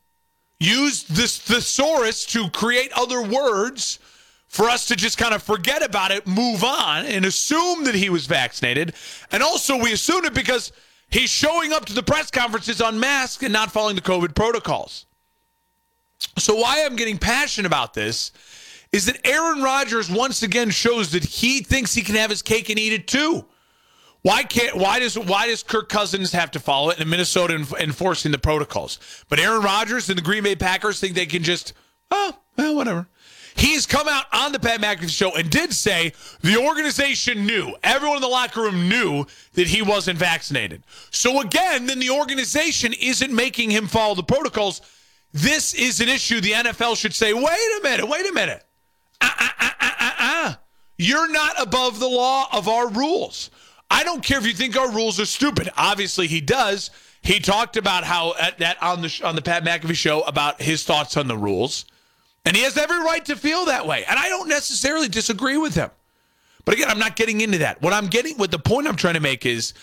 Used 0.60 1.16
this 1.16 1.38
thesaurus 1.38 2.26
to 2.28 2.50
create 2.50 2.92
other 2.94 3.22
words 3.22 4.00
for 4.48 4.70
us 4.70 4.88
to 4.88 4.96
just 4.96 5.18
kind 5.18 5.36
of 5.36 5.44
forget 5.44 5.84
about 5.84 6.10
it, 6.10 6.26
move 6.26 6.64
on, 6.64 7.06
and 7.06 7.26
assume 7.26 7.84
that 7.84 7.94
he 7.94 8.10
was 8.10 8.26
vaccinated. 8.26 8.96
And 9.32 9.44
also, 9.44 9.78
we 9.78 9.94
assumed 9.94 10.26
it 10.26 10.34
because 10.34 10.72
He's 11.10 11.30
showing 11.30 11.72
up 11.72 11.86
to 11.86 11.94
the 11.94 12.04
press 12.04 12.30
conferences 12.30 12.82
unmasked 12.82 13.44
and 13.44 13.54
not 13.54 13.72
following 13.72 13.96
the 13.96 14.02
COVID 14.02 14.36
protocols. 14.36 15.06
So, 16.38 16.56
why 16.56 16.84
I'm 16.84 16.96
getting 16.96 17.18
passionate 17.18 17.68
about 17.68 17.94
this 17.94 18.32
is 18.92 19.06
that 19.06 19.26
Aaron 19.26 19.62
Rodgers 19.62 20.10
once 20.10 20.44
again 20.44 20.70
shows 20.70 21.12
that 21.12 21.24
he 21.24 21.62
thinks 21.62 21.94
he 21.94 22.02
can 22.02 22.16
have 22.16 22.30
his 22.30 22.42
cake 22.42 22.70
and 22.70 22.80
eat 22.80 22.94
it 22.94 23.08
too. 23.08 23.46
Why 24.22 24.44
can't? 24.44 24.76
Why 24.76 25.00
does? 25.00 25.18
Why 25.18 25.48
does 25.48 25.64
Kirk 25.64 25.90
Cousins 25.90 26.32
have 26.32 26.52
to 26.52 26.60
follow 26.60 26.90
it, 26.90 27.00
in 27.00 27.08
Minnesota 27.08 27.66
enforcing 27.80 28.32
the 28.32 28.38
protocols? 28.38 29.00
But 29.30 29.40
Aaron 29.40 29.62
Rodgers 29.62 30.10
and 30.10 30.18
the 30.18 30.24
Green 30.24 30.44
Bay 30.44 30.56
Packers 30.56 31.00
think 31.00 31.16
they 31.16 31.26
can 31.26 31.44
just, 31.44 31.74
oh, 32.12 32.38
well, 32.58 32.76
whatever. 32.76 33.08
He's 33.56 33.88
come 33.88 34.08
out 34.08 34.26
on 34.32 34.52
the 34.52 34.60
Pat 34.60 34.82
McAfee 34.82 35.10
show 35.10 35.36
and 35.36 35.50
did 35.50 35.74
say 35.74 36.14
the 36.42 36.58
organization 36.58 37.48
knew, 37.48 37.74
everyone 37.84 38.18
in 38.18 38.22
the 38.22 38.28
locker 38.28 38.62
room 38.62 38.88
knew 38.88 39.26
that 39.54 39.68
he 39.68 39.82
wasn't 39.82 40.20
vaccinated. 40.20 40.84
So 41.10 41.42
again, 41.42 41.88
then 41.88 41.98
the 41.98 42.12
organization 42.12 42.94
isn't 42.94 43.34
making 43.34 43.72
him 43.72 43.88
follow 43.88 44.14
the 44.14 44.24
protocols. 44.24 44.82
This 45.34 45.74
is 45.74 46.02
an 46.02 46.08
issue 46.10 46.40
the 46.40 46.52
NFL 46.52 46.98
should 46.98 47.16
say, 47.16 47.34
wait 47.34 47.46
a 47.46 47.80
minute, 47.82 48.08
wait 48.08 48.30
a 48.30 48.34
minute. 48.34 48.64
Ah, 49.22 49.56
ah, 49.60 50.16
ah. 50.20 50.60
You're 50.98 51.32
not 51.32 51.62
above 51.62 52.00
the 52.00 52.08
law 52.08 52.48
of 52.52 52.68
our 52.68 52.90
rules. 52.90 53.52
I 53.90 54.04
don't 54.04 54.24
care 54.24 54.38
if 54.38 54.46
you 54.46 54.54
think 54.54 54.78
our 54.78 54.92
rules 54.92 55.20
are 55.20 55.26
stupid. 55.26 55.70
Obviously, 55.78 56.28
he 56.28 56.42
does. 56.42 56.90
He 57.22 57.40
talked 57.40 57.78
about 57.78 58.04
how 58.04 58.36
at 58.40 58.60
that 58.60 58.82
on 58.82 59.02
the 59.02 59.22
on 59.24 59.36
the 59.36 59.42
Pat 59.42 59.64
McAfee 59.64 59.96
show 59.96 60.22
about 60.22 60.62
his 60.62 60.84
thoughts 60.84 61.18
on 61.18 61.28
the 61.28 61.38
rules. 61.38 61.86
And 62.46 62.56
he 62.56 62.64
has 62.64 62.78
every 62.78 63.00
right 63.00 63.26
to 63.26 63.36
feel 63.36 63.66
that 63.66 63.86
way. 63.86 64.06
And 64.06 64.18
I 64.18 64.30
don't 64.30 64.48
necessarily 64.48 65.10
disagree 65.10 65.58
with 65.58 65.76
him. 65.76 65.90
But 66.64 66.76
again, 66.76 66.90
I'm 66.90 67.00
not 67.00 67.16
getting 67.16 67.42
into 67.42 67.58
that. 67.60 67.82
What 67.82 67.94
I'm 67.94 68.08
getting, 68.08 68.38
what 68.38 68.52
the 68.52 68.60
point 68.60 68.88
I'm 68.88 68.96
trying 68.96 69.16
to 69.16 69.20
make 69.20 69.46
is 69.46 69.74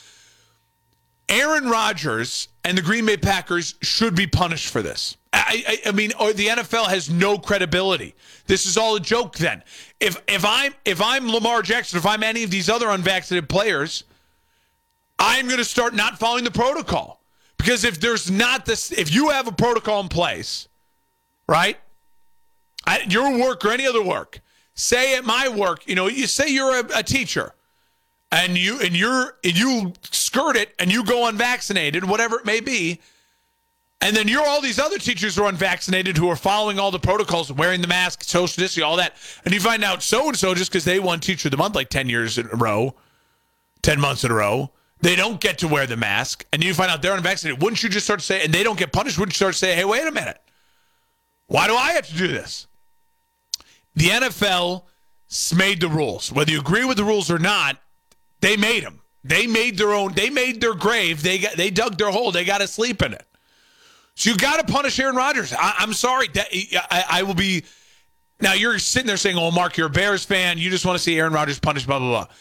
Aaron 1.28 1.68
Rodgers 1.68 2.48
and 2.62 2.76
the 2.76 2.82
Green 2.82 3.06
Bay 3.06 3.16
Packers 3.16 3.74
should 3.82 4.14
be 4.14 4.26
punished 4.26 4.68
for 4.68 4.82
this. 4.82 5.16
I, 5.36 5.64
I, 5.66 5.88
I, 5.88 5.92
mean, 5.92 6.12
or 6.20 6.32
the 6.32 6.46
NFL 6.46 6.86
has 6.88 7.10
no 7.10 7.38
credibility. 7.38 8.14
This 8.46 8.66
is 8.66 8.76
all 8.76 8.96
a 8.96 9.00
joke. 9.00 9.36
Then, 9.36 9.62
if 10.00 10.22
if 10.28 10.44
I'm 10.44 10.74
if 10.84 11.02
I'm 11.02 11.28
Lamar 11.30 11.62
Jackson, 11.62 11.98
if 11.98 12.06
I'm 12.06 12.22
any 12.22 12.44
of 12.44 12.50
these 12.50 12.70
other 12.70 12.88
unvaccinated 12.88 13.48
players, 13.48 14.04
I'm 15.18 15.46
going 15.46 15.58
to 15.58 15.64
start 15.64 15.94
not 15.94 16.18
following 16.18 16.44
the 16.44 16.50
protocol 16.50 17.20
because 17.56 17.84
if 17.84 18.00
there's 18.00 18.30
not 18.30 18.64
this, 18.64 18.92
if 18.92 19.12
you 19.12 19.30
have 19.30 19.48
a 19.48 19.52
protocol 19.52 20.00
in 20.00 20.08
place, 20.08 20.68
right? 21.48 21.78
at 22.86 23.12
your 23.12 23.38
work 23.38 23.64
or 23.64 23.70
any 23.70 23.86
other 23.86 24.02
work, 24.02 24.40
say 24.74 25.16
at 25.16 25.24
my 25.24 25.48
work, 25.48 25.86
you 25.86 25.94
know, 25.94 26.08
you 26.08 26.26
say 26.26 26.48
you're 26.48 26.80
a, 26.80 26.98
a 26.98 27.02
teacher 27.02 27.54
and 28.30 28.56
you 28.56 28.80
and 28.80 28.94
you're 28.94 29.36
and 29.44 29.58
you 29.58 29.92
skirt 30.10 30.56
it 30.56 30.74
and 30.78 30.92
you 30.92 31.04
go 31.04 31.26
unvaccinated, 31.26 32.04
whatever 32.04 32.38
it 32.38 32.44
may 32.44 32.60
be, 32.60 33.00
and 34.04 34.14
then 34.14 34.28
you're 34.28 34.46
all 34.46 34.60
these 34.60 34.78
other 34.78 34.98
teachers 34.98 35.34
who 35.34 35.44
are 35.44 35.48
unvaccinated 35.48 36.16
who 36.16 36.28
are 36.28 36.36
following 36.36 36.78
all 36.78 36.90
the 36.90 36.98
protocols, 36.98 37.50
wearing 37.50 37.80
the 37.80 37.88
mask, 37.88 38.22
social 38.22 38.46
distancing, 38.46 38.84
all 38.84 38.96
that, 38.96 39.14
and 39.44 39.54
you 39.54 39.60
find 39.60 39.82
out 39.82 40.02
so 40.02 40.28
and 40.28 40.36
so 40.36 40.54
just 40.54 40.70
because 40.70 40.84
they 40.84 40.98
won 40.98 41.20
Teacher 41.20 41.48
of 41.48 41.50
the 41.50 41.56
Month 41.56 41.74
like 41.74 41.88
ten 41.88 42.08
years 42.08 42.38
in 42.38 42.46
a 42.52 42.56
row, 42.56 42.94
ten 43.82 44.00
months 44.00 44.22
in 44.24 44.30
a 44.30 44.34
row. 44.34 44.70
They 45.00 45.16
don't 45.16 45.40
get 45.40 45.58
to 45.58 45.68
wear 45.68 45.86
the 45.86 45.96
mask, 45.96 46.46
and 46.52 46.62
you 46.62 46.72
find 46.72 46.90
out 46.90 47.02
they're 47.02 47.16
unvaccinated. 47.16 47.62
Wouldn't 47.62 47.82
you 47.82 47.88
just 47.88 48.06
start 48.06 48.20
to 48.20 48.26
say, 48.26 48.44
and 48.44 48.54
they 48.54 48.62
don't 48.62 48.78
get 48.78 48.92
punished? 48.92 49.18
Wouldn't 49.18 49.34
you 49.34 49.36
start 49.36 49.54
to 49.54 49.58
say, 49.58 49.74
"Hey, 49.74 49.84
wait 49.84 50.06
a 50.06 50.12
minute, 50.12 50.40
why 51.46 51.66
do 51.66 51.74
I 51.74 51.92
have 51.92 52.06
to 52.06 52.14
do 52.14 52.28
this?" 52.28 52.66
the 53.94 54.08
NFL 54.10 54.84
made 55.56 55.80
the 55.80 55.88
rules. 55.88 56.30
Whether 56.32 56.52
you 56.52 56.60
agree 56.60 56.84
with 56.84 56.96
the 56.96 57.04
rules 57.04 57.30
or 57.30 57.38
not, 57.38 57.78
they 58.40 58.56
made 58.56 58.84
them. 58.84 59.00
They 59.22 59.46
made 59.46 59.78
their 59.78 59.94
own. 59.94 60.12
They 60.12 60.30
made 60.30 60.60
their 60.60 60.74
grave. 60.74 61.22
They 61.22 61.38
got. 61.38 61.56
They 61.56 61.70
dug 61.70 61.96
their 61.96 62.10
hole. 62.10 62.30
They 62.30 62.44
got 62.44 62.58
to 62.58 62.68
sleep 62.68 63.02
in 63.02 63.14
it. 63.14 63.26
So 64.14 64.30
you 64.30 64.36
got 64.36 64.64
to 64.66 64.72
punish 64.72 64.98
Aaron 65.00 65.16
Rodgers. 65.16 65.52
I, 65.52 65.74
am 65.80 65.92
sorry. 65.92 66.28
That, 66.28 66.48
I, 66.90 67.04
I, 67.10 67.22
will 67.24 67.34
be. 67.34 67.64
Now 68.40 68.52
you're 68.52 68.78
sitting 68.78 69.06
there 69.06 69.16
saying, 69.16 69.36
"Oh, 69.36 69.50
Mark, 69.50 69.76
you're 69.76 69.88
a 69.88 69.90
Bears 69.90 70.24
fan. 70.24 70.58
You 70.58 70.70
just 70.70 70.86
want 70.86 70.96
to 70.96 71.02
see 71.02 71.18
Aaron 71.18 71.32
Rodgers 71.32 71.58
punished." 71.58 71.86
Blah 71.86 71.98
blah 71.98 72.08
blah. 72.08 72.34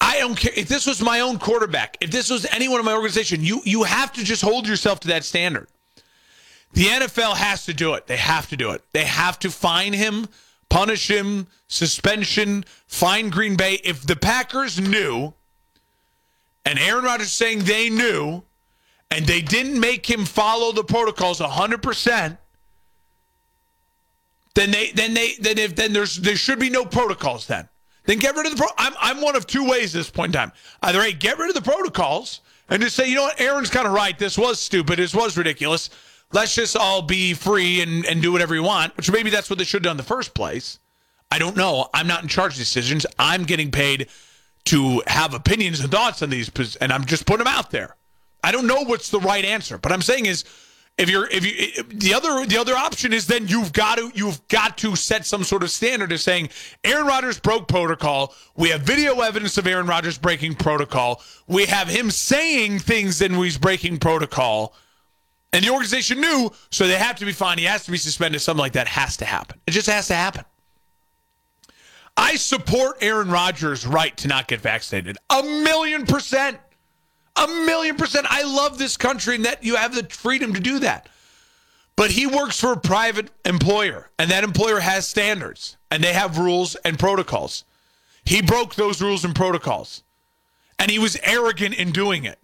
I 0.00 0.18
don't 0.18 0.34
care 0.34 0.52
if 0.56 0.68
this 0.68 0.86
was 0.86 1.00
my 1.00 1.20
own 1.20 1.38
quarterback, 1.38 1.96
if 2.00 2.10
this 2.10 2.28
was 2.28 2.44
anyone 2.46 2.80
in 2.80 2.86
my 2.86 2.92
organization, 2.92 3.44
you 3.44 3.60
you 3.64 3.84
have 3.84 4.12
to 4.14 4.24
just 4.24 4.42
hold 4.42 4.66
yourself 4.66 5.00
to 5.00 5.08
that 5.08 5.24
standard. 5.24 5.68
The 6.72 6.86
NFL 6.86 7.34
has 7.34 7.66
to 7.66 7.74
do 7.74 7.94
it. 7.94 8.06
They 8.06 8.16
have 8.16 8.48
to 8.48 8.56
do 8.56 8.70
it. 8.70 8.82
They 8.92 9.04
have 9.04 9.38
to 9.40 9.50
fine 9.50 9.92
him, 9.92 10.26
punish 10.68 11.08
him, 11.08 11.46
suspension, 11.68 12.64
fine 12.86 13.30
Green 13.30 13.56
Bay. 13.56 13.74
If 13.84 14.06
the 14.06 14.16
Packers 14.16 14.80
knew, 14.80 15.34
and 16.64 16.78
Aaron 16.78 17.04
Rodgers 17.04 17.32
saying 17.32 17.60
they 17.60 17.90
knew, 17.90 18.42
and 19.12 19.26
they 19.26 19.42
didn't 19.42 19.78
make 19.78 20.08
him 20.08 20.24
follow 20.24 20.72
the 20.72 20.82
protocols 20.82 21.38
100%, 21.38 22.38
then 24.54 24.70
they 24.70 24.90
then 24.92 25.14
they 25.14 25.34
then 25.40 25.58
if 25.58 25.74
then 25.74 25.92
there's 25.92 26.16
there 26.16 26.36
should 26.36 26.58
be 26.58 26.70
no 26.70 26.84
protocols 26.84 27.46
then. 27.46 27.68
Then 28.04 28.18
get 28.18 28.34
rid 28.36 28.46
of 28.46 28.52
the 28.52 28.58
pro. 28.58 28.68
I'm 28.76 28.92
I'm 29.00 29.20
one 29.20 29.36
of 29.36 29.46
two 29.46 29.66
ways 29.66 29.94
at 29.94 30.00
this 30.00 30.10
point 30.10 30.30
in 30.30 30.32
time. 30.32 30.52
Either 30.82 31.00
a 31.00 31.12
get 31.12 31.38
rid 31.38 31.48
of 31.48 31.54
the 31.54 31.70
protocols 31.70 32.40
and 32.68 32.82
just 32.82 32.96
say, 32.96 33.08
you 33.08 33.14
know 33.14 33.22
what, 33.22 33.40
Aaron's 33.40 33.70
kind 33.70 33.86
of 33.86 33.92
right. 33.92 34.18
This 34.18 34.36
was 34.36 34.58
stupid. 34.58 34.98
This 34.98 35.14
was 35.14 35.36
ridiculous. 35.36 35.90
Let's 36.32 36.54
just 36.54 36.76
all 36.76 37.02
be 37.02 37.34
free 37.34 37.82
and, 37.82 38.04
and 38.06 38.22
do 38.22 38.32
whatever 38.32 38.54
you 38.54 38.62
want. 38.62 38.96
Which 38.96 39.10
maybe 39.10 39.30
that's 39.30 39.48
what 39.48 39.58
they 39.58 39.64
should 39.64 39.80
have 39.80 39.84
done 39.84 39.92
in 39.92 39.96
the 39.98 40.02
first 40.02 40.34
place. 40.34 40.78
I 41.30 41.38
don't 41.38 41.56
know. 41.56 41.88
I'm 41.94 42.06
not 42.06 42.22
in 42.22 42.28
charge 42.28 42.52
of 42.52 42.58
decisions. 42.58 43.06
I'm 43.18 43.44
getting 43.44 43.70
paid 43.70 44.08
to 44.66 45.02
have 45.06 45.32
opinions 45.34 45.80
and 45.80 45.90
thoughts 45.90 46.22
on 46.22 46.30
these, 46.30 46.50
and 46.76 46.92
I'm 46.92 47.04
just 47.04 47.26
putting 47.26 47.44
them 47.44 47.54
out 47.54 47.70
there. 47.70 47.96
I 48.42 48.52
don't 48.52 48.66
know 48.66 48.82
what's 48.82 49.10
the 49.10 49.20
right 49.20 49.44
answer, 49.44 49.78
but 49.78 49.92
I'm 49.92 50.02
saying 50.02 50.26
is 50.26 50.44
if 50.98 51.08
you're 51.08 51.26
if 51.30 51.44
you 51.44 51.82
the 51.84 52.12
other 52.14 52.44
the 52.46 52.58
other 52.58 52.74
option 52.74 53.12
is 53.12 53.26
then 53.26 53.48
you've 53.48 53.72
got 53.72 53.96
to 53.98 54.12
you've 54.14 54.46
got 54.48 54.76
to 54.78 54.94
set 54.94 55.24
some 55.24 55.42
sort 55.42 55.62
of 55.62 55.70
standard 55.70 56.12
of 56.12 56.20
saying 56.20 56.50
Aaron 56.84 57.06
Rodgers 57.06 57.40
broke 57.40 57.66
protocol. 57.68 58.34
We 58.56 58.68
have 58.70 58.82
video 58.82 59.20
evidence 59.20 59.56
of 59.58 59.66
Aaron 59.66 59.86
Rodgers 59.86 60.18
breaking 60.18 60.56
protocol. 60.56 61.22
We 61.46 61.66
have 61.66 61.88
him 61.88 62.10
saying 62.10 62.80
things 62.80 63.22
and 63.22 63.36
he's 63.36 63.58
breaking 63.58 63.98
protocol. 63.98 64.74
And 65.54 65.64
the 65.64 65.70
organization 65.70 66.20
knew, 66.20 66.50
so 66.70 66.86
they 66.86 66.96
have 66.96 67.16
to 67.16 67.26
be 67.26 67.32
fined. 67.32 67.60
He 67.60 67.66
has 67.66 67.84
to 67.84 67.90
be 67.90 67.98
suspended. 67.98 68.40
Something 68.40 68.60
like 68.60 68.72
that 68.72 68.88
has 68.88 69.18
to 69.18 69.26
happen. 69.26 69.60
It 69.66 69.72
just 69.72 69.86
has 69.86 70.08
to 70.08 70.14
happen. 70.14 70.44
I 72.16 72.36
support 72.36 72.98
Aaron 73.00 73.30
Rodgers' 73.30 73.86
right 73.86 74.16
to 74.18 74.28
not 74.28 74.48
get 74.48 74.60
vaccinated. 74.60 75.18
A 75.30 75.42
million 75.42 76.06
percent. 76.06 76.58
A 77.36 77.46
million 77.46 77.96
percent. 77.96 78.26
I 78.28 78.42
love 78.42 78.78
this 78.78 78.96
country 78.96 79.36
and 79.36 79.44
that 79.44 79.64
you 79.64 79.76
have 79.76 79.94
the 79.94 80.04
freedom 80.04 80.54
to 80.54 80.60
do 80.60 80.80
that. 80.80 81.08
But 81.96 82.10
he 82.10 82.26
works 82.26 82.58
for 82.58 82.72
a 82.72 82.80
private 82.80 83.30
employer, 83.44 84.10
and 84.18 84.30
that 84.30 84.44
employer 84.44 84.80
has 84.80 85.06
standards, 85.06 85.76
and 85.90 86.02
they 86.02 86.12
have 86.12 86.38
rules 86.38 86.74
and 86.76 86.98
protocols. 86.98 87.64
He 88.24 88.40
broke 88.40 88.74
those 88.74 89.02
rules 89.02 89.24
and 89.24 89.34
protocols, 89.34 90.02
and 90.78 90.90
he 90.90 90.98
was 90.98 91.18
arrogant 91.22 91.74
in 91.74 91.92
doing 91.92 92.24
it. 92.24 92.38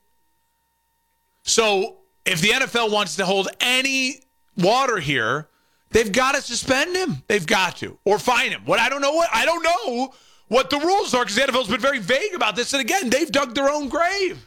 So, 1.45 1.97
if 2.27 2.43
the 2.43 2.49
NFL 2.49 2.93
wants 2.93 3.17
to 3.17 3.25
hold 3.25 3.49
any 3.61 4.21
water 4.57 4.99
here, 4.99 5.49
they've 5.91 6.13
got 6.13 6.35
to 6.35 6.43
suspend 6.43 6.95
him. 6.95 7.23
They've 7.27 7.47
got 7.47 7.79
to, 7.79 7.99
or 8.05 8.19
fine 8.19 8.51
him. 8.51 8.63
What 8.67 8.81
I 8.81 8.91
don't 8.91 9.01
know 9.01 9.13
what 9.13 9.31
I 9.33 9.47
don't 9.47 9.63
know 9.63 10.13
what 10.49 10.69
the 10.69 10.79
rules 10.79 11.15
are 11.15 11.25
because 11.25 11.37
the 11.37 11.43
NFL's 11.43 11.69
been 11.69 11.81
very 11.81 12.01
vague 12.01 12.35
about 12.35 12.55
this, 12.55 12.75
and 12.75 12.83
again, 12.83 13.09
they've 13.09 13.31
dug 13.31 13.55
their 13.55 13.71
own 13.71 13.89
grave. 13.89 14.47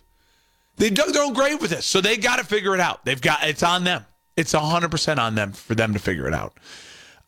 They 0.81 0.89
dug 0.89 1.13
their 1.13 1.21
own 1.21 1.33
grave 1.33 1.61
with 1.61 1.69
this, 1.69 1.85
so 1.85 2.01
they 2.01 2.17
got 2.17 2.39
to 2.39 2.43
figure 2.43 2.73
it 2.73 2.79
out. 2.79 3.05
They've 3.05 3.21
got 3.21 3.43
it's 3.43 3.61
on 3.61 3.83
them. 3.83 4.03
It's 4.35 4.51
hundred 4.51 4.89
percent 4.89 5.19
on 5.19 5.35
them 5.35 5.51
for 5.51 5.75
them 5.75 5.93
to 5.93 5.99
figure 5.99 6.27
it 6.27 6.33
out. 6.33 6.57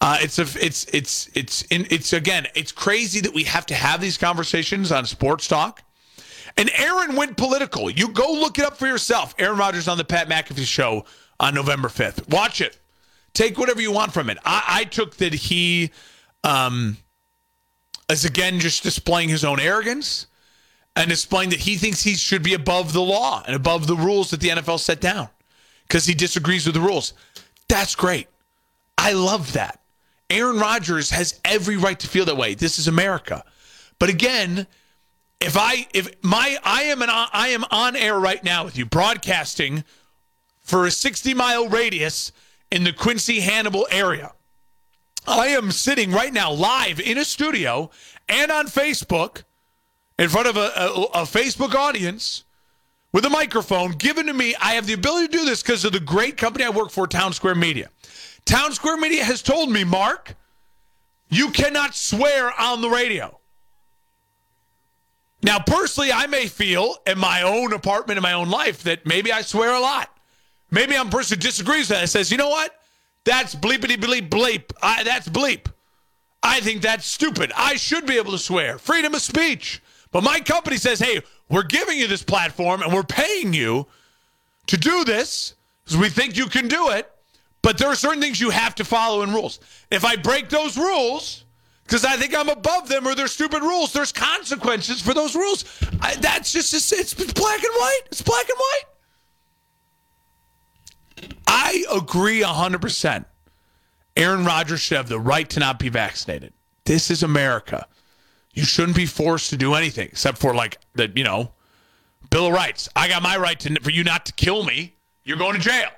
Uh, 0.01 0.17
it's 0.21 0.39
a, 0.39 0.47
it's 0.59 0.85
it's 0.91 1.29
it's 1.35 1.63
it's 1.69 2.13
again, 2.13 2.47
it's 2.55 2.71
crazy 2.71 3.21
that 3.21 3.31
we 3.31 3.43
have 3.43 3.67
to 3.67 3.75
have 3.75 4.01
these 4.01 4.17
conversations 4.17 4.91
on 4.91 5.05
sports 5.05 5.47
talk. 5.47 5.83
And 6.57 6.71
Aaron 6.73 7.15
went 7.15 7.37
political. 7.37 7.91
You 7.91 8.07
go 8.07 8.31
look 8.31 8.57
it 8.57 8.65
up 8.65 8.75
for 8.75 8.87
yourself. 8.87 9.35
Aaron 9.37 9.59
Rodgers 9.59 9.87
on 9.87 9.99
the 9.99 10.03
Pat 10.03 10.27
McAfee 10.27 10.65
show 10.65 11.05
on 11.39 11.53
November 11.53 11.89
fifth. 11.89 12.27
Watch 12.29 12.59
it. 12.59 12.79
Take 13.35 13.59
whatever 13.59 13.81
you 13.81 13.91
want 13.91 14.15
from 14.15 14.31
it. 14.31 14.39
I, 14.43 14.63
I 14.67 14.83
took 14.85 15.17
that 15.17 15.35
he 15.35 15.91
um, 16.43 16.97
is 18.09 18.25
again 18.25 18.59
just 18.59 18.81
displaying 18.81 19.29
his 19.29 19.45
own 19.45 19.59
arrogance 19.59 20.25
and 20.95 21.11
explain 21.11 21.49
that 21.49 21.59
he 21.59 21.75
thinks 21.75 22.03
he 22.03 22.15
should 22.15 22.43
be 22.43 22.53
above 22.53 22.93
the 22.93 23.01
law 23.01 23.43
and 23.45 23.55
above 23.55 23.87
the 23.87 23.95
rules 23.95 24.29
that 24.31 24.39
the 24.39 24.49
NFL 24.49 24.79
set 24.79 25.01
down 25.01 25.29
because 25.87 26.05
he 26.05 26.13
disagrees 26.13 26.65
with 26.65 26.75
the 26.75 26.81
rules. 26.81 27.13
That's 27.67 27.95
great. 27.95 28.27
I 28.97 29.13
love 29.13 29.53
that. 29.53 29.79
Aaron 30.29 30.59
Rodgers 30.59 31.09
has 31.11 31.39
every 31.43 31.77
right 31.77 31.99
to 31.99 32.07
feel 32.07 32.25
that 32.25 32.37
way. 32.37 32.53
This 32.53 32.79
is 32.79 32.87
America. 32.87 33.43
But 33.99 34.09
again, 34.09 34.67
if 35.39 35.57
I 35.57 35.87
if 35.93 36.09
my 36.23 36.57
I 36.63 36.83
am 36.83 37.01
an 37.01 37.09
I 37.11 37.49
am 37.49 37.65
on 37.69 37.95
air 37.95 38.17
right 38.17 38.43
now 38.43 38.63
with 38.63 38.77
you 38.77 38.85
broadcasting 38.85 39.83
for 40.61 40.85
a 40.85 40.91
60 40.91 41.33
mile 41.33 41.67
radius 41.67 42.31
in 42.71 42.83
the 42.83 42.93
Quincy 42.93 43.41
Hannibal 43.41 43.87
area. 43.91 44.33
I 45.27 45.47
am 45.47 45.71
sitting 45.71 46.11
right 46.11 46.33
now 46.33 46.51
live 46.51 46.99
in 46.99 47.17
a 47.17 47.25
studio 47.25 47.91
and 48.27 48.51
on 48.51 48.67
Facebook 48.67 49.43
in 50.19 50.29
front 50.29 50.47
of 50.47 50.57
a, 50.57 50.71
a, 50.75 51.03
a 51.03 51.21
Facebook 51.23 51.75
audience 51.75 52.43
with 53.11 53.25
a 53.25 53.29
microphone 53.29 53.91
given 53.91 54.27
to 54.27 54.33
me. 54.33 54.55
I 54.59 54.73
have 54.73 54.87
the 54.87 54.93
ability 54.93 55.27
to 55.27 55.37
do 55.37 55.45
this 55.45 55.61
because 55.61 55.85
of 55.85 55.91
the 55.91 55.99
great 55.99 56.37
company 56.37 56.65
I 56.65 56.69
work 56.69 56.91
for, 56.91 57.07
Townsquare 57.07 57.57
Media. 57.57 57.89
Townsquare 58.45 58.99
Media 58.99 59.23
has 59.23 59.41
told 59.41 59.71
me, 59.71 59.83
Mark, 59.83 60.35
you 61.29 61.49
cannot 61.51 61.95
swear 61.95 62.51
on 62.59 62.81
the 62.81 62.89
radio. 62.89 63.39
Now, 65.41 65.59
personally, 65.59 66.11
I 66.11 66.27
may 66.27 66.47
feel 66.47 66.95
in 67.05 67.19
my 67.19 67.41
own 67.41 67.73
apartment, 67.73 68.17
in 68.17 68.23
my 68.23 68.33
own 68.33 68.49
life, 68.49 68.83
that 68.83 69.05
maybe 69.05 69.31
I 69.31 69.41
swear 69.41 69.73
a 69.73 69.79
lot. 69.79 70.09
Maybe 70.71 70.95
I'm 70.95 71.07
a 71.07 71.11
person 71.11 71.37
who 71.37 71.41
disagrees 71.41 71.89
with 71.89 71.89
that 71.89 72.01
and 72.01 72.09
says, 72.09 72.31
you 72.31 72.37
know 72.37 72.49
what? 72.49 72.79
That's 73.25 73.53
bleepity 73.53 73.97
bleep 73.97 74.29
bleep. 74.29 74.71
I, 74.81 75.03
that's 75.03 75.27
bleep. 75.27 75.67
I 76.41 76.59
think 76.61 76.81
that's 76.81 77.05
stupid. 77.05 77.51
I 77.55 77.75
should 77.75 78.05
be 78.05 78.17
able 78.17 78.31
to 78.31 78.37
swear. 78.37 78.77
Freedom 78.77 79.13
of 79.13 79.21
speech. 79.21 79.81
But 80.13 80.23
my 80.23 80.39
company 80.39 80.77
says, 80.77 80.99
hey, 80.99 81.21
we're 81.49 81.63
giving 81.63 81.97
you 81.97 82.07
this 82.07 82.23
platform 82.23 82.83
and 82.83 82.93
we're 82.93 83.03
paying 83.03 83.51
you 83.51 83.87
to 84.67 84.77
do 84.77 85.03
this 85.03 85.55
because 85.83 85.97
we 85.97 86.07
think 86.07 86.37
you 86.37 86.45
can 86.45 86.69
do 86.69 86.91
it. 86.91 87.11
But 87.63 87.77
there 87.77 87.87
are 87.87 87.95
certain 87.95 88.21
things 88.21 88.39
you 88.39 88.51
have 88.51 88.75
to 88.75 88.85
follow 88.85 89.23
in 89.23 89.33
rules. 89.33 89.59
If 89.89 90.05
I 90.05 90.15
break 90.15 90.49
those 90.49 90.77
rules, 90.77 91.45
because 91.83 92.05
I 92.05 92.15
think 92.17 92.35
I'm 92.35 92.49
above 92.49 92.89
them 92.89 93.07
or 93.07 93.15
they're 93.15 93.27
stupid 93.27 93.63
rules, 93.63 93.91
there's 93.91 94.11
consequences 94.11 95.01
for 95.01 95.13
those 95.13 95.35
rules. 95.35 95.65
I, 95.99 96.15
that's 96.15 96.53
just, 96.53 96.73
it's, 96.73 96.91
it's 96.91 97.13
black 97.33 97.63
and 97.63 97.73
white. 97.73 98.01
It's 98.07 98.21
black 98.21 98.45
and 98.47 98.57
white. 98.59 98.83
I 101.47 101.85
agree 101.91 102.41
100%. 102.41 103.25
Aaron 104.15 104.45
Rodgers 104.45 104.79
should 104.79 104.97
have 104.97 105.09
the 105.09 105.19
right 105.19 105.49
to 105.49 105.59
not 105.59 105.79
be 105.79 105.89
vaccinated. 105.89 106.53
This 106.85 107.09
is 107.09 107.23
America. 107.23 107.87
You 108.53 108.63
shouldn't 108.63 108.95
be 108.95 109.05
forced 109.05 109.49
to 109.49 109.57
do 109.57 109.73
anything 109.73 110.07
except 110.07 110.37
for 110.37 110.53
like 110.53 110.77
the, 110.93 111.11
you 111.15 111.23
know, 111.23 111.51
Bill 112.29 112.47
of 112.47 112.53
Rights. 112.53 112.87
I 112.95 113.07
got 113.07 113.21
my 113.23 113.37
right 113.37 113.59
to 113.61 113.79
for 113.81 113.89
you 113.89 114.03
not 114.03 114.25
to 114.27 114.33
kill 114.33 114.63
me. 114.63 114.95
You're 115.23 115.37
going 115.37 115.55
to 115.55 115.59
jail. 115.59 115.89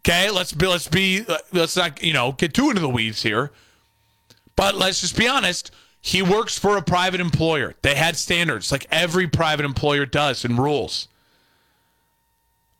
Okay, 0.00 0.30
let's 0.30 0.52
be 0.52 0.66
let's 0.66 0.88
be 0.88 1.26
let's 1.52 1.76
not 1.76 2.02
you 2.02 2.12
know 2.12 2.32
get 2.32 2.54
too 2.54 2.68
into 2.70 2.80
the 2.80 2.88
weeds 2.88 3.22
here. 3.22 3.50
But 4.56 4.74
let's 4.74 5.00
just 5.00 5.16
be 5.16 5.28
honest. 5.28 5.70
He 6.00 6.22
works 6.22 6.58
for 6.58 6.76
a 6.76 6.82
private 6.82 7.20
employer. 7.20 7.74
They 7.82 7.94
had 7.94 8.16
standards 8.16 8.70
like 8.70 8.86
every 8.90 9.26
private 9.26 9.64
employer 9.64 10.06
does 10.06 10.44
and 10.44 10.58
rules. 10.58 11.08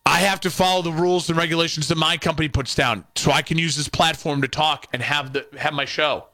I 0.06 0.20
have 0.20 0.40
to 0.40 0.50
follow 0.50 0.80
the 0.82 0.92
rules 0.92 1.28
and 1.28 1.36
regulations 1.36 1.88
that 1.88 1.98
my 1.98 2.16
company 2.16 2.48
puts 2.48 2.74
down 2.74 3.04
so 3.14 3.30
I 3.30 3.42
can 3.42 3.58
use 3.58 3.76
this 3.76 3.88
platform 3.88 4.40
to 4.42 4.48
talk 4.48 4.86
and 4.92 5.02
have 5.02 5.32
the 5.32 5.46
have 5.58 5.74
my 5.74 5.84
show 5.84 6.26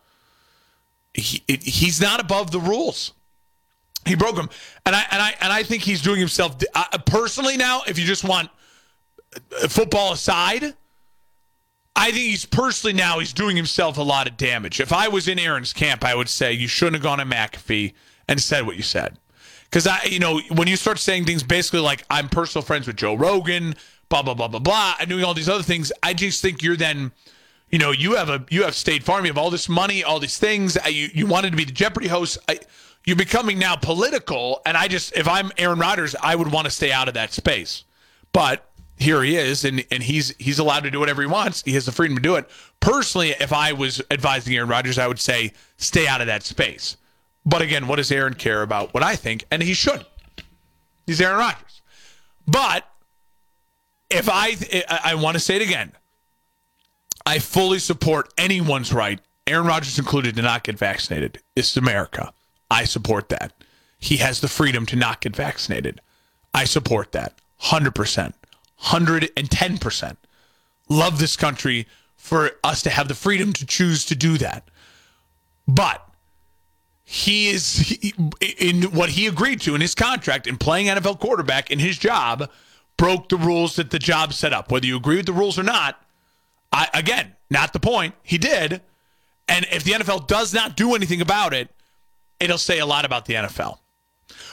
he, 1.15 1.43
he's 1.47 2.01
not 2.01 2.21
above 2.21 2.51
the 2.51 2.61
rules. 2.61 3.13
He 4.05 4.17
broke 4.17 4.37
them, 4.37 4.51
and 4.85 4.95
I 4.95 5.05
and 5.11 5.23
I 5.23 5.35
and 5.41 5.53
I 5.53 5.63
think 5.63 5.83
he's 5.83 6.03
doing 6.03 6.19
himself 6.19 6.57
uh, 6.75 6.99
personally 7.07 7.57
now. 7.57 7.83
If 7.87 7.99
you 7.99 8.05
just 8.05 8.23
want 8.23 8.51
uh, 9.35 9.69
football 9.69 10.13
aside, 10.13 10.75
I 11.97 12.07
think 12.11 12.25
he's 12.25 12.45
personally 12.45 12.93
now 12.93 13.19
he's 13.19 13.33
doing 13.33 13.57
himself 13.57 13.97
a 13.97 14.03
lot 14.03 14.29
of 14.29 14.37
damage. 14.37 14.79
If 14.81 14.93
I 14.93 15.09
was 15.09 15.27
in 15.27 15.39
Aaron's 15.39 15.73
camp, 15.73 16.05
I 16.05 16.15
would 16.15 16.29
say 16.29 16.53
you 16.53 16.69
shouldn't 16.69 16.97
have 16.97 17.03
gone 17.03 17.19
to 17.19 17.25
McAfee 17.25 17.95
and 18.29 18.39
said 18.41 18.67
what 18.67 18.77
you 18.77 18.83
said, 18.83 19.17
because 19.71 19.87
I 19.87 20.03
you 20.05 20.19
know 20.19 20.41
when 20.51 20.69
you 20.69 20.77
start 20.77 20.99
saying 20.99 21.25
things 21.25 21.43
basically 21.43 21.81
like 21.81 22.05
I'm 22.11 22.29
personal 22.29 22.63
friends 22.63 22.87
with 22.87 22.97
Joe 22.97 23.15
Rogan, 23.15 23.75
blah 24.11 24.23
blah 24.23 24.35
blah 24.35 24.49
blah 24.49 24.61
blah, 24.61 24.97
and 25.01 25.09
doing 25.09 25.25
all 25.25 25.33
these 25.33 25.49
other 25.49 25.63
things, 25.63 25.93
I 26.03 26.13
just 26.13 26.43
think 26.43 26.63
you're 26.63 26.77
then 26.77 27.13
you 27.71 27.79
know, 27.79 27.91
you 27.91 28.15
have 28.15 28.29
a 28.29 28.45
you 28.51 28.63
have 28.65 28.75
State 28.75 29.03
Farm, 29.03 29.25
you 29.25 29.31
have 29.31 29.39
all 29.39 29.51
this 29.51 29.69
money, 29.69 30.05
all 30.05 30.21
these 30.21 30.39
things. 30.39 30.77
Uh, 30.77 30.89
you 30.89 31.09
you 31.13 31.27
wanted 31.27 31.51
to 31.51 31.57
be 31.57 31.65
the 31.65 31.73
Jeopardy 31.73 32.09
host. 32.09 32.39
I, 32.49 32.59
you're 33.05 33.17
becoming 33.17 33.59
now 33.59 33.77
political, 33.77 34.63
and 34.65 34.77
I 34.77 34.89
just 34.89 35.17
if 35.17 35.29
I'm 35.29 35.51
Aaron 35.59 35.79
Rodgers, 35.79 36.15
I 36.23 36.37
would 36.37 36.51
want 36.53 36.67
to 36.67 36.71
stay 36.71 36.93
out 36.93 37.09
of 37.09 37.15
that 37.15 37.33
space. 37.33 37.85
But 38.33 38.69
here 38.97 39.23
he 39.23 39.37
is, 39.37 39.65
and 39.65 39.85
and 39.91 40.03
he's 40.03 40.35
he's 40.39 40.59
allowed 40.59 40.85
to 40.85 40.91
do 40.91 41.01
whatever 41.01 41.23
he 41.23 41.29
wants. 41.29 41.63
He 41.63 41.73
has 41.73 41.87
the 41.87 41.93
freedom 41.93 42.17
to 42.17 42.23
do 42.23 42.37
it. 42.37 42.49
Personally, 42.81 43.31
if 43.41 43.53
I 43.53 43.73
was 43.73 44.01
advising 44.11 44.55
Aaron 44.55 44.69
Rodgers, 44.69 44.99
I 44.99 45.09
would 45.09 45.19
say 45.19 45.53
stay 45.77 46.07
out 46.07 46.21
of 46.21 46.27
that 46.29 46.43
space. 46.43 46.97
But 47.47 47.61
again, 47.61 47.87
what 47.87 47.97
does 47.97 48.11
Aaron 48.11 48.35
care 48.35 48.63
about 48.63 48.95
what 48.95 49.03
I 49.03 49.17
think? 49.17 49.45
And 49.51 49.63
he 49.63 49.75
should. 49.75 50.07
He's 51.07 51.21
Aaron 51.21 51.39
Rodgers. 51.39 51.83
But 52.47 52.89
if 54.11 54.29
I, 54.31 54.57
I 54.89 55.15
want 55.17 55.35
to 55.35 55.41
say 55.41 55.57
it 55.57 55.63
again, 55.63 55.93
I 57.27 57.39
fully 57.39 57.79
support 57.79 58.33
anyone's 58.37 58.93
right, 58.93 59.21
Aaron 59.47 59.67
Rodgers 59.67 59.99
included, 59.99 60.37
to 60.37 60.43
not 60.43 60.65
get 60.65 60.79
vaccinated. 60.79 61.41
Is 61.57 61.77
America. 61.77 62.33
I 62.71 62.85
support 62.85 63.29
that. 63.31 63.53
He 63.99 64.19
has 64.19 64.41
the 64.41 64.49
freedom 64.49 64.85
to 64.87 64.97
not 64.97 65.21
get 65.21 65.35
vaccinated. 65.35 66.01
I 66.53 66.65
support 66.65 67.13
that 67.13 67.35
100%, 67.63 68.35
110%. 68.83 70.17
Love 70.89 71.19
this 71.19 71.37
country 71.37 71.87
for 72.17 72.53
us 72.63 72.83
to 72.83 72.91
have 72.91 73.09
the 73.09 73.15
freedom 73.15 73.53
to 73.55 73.67
choose 73.67 74.05
to 74.07 74.15
do 74.15 74.39
that. 74.39 74.69
But 75.67 76.07
he 77.05 77.49
is 77.49 77.99
in 78.41 78.83
what 78.85 79.11
he 79.11 79.27
agreed 79.27 79.61
to 79.63 79.75
in 79.75 79.81
his 79.81 79.95
contract 79.95 80.47
in 80.47 80.57
playing 80.57 80.87
NFL 80.87 81.21
quarterback 81.21 81.71
in 81.71 81.79
his 81.79 81.99
job 81.99 82.51
broke 82.97 83.29
the 83.29 83.37
rules 83.37 83.77
that 83.77 83.91
the 83.91 83.99
job 83.99 84.33
set 84.33 84.53
up. 84.53 84.71
Whether 84.71 84.87
you 84.87 84.97
agree 84.97 85.17
with 85.17 85.27
the 85.27 85.33
rules 85.33 85.59
or 85.59 85.63
not, 85.63 86.04
I, 86.75 86.89
again, 86.93 87.37
not 87.51 87.73
the 87.73 87.79
point. 87.79 88.15
He 88.25 88.37
did. 88.37 88.83
And 89.49 89.65
if 89.71 89.85
the 89.85 89.93
NFL 89.93 90.27
does 90.27 90.53
not 90.53 90.77
do 90.77 90.95
anything 90.97 91.21
about 91.21 91.55
it, 91.55 91.71
it'll 92.41 92.59
say 92.59 92.81
a 92.81 92.87
lot 92.87 93.05
about 93.05 93.27
the 93.27 93.35
NFL. 93.35 93.79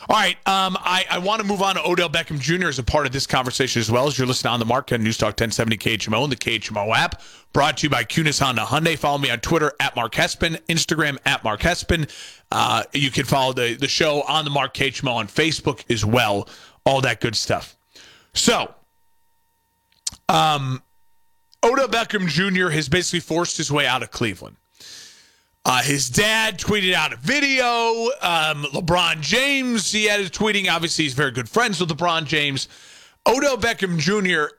All 0.10 0.18
right, 0.18 0.36
um, 0.48 0.78
I, 0.80 1.06
I 1.10 1.18
want 1.18 1.42
to 1.42 1.48
move 1.48 1.62
on 1.62 1.76
to 1.76 1.88
Odell 1.88 2.10
Beckham 2.10 2.40
Jr. 2.40 2.68
as 2.68 2.78
a 2.78 2.84
part 2.84 3.08
of 3.08 3.12
this 3.12 3.26
conversation 3.26 3.80
as 3.80 3.90
well 3.90 4.06
as 4.06 4.18
you're 4.18 4.28
listening 4.28 4.54
on 4.54 4.60
the 4.60 4.66
Mark 4.66 4.92
on 4.92 5.02
News 5.02 5.18
Talk 5.18 5.30
1070 5.30 5.78
KHMO 5.78 6.24
and 6.24 6.32
the 6.32 6.36
KHMO 6.36 6.96
app. 6.96 7.22
Brought 7.54 7.78
to 7.78 7.88
you 7.88 7.90
by 7.90 8.04
Kunes 8.04 8.40
Honda 8.40 8.64
Hyundai. 8.64 8.98
Follow 8.98 9.18
me 9.18 9.32
on 9.32 9.40
Twitter 9.40 9.72
at 9.80 9.96
Mark 9.96 10.14
Hespen, 10.14 10.60
Instagram 10.68 11.18
at 11.26 11.44
Mark 11.44 11.62
Hespen. 11.62 12.08
Uh, 12.52 12.84
you 12.94 13.10
can 13.10 13.26
follow 13.26 13.54
the, 13.54 13.76
the 13.76 13.88
show 13.88 14.22
on 14.24 14.46
the 14.46 14.52
Mark 14.52 14.76
KHMO 14.76 15.14
on 15.14 15.28
Facebook 15.28 15.90
as 15.90 16.06
well. 16.06 16.48
All 16.86 17.02
that 17.02 17.20
good 17.20 17.36
stuff. 17.36 17.76
So, 18.34 18.74
um, 20.30 20.84
Odell 21.64 21.88
Beckham 21.88 22.28
Jr. 22.28 22.70
has 22.70 22.90
basically 22.90 23.20
forced 23.20 23.58
his 23.58 23.72
way 23.72 23.86
out 23.86 24.04
of 24.04 24.12
Cleveland. 24.12 24.58
Uh, 25.64 25.82
his 25.84 26.10
dad 26.10 26.58
tweeted 26.58 26.94
out 26.94 27.14
a 27.14 27.18
video. 27.18 27.66
Um, 28.22 28.64
LeBron 28.74 29.22
James, 29.22 29.92
he 29.92 30.06
his 30.06 30.32
tweeting. 30.32 30.70
Obviously, 30.70 31.04
he's 31.04 31.14
very 31.14 31.32
good 31.32 31.48
friends 31.48 31.80
with 31.80 31.90
LeBron 31.90 32.26
James. 32.26 32.68
Odell 33.28 33.58
Beckham 33.58 34.00
Jr. 34.00 34.56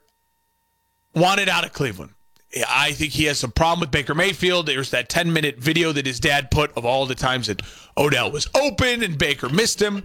wanted 1.14 1.48
out 1.48 1.64
of 1.64 1.72
Cleveland. 1.72 2.14
I 2.68 2.92
think 2.92 3.12
he 3.12 3.24
has 3.24 3.38
some 3.38 3.50
problem 3.50 3.80
with 3.80 3.90
Baker 3.90 4.14
Mayfield. 4.14 4.66
There's 4.66 4.90
that 4.90 5.08
10 5.08 5.32
minute 5.32 5.58
video 5.58 5.90
that 5.92 6.06
his 6.06 6.20
dad 6.20 6.50
put 6.50 6.70
of 6.76 6.84
all 6.84 7.06
the 7.06 7.14
times 7.14 7.46
that 7.46 7.62
Odell 7.96 8.30
was 8.30 8.48
open 8.54 9.02
and 9.02 9.18
Baker 9.18 9.48
missed 9.48 9.80
him. 9.80 10.04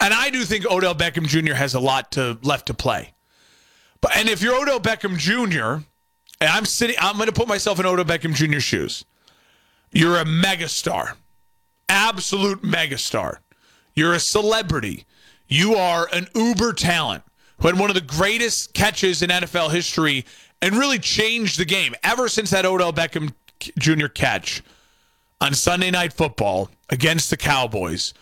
And 0.00 0.14
I 0.14 0.30
do 0.30 0.44
think 0.44 0.64
Odell 0.64 0.94
Beckham 0.94 1.26
Jr. 1.26 1.54
has 1.54 1.74
a 1.74 1.80
lot 1.80 2.12
to 2.12 2.38
left 2.42 2.66
to 2.66 2.74
play. 2.74 3.14
But 4.00 4.16
and 4.16 4.28
if 4.28 4.40
you're 4.40 4.54
Odell 4.54 4.80
Beckham 4.80 5.18
Jr., 5.18 5.84
and 6.40 6.50
I'm 6.50 6.64
sitting, 6.64 6.96
I'm 7.00 7.16
going 7.16 7.26
to 7.26 7.32
put 7.32 7.48
myself 7.48 7.80
in 7.80 7.86
Odell 7.86 8.04
Beckham 8.04 8.34
Jr.'s 8.34 8.62
shoes. 8.62 9.04
You're 9.90 10.18
a 10.18 10.24
megastar, 10.24 11.14
absolute 11.88 12.62
megastar. 12.62 13.38
You're 13.94 14.14
a 14.14 14.20
celebrity. 14.20 15.06
You 15.48 15.74
are 15.74 16.08
an 16.12 16.28
uber 16.34 16.72
talent 16.72 17.24
who 17.58 17.68
had 17.68 17.78
one 17.78 17.90
of 17.90 17.94
the 17.94 18.00
greatest 18.00 18.74
catches 18.74 19.22
in 19.22 19.30
NFL 19.30 19.72
history 19.72 20.24
and 20.60 20.76
really 20.76 20.98
changed 20.98 21.58
the 21.58 21.64
game 21.64 21.94
ever 22.04 22.28
since 22.28 22.50
that 22.50 22.66
Odell 22.66 22.92
Beckham 22.92 23.32
Jr. 23.78 24.06
catch 24.06 24.62
on 25.40 25.54
Sunday 25.54 25.90
Night 25.90 26.12
Football 26.12 26.70
against 26.90 27.30
the 27.30 27.36
Cowboys. 27.36 28.14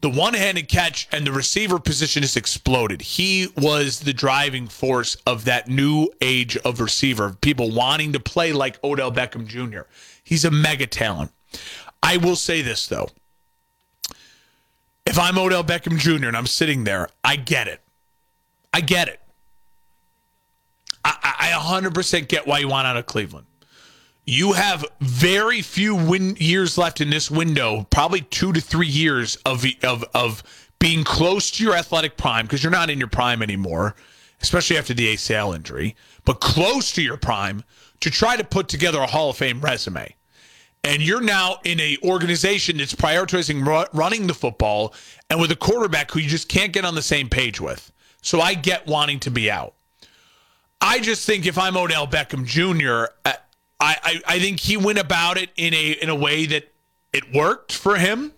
The 0.00 0.10
one 0.10 0.34
handed 0.34 0.68
catch 0.68 1.08
and 1.12 1.26
the 1.26 1.32
receiver 1.32 1.78
position 1.78 2.22
has 2.22 2.36
exploded. 2.36 3.00
He 3.00 3.48
was 3.56 4.00
the 4.00 4.12
driving 4.12 4.68
force 4.68 5.16
of 5.26 5.46
that 5.46 5.68
new 5.68 6.08
age 6.20 6.58
of 6.58 6.80
receiver, 6.80 7.36
people 7.40 7.70
wanting 7.70 8.12
to 8.12 8.20
play 8.20 8.52
like 8.52 8.82
Odell 8.84 9.10
Beckham 9.10 9.46
Jr. 9.46 9.82
He's 10.22 10.44
a 10.44 10.50
mega 10.50 10.86
talent. 10.86 11.32
I 12.02 12.18
will 12.18 12.36
say 12.36 12.60
this, 12.60 12.86
though. 12.86 13.08
If 15.06 15.18
I'm 15.18 15.38
Odell 15.38 15.64
Beckham 15.64 15.98
Jr. 15.98 16.28
and 16.28 16.36
I'm 16.36 16.46
sitting 16.46 16.84
there, 16.84 17.08
I 17.22 17.36
get 17.36 17.68
it. 17.68 17.80
I 18.72 18.80
get 18.80 19.08
it. 19.08 19.20
I, 21.04 21.52
I 21.54 21.80
100% 21.80 22.28
get 22.28 22.46
why 22.46 22.58
you 22.58 22.68
want 22.68 22.86
out 22.86 22.96
of 22.96 23.06
Cleveland. 23.06 23.46
You 24.26 24.52
have 24.54 24.86
very 25.00 25.60
few 25.60 25.94
win 25.94 26.36
years 26.38 26.78
left 26.78 27.02
in 27.02 27.10
this 27.10 27.30
window, 27.30 27.86
probably 27.90 28.22
two 28.22 28.52
to 28.54 28.60
three 28.60 28.86
years 28.86 29.36
of 29.44 29.66
of 29.82 30.02
of 30.14 30.42
being 30.78 31.04
close 31.04 31.50
to 31.52 31.64
your 31.64 31.74
athletic 31.74 32.16
prime 32.16 32.46
because 32.46 32.62
you're 32.62 32.72
not 32.72 32.88
in 32.88 32.98
your 32.98 33.08
prime 33.08 33.42
anymore, 33.42 33.94
especially 34.40 34.78
after 34.78 34.94
the 34.94 35.14
ACL 35.14 35.54
injury, 35.54 35.94
but 36.24 36.40
close 36.40 36.90
to 36.92 37.02
your 37.02 37.18
prime 37.18 37.64
to 38.00 38.10
try 38.10 38.36
to 38.36 38.44
put 38.44 38.68
together 38.68 39.00
a 39.00 39.06
Hall 39.06 39.30
of 39.30 39.36
Fame 39.36 39.60
resume. 39.60 40.14
And 40.84 41.02
you're 41.02 41.22
now 41.22 41.58
in 41.64 41.80
a 41.80 41.96
organization 42.02 42.76
that's 42.78 42.94
prioritizing 42.94 43.88
running 43.94 44.26
the 44.26 44.34
football 44.34 44.94
and 45.30 45.40
with 45.40 45.50
a 45.50 45.56
quarterback 45.56 46.10
who 46.10 46.20
you 46.20 46.28
just 46.28 46.48
can't 46.48 46.72
get 46.72 46.84
on 46.84 46.94
the 46.94 47.02
same 47.02 47.28
page 47.28 47.60
with. 47.60 47.90
So 48.22 48.40
I 48.40 48.54
get 48.54 48.86
wanting 48.86 49.20
to 49.20 49.30
be 49.30 49.50
out. 49.50 49.74
I 50.80 51.00
just 51.00 51.26
think 51.26 51.46
if 51.46 51.56
I'm 51.56 51.76
Odell 51.76 52.06
Beckham 52.06 52.44
Jr., 52.44 53.12
I, 53.80 53.96
I, 54.02 54.34
I 54.34 54.38
think 54.38 54.60
he 54.60 54.76
went 54.76 54.98
about 54.98 55.36
it 55.36 55.50
in 55.56 55.74
a 55.74 55.92
in 55.92 56.08
a 56.08 56.14
way 56.14 56.46
that 56.46 56.72
it 57.12 57.32
worked 57.32 57.72
for 57.72 57.96
him. 57.96 58.32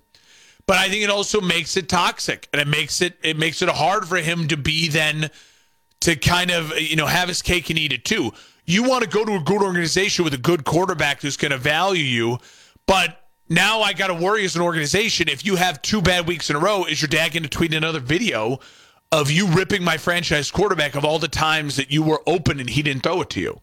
But 0.67 0.79
I 0.79 0.89
think 0.89 1.05
it 1.05 1.11
also 1.11 1.41
makes 1.41 1.77
it 1.77 1.89
toxic 1.89 2.49
and 2.53 2.61
it 2.61 2.67
makes 2.67 3.01
it 3.01 3.17
it 3.23 3.37
makes 3.37 3.63
it 3.63 3.69
hard 3.69 4.07
for 4.07 4.17
him 4.17 4.49
to 4.49 4.57
be 4.57 4.89
then 4.89 5.31
to 6.01 6.17
kind 6.17 6.51
of 6.51 6.79
you 6.79 6.97
know 6.97 7.07
have 7.07 7.29
his 7.29 7.43
cake 7.43 7.71
and 7.71 7.79
eat 7.79 7.93
it 7.93 8.05
too. 8.05 8.33
You 8.65 8.83
want 8.83 9.05
to 9.05 9.09
go 9.09 9.25
to 9.25 9.35
a 9.35 9.41
good 9.41 9.63
organization 9.63 10.25
with 10.25 10.35
a 10.35 10.39
good 10.39 10.65
quarterback 10.65 11.23
who's 11.23 11.37
going 11.37 11.53
to 11.53 11.59
value 11.59 12.03
you, 12.03 12.39
but 12.87 13.29
now 13.49 13.81
I 13.81 13.93
got 13.93 14.09
to 14.09 14.15
worry 14.15 14.45
as 14.45 14.57
an 14.57 14.63
organization 14.63 15.29
if 15.29 15.45
you 15.45 15.55
have 15.55 15.81
two 15.83 16.03
bad 16.03 16.27
weeks 16.27 16.51
in 16.51 16.57
a 16.57 16.59
row, 16.59 16.85
is 16.85 17.01
your 17.01 17.09
dad 17.09 17.33
going 17.33 17.45
to 17.45 17.49
tweet 17.49 17.73
another 17.75 18.01
video 18.01 18.59
of 19.13 19.31
you 19.31 19.47
ripping 19.47 19.85
my 19.85 19.97
franchise 19.97 20.51
quarterback 20.51 20.97
of 20.97 21.05
all 21.05 21.21
the 21.21 21.29
times 21.29 21.77
that 21.77 21.93
you 21.93 22.03
were 22.03 22.21
open 22.27 22.59
and 22.59 22.71
he 22.71 22.83
didn't 22.83 23.05
throw 23.05 23.21
it 23.21 23.31
to 23.31 23.41
you? 23.41 23.61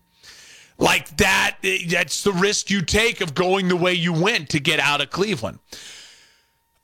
Like 0.78 1.16
that, 1.18 1.58
that's 1.88 2.24
the 2.24 2.34
risk 2.34 2.70
you 2.70 2.82
take 2.82 3.22
of 3.22 3.36
going 3.36 3.68
the 3.68 3.76
way 3.76 3.94
you 3.94 4.12
went 4.12 4.50
to 4.50 4.60
get 4.60 4.80
out 4.80 5.02
of 5.02 5.10
Cleveland. 5.10 5.60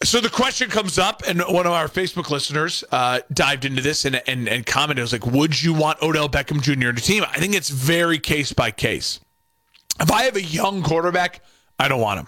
So 0.04 0.22
the 0.22 0.30
question 0.30 0.70
comes 0.70 0.98
up, 0.98 1.24
and 1.28 1.42
one 1.42 1.66
of 1.66 1.74
our 1.74 1.90
Facebook 1.90 2.30
listeners 2.30 2.86
uh, 2.92 3.20
dived 3.34 3.66
into 3.66 3.82
this 3.82 4.06
and, 4.06 4.22
and, 4.28 4.48
and 4.48 4.66
commented, 4.66 5.02
was 5.02 5.12
like, 5.12 5.26
would 5.26 5.62
you 5.62 5.74
want 5.74 6.02
Odell 6.02 6.30
Beckham 6.30 6.62
Jr. 6.62 6.90
in 6.90 6.96
the 6.96 7.02
team? 7.02 7.26
I 7.30 7.38
think 7.38 7.54
it's 7.54 7.70
very 7.70 8.18
case 8.18 8.54
by 8.54 8.72
case. 8.72 9.20
If 10.00 10.10
I 10.10 10.24
have 10.24 10.38
a 10.38 10.42
young 10.42 10.84
quarterback, 10.84 11.42
I 11.78 11.90
don't 11.90 12.00
want 12.00 12.22
him. 12.22 12.28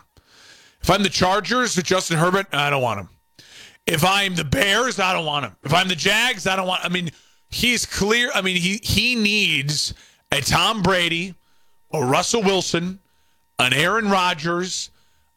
If 0.81 0.89
I'm 0.89 1.03
the 1.03 1.09
Chargers 1.09 1.77
with 1.77 1.85
Justin 1.85 2.17
Herbert, 2.17 2.47
I 2.51 2.69
don't 2.69 2.81
want 2.81 2.99
him. 2.99 3.09
If 3.85 4.03
I'm 4.03 4.35
the 4.35 4.43
Bears, 4.43 4.99
I 4.99 5.13
don't 5.13 5.25
want 5.25 5.45
him. 5.45 5.55
If 5.63 5.73
I'm 5.73 5.87
the 5.87 5.95
Jags, 5.95 6.47
I 6.47 6.55
don't 6.55 6.67
want. 6.67 6.83
I 6.83 6.89
mean, 6.89 7.11
he's 7.49 7.85
clear. 7.85 8.31
I 8.33 8.41
mean, 8.41 8.57
he 8.57 8.79
he 8.83 9.15
needs 9.15 9.93
a 10.31 10.41
Tom 10.41 10.81
Brady, 10.81 11.35
a 11.93 12.03
Russell 12.03 12.43
Wilson, 12.43 12.99
an 13.59 13.73
Aaron 13.73 14.09
Rodgers, 14.09 14.89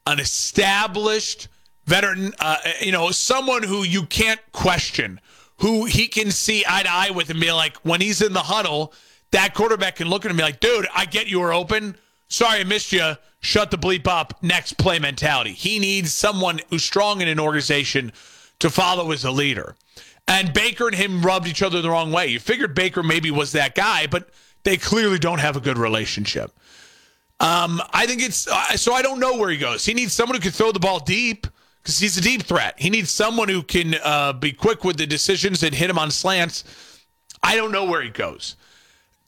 an 0.06 0.20
established 0.20 1.48
veteran, 1.86 2.32
uh, 2.38 2.56
you 2.80 2.92
know, 2.92 3.10
someone 3.10 3.62
who 3.62 3.82
you 3.82 4.06
can't 4.06 4.40
question, 4.52 5.20
who 5.58 5.84
he 5.84 6.06
can 6.06 6.30
see 6.30 6.64
eye 6.68 6.82
to 6.82 6.90
eye 6.90 7.10
with 7.10 7.30
and 7.30 7.40
be 7.40 7.52
like, 7.52 7.76
when 7.78 8.00
he's 8.00 8.22
in 8.22 8.32
the 8.32 8.40
huddle, 8.40 8.92
that 9.30 9.54
quarterback 9.54 9.96
can 9.96 10.08
look 10.08 10.24
at 10.24 10.30
him 10.30 10.32
and 10.32 10.38
be 10.38 10.44
like, 10.44 10.60
dude, 10.60 10.86
I 10.94 11.06
get 11.06 11.26
you 11.26 11.40
were 11.40 11.52
open. 11.52 11.96
Sorry, 12.28 12.60
I 12.60 12.64
missed 12.64 12.92
you. 12.92 13.14
Shut 13.40 13.70
the 13.70 13.78
bleep 13.78 14.06
up. 14.06 14.42
Next 14.42 14.78
play 14.78 14.98
mentality. 14.98 15.52
He 15.52 15.78
needs 15.78 16.14
someone 16.14 16.60
who's 16.70 16.84
strong 16.84 17.20
in 17.20 17.28
an 17.28 17.38
organization 17.38 18.12
to 18.60 18.70
follow 18.70 19.10
as 19.10 19.24
a 19.24 19.30
leader. 19.30 19.76
And 20.26 20.54
Baker 20.54 20.86
and 20.86 20.96
him 20.96 21.22
rubbed 21.22 21.46
each 21.46 21.62
other 21.62 21.82
the 21.82 21.90
wrong 21.90 22.10
way. 22.10 22.28
You 22.28 22.40
figured 22.40 22.74
Baker 22.74 23.02
maybe 23.02 23.30
was 23.30 23.52
that 23.52 23.74
guy, 23.74 24.06
but 24.06 24.30
they 24.64 24.76
clearly 24.76 25.18
don't 25.18 25.40
have 25.40 25.56
a 25.56 25.60
good 25.60 25.78
relationship. 25.78 26.50
Um, 27.40 27.80
I 27.92 28.06
think 28.06 28.22
it's 28.22 28.48
uh, 28.48 28.76
so 28.76 28.92
I 28.92 29.02
don't 29.02 29.20
know 29.20 29.36
where 29.36 29.50
he 29.50 29.58
goes. 29.58 29.84
He 29.84 29.94
needs 29.94 30.12
someone 30.12 30.36
who 30.36 30.42
can 30.42 30.52
throw 30.52 30.72
the 30.72 30.80
ball 30.80 31.00
deep 31.00 31.46
because 31.82 31.98
he's 31.98 32.16
a 32.16 32.22
deep 32.22 32.42
threat. 32.44 32.74
He 32.78 32.90
needs 32.90 33.10
someone 33.10 33.48
who 33.48 33.62
can 33.62 33.96
uh, 34.02 34.32
be 34.32 34.52
quick 34.52 34.84
with 34.84 34.96
the 34.96 35.06
decisions 35.06 35.62
and 35.62 35.74
hit 35.74 35.90
him 35.90 35.98
on 35.98 36.10
slants. 36.10 36.64
I 37.42 37.56
don't 37.56 37.72
know 37.72 37.84
where 37.84 38.02
he 38.02 38.08
goes. 38.08 38.56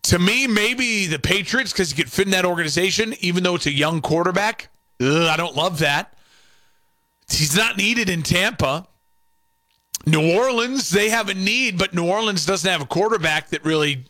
To 0.04 0.18
me, 0.18 0.46
maybe 0.46 1.06
the 1.06 1.18
Patriots 1.18 1.72
because 1.72 1.90
he 1.90 2.02
could 2.02 2.10
fit 2.10 2.26
in 2.26 2.30
that 2.30 2.44
organization, 2.44 3.14
even 3.20 3.42
though 3.42 3.56
it's 3.56 3.66
a 3.66 3.72
young 3.72 4.00
quarterback. 4.00 4.68
Ugh, 5.00 5.28
I 5.28 5.36
don't 5.36 5.56
love 5.56 5.80
that. 5.80 6.16
He's 7.28 7.56
not 7.56 7.76
needed 7.76 8.08
in 8.08 8.22
Tampa. 8.22 8.86
New 10.06 10.32
Orleans, 10.32 10.90
they 10.90 11.10
have 11.10 11.28
a 11.28 11.34
need, 11.34 11.76
but 11.76 11.92
New 11.92 12.06
Orleans 12.06 12.46
doesn't 12.46 12.70
have 12.70 12.80
a 12.80 12.86
quarterback 12.86 13.48
that 13.48 13.64
really, 13.64 14.04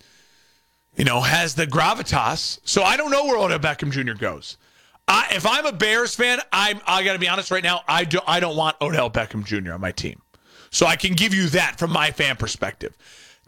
you 0.97 1.05
know, 1.05 1.21
has 1.21 1.55
the 1.55 1.67
gravitas. 1.67 2.59
So 2.65 2.83
I 2.83 2.97
don't 2.97 3.11
know 3.11 3.25
where 3.25 3.37
Odell 3.39 3.59
Beckham 3.59 3.91
Jr. 3.91 4.15
goes. 4.15 4.57
I, 5.09 5.29
if 5.33 5.47
I'm 5.47 5.67
a 5.67 5.73
Bears 5.73 6.17
fan, 6.17 6.41
I'm 6.53 6.81
I 6.87 7.05
got 7.05 7.13
to 7.13 7.19
be 7.19 7.29
honest 7.29 7.51
right 7.51 7.63
now. 7.63 7.83
I 7.87 8.05
do 8.05 8.19
I 8.27 8.41
don't 8.41 8.57
want 8.57 8.77
Odell 8.81 9.11
Beckham 9.11 9.45
Jr. 9.45 9.73
on 9.73 9.81
my 9.81 9.93
team, 9.93 10.21
so 10.71 10.87
I 10.87 10.97
can 10.97 11.15
give 11.15 11.33
you 11.33 11.49
that 11.51 11.79
from 11.79 11.93
my 11.93 12.11
fan 12.11 12.37
perspective. 12.37 12.97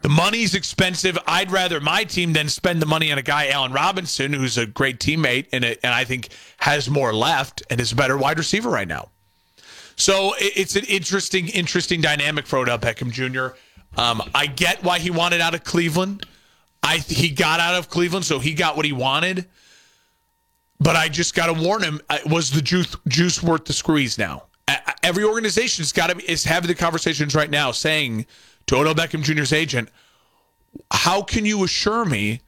The 0.01 0.09
money's 0.09 0.55
expensive. 0.55 1.17
I'd 1.27 1.51
rather 1.51 1.81
my 1.81 2.05
team 2.05 2.31
than 2.31 2.47
spend 2.47 2.81
the 2.81 2.85
money 2.85 3.11
on 3.11 3.17
a 3.17 3.21
guy, 3.21 3.49
Allen 3.49 3.73
Robinson, 3.73 4.31
who's 4.31 4.57
a 4.57 4.65
great 4.65 4.99
teammate 4.99 5.47
and, 5.51 5.65
a, 5.65 5.85
and 5.85 5.93
I 5.93 6.05
think 6.05 6.29
has 6.57 6.89
more 6.89 7.13
left 7.13 7.63
and 7.69 7.81
is 7.81 7.91
a 7.91 7.97
better 7.97 8.17
wide 8.17 8.37
receiver 8.37 8.69
right 8.69 8.87
now. 8.87 9.09
So 9.97 10.33
it's 10.37 10.77
an 10.77 10.85
interesting, 10.85 11.49
interesting 11.49 11.99
dynamic 11.99 12.47
for 12.47 12.59
Odell 12.59 12.79
Beckham 12.79 13.11
Jr. 13.11 13.57
Um, 13.99 14.21
I 14.33 14.45
get 14.45 14.81
why 14.83 14.99
he 14.99 15.11
wanted 15.11 15.41
out 15.41 15.53
of 15.53 15.65
Cleveland. 15.65 16.25
I 16.83 16.97
he 16.97 17.29
got 17.29 17.59
out 17.59 17.75
of 17.75 17.89
Cleveland, 17.89 18.25
so 18.25 18.39
he 18.39 18.53
got 18.53 18.75
what 18.75 18.85
he 18.85 18.91
wanted. 18.91 19.47
But 20.79 20.95
I 20.95 21.09
just 21.09 21.35
got 21.35 21.47
to 21.47 21.53
warn 21.53 21.83
him: 21.83 22.01
was 22.25 22.51
the 22.51 22.61
juice 22.61 22.95
juice 23.07 23.43
worth 23.43 23.65
the 23.65 23.73
squeeze? 23.73 24.17
Now, 24.17 24.43
every 25.03 25.23
organization's 25.23 25.91
got 25.91 26.09
to 26.09 26.31
is 26.31 26.43
having 26.45 26.67
the 26.67 26.75
conversations 26.75 27.35
right 27.35 27.49
now, 27.49 27.71
saying 27.71 28.25
to 28.67 28.77
Odell 28.77 28.95
Beckham 28.95 29.23
Jr.'s 29.23 29.53
agent, 29.53 29.89
"How 30.91 31.21
can 31.21 31.45
you 31.45 31.63
assure 31.63 32.05
me 32.05 32.41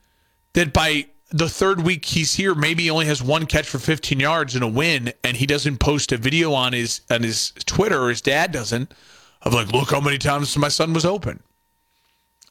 that 0.53 0.73
by 0.73 1.07
the 1.29 1.49
third 1.49 1.81
week 1.81 2.05
he's 2.05 2.33
here, 2.35 2.53
maybe 2.53 2.83
he 2.83 2.89
only 2.89 3.05
has 3.05 3.23
one 3.23 3.45
catch 3.45 3.67
for 3.67 3.79
15 3.79 4.19
yards 4.19 4.53
and 4.53 4.63
a 4.63 4.67
win, 4.67 5.13
and 5.23 5.37
he 5.37 5.45
doesn't 5.45 5.77
post 5.77 6.11
a 6.11 6.17
video 6.17 6.53
on 6.53 6.73
his 6.73 7.01
on 7.09 7.23
his 7.23 7.51
Twitter, 7.65 8.03
or 8.03 8.09
his 8.09 8.21
dad 8.21 8.51
doesn't, 8.51 8.93
of 9.41 9.53
like, 9.53 9.71
look 9.71 9.91
how 9.91 10.01
many 10.01 10.17
times 10.17 10.55
my 10.57 10.67
son 10.67 10.93
was 10.93 11.05
open. 11.05 11.41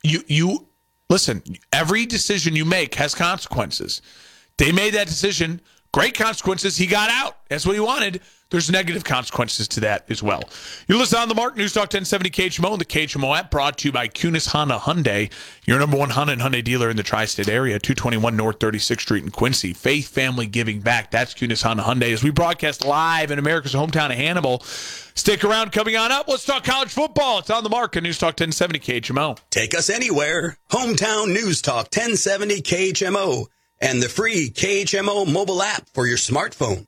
You 0.02 0.24
you 0.26 0.66
listen. 1.10 1.42
Every 1.72 2.06
decision 2.06 2.56
you 2.56 2.64
make 2.64 2.94
has 2.94 3.14
consequences. 3.14 4.00
They 4.56 4.72
made 4.72 4.94
that 4.94 5.08
decision. 5.08 5.60
Great 5.92 6.16
consequences. 6.16 6.76
He 6.76 6.86
got 6.86 7.10
out. 7.10 7.36
That's 7.48 7.66
what 7.66 7.74
he 7.74 7.80
wanted. 7.80 8.20
There's 8.50 8.68
negative 8.68 9.04
consequences 9.04 9.68
to 9.68 9.80
that 9.80 10.10
as 10.10 10.24
well. 10.24 10.42
You 10.88 10.98
listen 10.98 11.18
on 11.18 11.28
the 11.28 11.36
Mark 11.36 11.56
News 11.56 11.72
Talk 11.72 11.82
1070 11.82 12.30
KHMO 12.30 12.72
and 12.72 12.80
the 12.80 12.84
KHMO 12.84 13.38
app 13.38 13.50
brought 13.50 13.78
to 13.78 13.88
you 13.88 13.92
by 13.92 14.08
Kunes 14.08 14.48
Honda 14.48 14.78
Hyundai, 14.78 15.32
your 15.66 15.78
number 15.78 15.96
one 15.96 16.10
Honda 16.10 16.32
and 16.32 16.42
Hyundai 16.42 16.62
dealer 16.62 16.90
in 16.90 16.96
the 16.96 17.04
tri-state 17.04 17.48
area, 17.48 17.78
221 17.78 18.36
North 18.36 18.58
36th 18.58 19.00
Street 19.00 19.22
in 19.22 19.30
Quincy. 19.30 19.72
Faith 19.72 20.08
Family 20.08 20.46
Giving 20.46 20.80
Back. 20.80 21.12
That's 21.12 21.32
Kunes 21.32 21.62
Honda 21.62 21.84
Hyundai 21.84 22.12
as 22.12 22.24
we 22.24 22.30
broadcast 22.30 22.84
live 22.84 23.30
in 23.30 23.38
America's 23.38 23.74
hometown 23.74 24.10
of 24.10 24.16
Hannibal. 24.16 24.60
Stick 25.14 25.44
around. 25.44 25.70
Coming 25.70 25.96
on 25.96 26.10
up, 26.10 26.26
let's 26.26 26.44
talk 26.44 26.64
college 26.64 26.90
football. 26.90 27.38
It's 27.38 27.50
on 27.50 27.62
the 27.62 27.70
Mark 27.70 27.96
on 27.96 28.02
News 28.02 28.18
Talk 28.18 28.38
1070 28.40 28.80
KHMO. 28.80 29.38
Take 29.50 29.76
us 29.76 29.88
anywhere. 29.88 30.56
Hometown 30.70 31.28
News 31.28 31.62
Talk 31.62 31.84
1070 31.94 32.62
KHMO 32.62 33.46
and 33.80 34.02
the 34.02 34.08
free 34.08 34.50
KHMO 34.50 35.30
mobile 35.30 35.62
app 35.62 35.88
for 35.94 36.06
your 36.06 36.16
smartphone. 36.18 36.86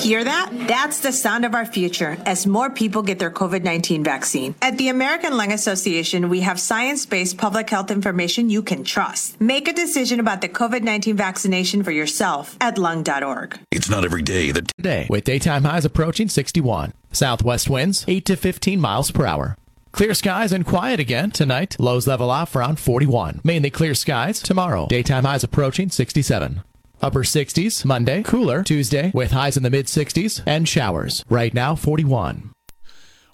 Hear 0.00 0.22
that? 0.22 0.50
That's 0.68 1.00
the 1.00 1.12
sound 1.12 1.44
of 1.44 1.54
our 1.54 1.66
future 1.66 2.16
as 2.24 2.46
more 2.46 2.70
people 2.70 3.02
get 3.02 3.18
their 3.18 3.30
COVID 3.30 3.64
19 3.64 4.04
vaccine. 4.04 4.54
At 4.62 4.78
the 4.78 4.88
American 4.88 5.36
Lung 5.36 5.52
Association, 5.52 6.28
we 6.28 6.40
have 6.40 6.60
science 6.60 7.06
based 7.06 7.36
public 7.36 7.68
health 7.68 7.90
information 7.90 8.50
you 8.50 8.62
can 8.62 8.84
trust. 8.84 9.40
Make 9.40 9.66
a 9.66 9.72
decision 9.72 10.20
about 10.20 10.40
the 10.40 10.48
COVID 10.48 10.82
19 10.82 11.16
vaccination 11.16 11.82
for 11.82 11.90
yourself 11.90 12.56
at 12.60 12.78
lung.org. 12.78 13.58
It's 13.72 13.90
not 13.90 14.04
every 14.04 14.22
day 14.22 14.52
that. 14.52 14.68
Today, 14.76 15.06
with 15.10 15.24
daytime 15.24 15.64
highs 15.64 15.84
approaching 15.84 16.28
61. 16.28 16.92
Southwest 17.10 17.68
winds 17.68 18.04
8 18.06 18.24
to 18.26 18.36
15 18.36 18.80
miles 18.80 19.10
per 19.10 19.26
hour. 19.26 19.56
Clear 19.98 20.14
skies 20.14 20.52
and 20.52 20.64
quiet 20.64 21.00
again 21.00 21.32
tonight. 21.32 21.74
Lows 21.80 22.06
level 22.06 22.30
off 22.30 22.54
around 22.54 22.78
41. 22.78 23.40
Mainly 23.42 23.68
clear 23.68 23.96
skies 23.96 24.40
tomorrow. 24.40 24.86
Daytime 24.86 25.24
highs 25.24 25.42
approaching 25.42 25.88
67. 25.88 26.62
Upper 27.02 27.24
60s 27.24 27.84
Monday, 27.84 28.22
cooler 28.22 28.62
Tuesday 28.62 29.10
with 29.12 29.32
highs 29.32 29.56
in 29.56 29.64
the 29.64 29.70
mid 29.70 29.86
60s 29.86 30.40
and 30.46 30.68
showers. 30.68 31.24
Right 31.28 31.52
now 31.52 31.74
41. 31.74 32.52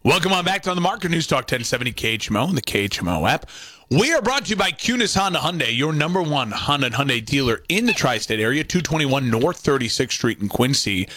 Welcome 0.05 0.33
on 0.33 0.47
back 0.47 0.63
to 0.63 0.71
on 0.71 0.77
the 0.77 0.81
Market 0.81 1.11
News 1.11 1.27
Talk 1.27 1.41
1070 1.41 1.93
KHMO 1.93 2.49
and 2.49 2.57
the 2.57 2.63
KHMO 2.63 3.29
app. 3.29 3.45
We 3.91 4.15
are 4.15 4.23
brought 4.23 4.47
to 4.47 4.51
you 4.53 4.57
by 4.57 4.71
Kunes 4.71 5.15
Honda 5.15 5.41
Hyundai, 5.41 5.77
your 5.77 5.93
number 5.93 6.23
one 6.23 6.51
Honda 6.51 6.87
and 6.87 6.95
Hyundai 6.95 7.23
dealer 7.23 7.63
in 7.69 7.85
the 7.85 7.93
tri-state 7.93 8.41
area, 8.41 8.65
221 8.65 9.29
North 9.29 9.63
36th 9.63 10.13
Street 10.13 10.41
in 10.41 10.49
Quincy. 10.49 11.11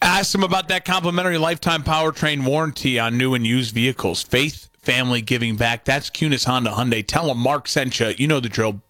Ask 0.00 0.32
them 0.32 0.42
about 0.42 0.68
that 0.68 0.86
complimentary 0.86 1.36
lifetime 1.36 1.82
powertrain 1.82 2.46
warranty 2.46 2.98
on 2.98 3.18
new 3.18 3.34
and 3.34 3.46
used 3.46 3.74
vehicles. 3.74 4.22
Faith 4.22 4.70
family 4.86 5.20
giving 5.20 5.56
back. 5.56 5.84
That's 5.84 6.08
Kunes 6.08 6.46
Honda 6.46 6.70
Hyundai. 6.70 7.04
Tell 7.04 7.26
them 7.26 7.38
Mark 7.38 7.66
sent 7.66 7.98
you. 7.98 8.14
You 8.16 8.28
know 8.28 8.40
the 8.40 8.48
drill. 8.48 8.80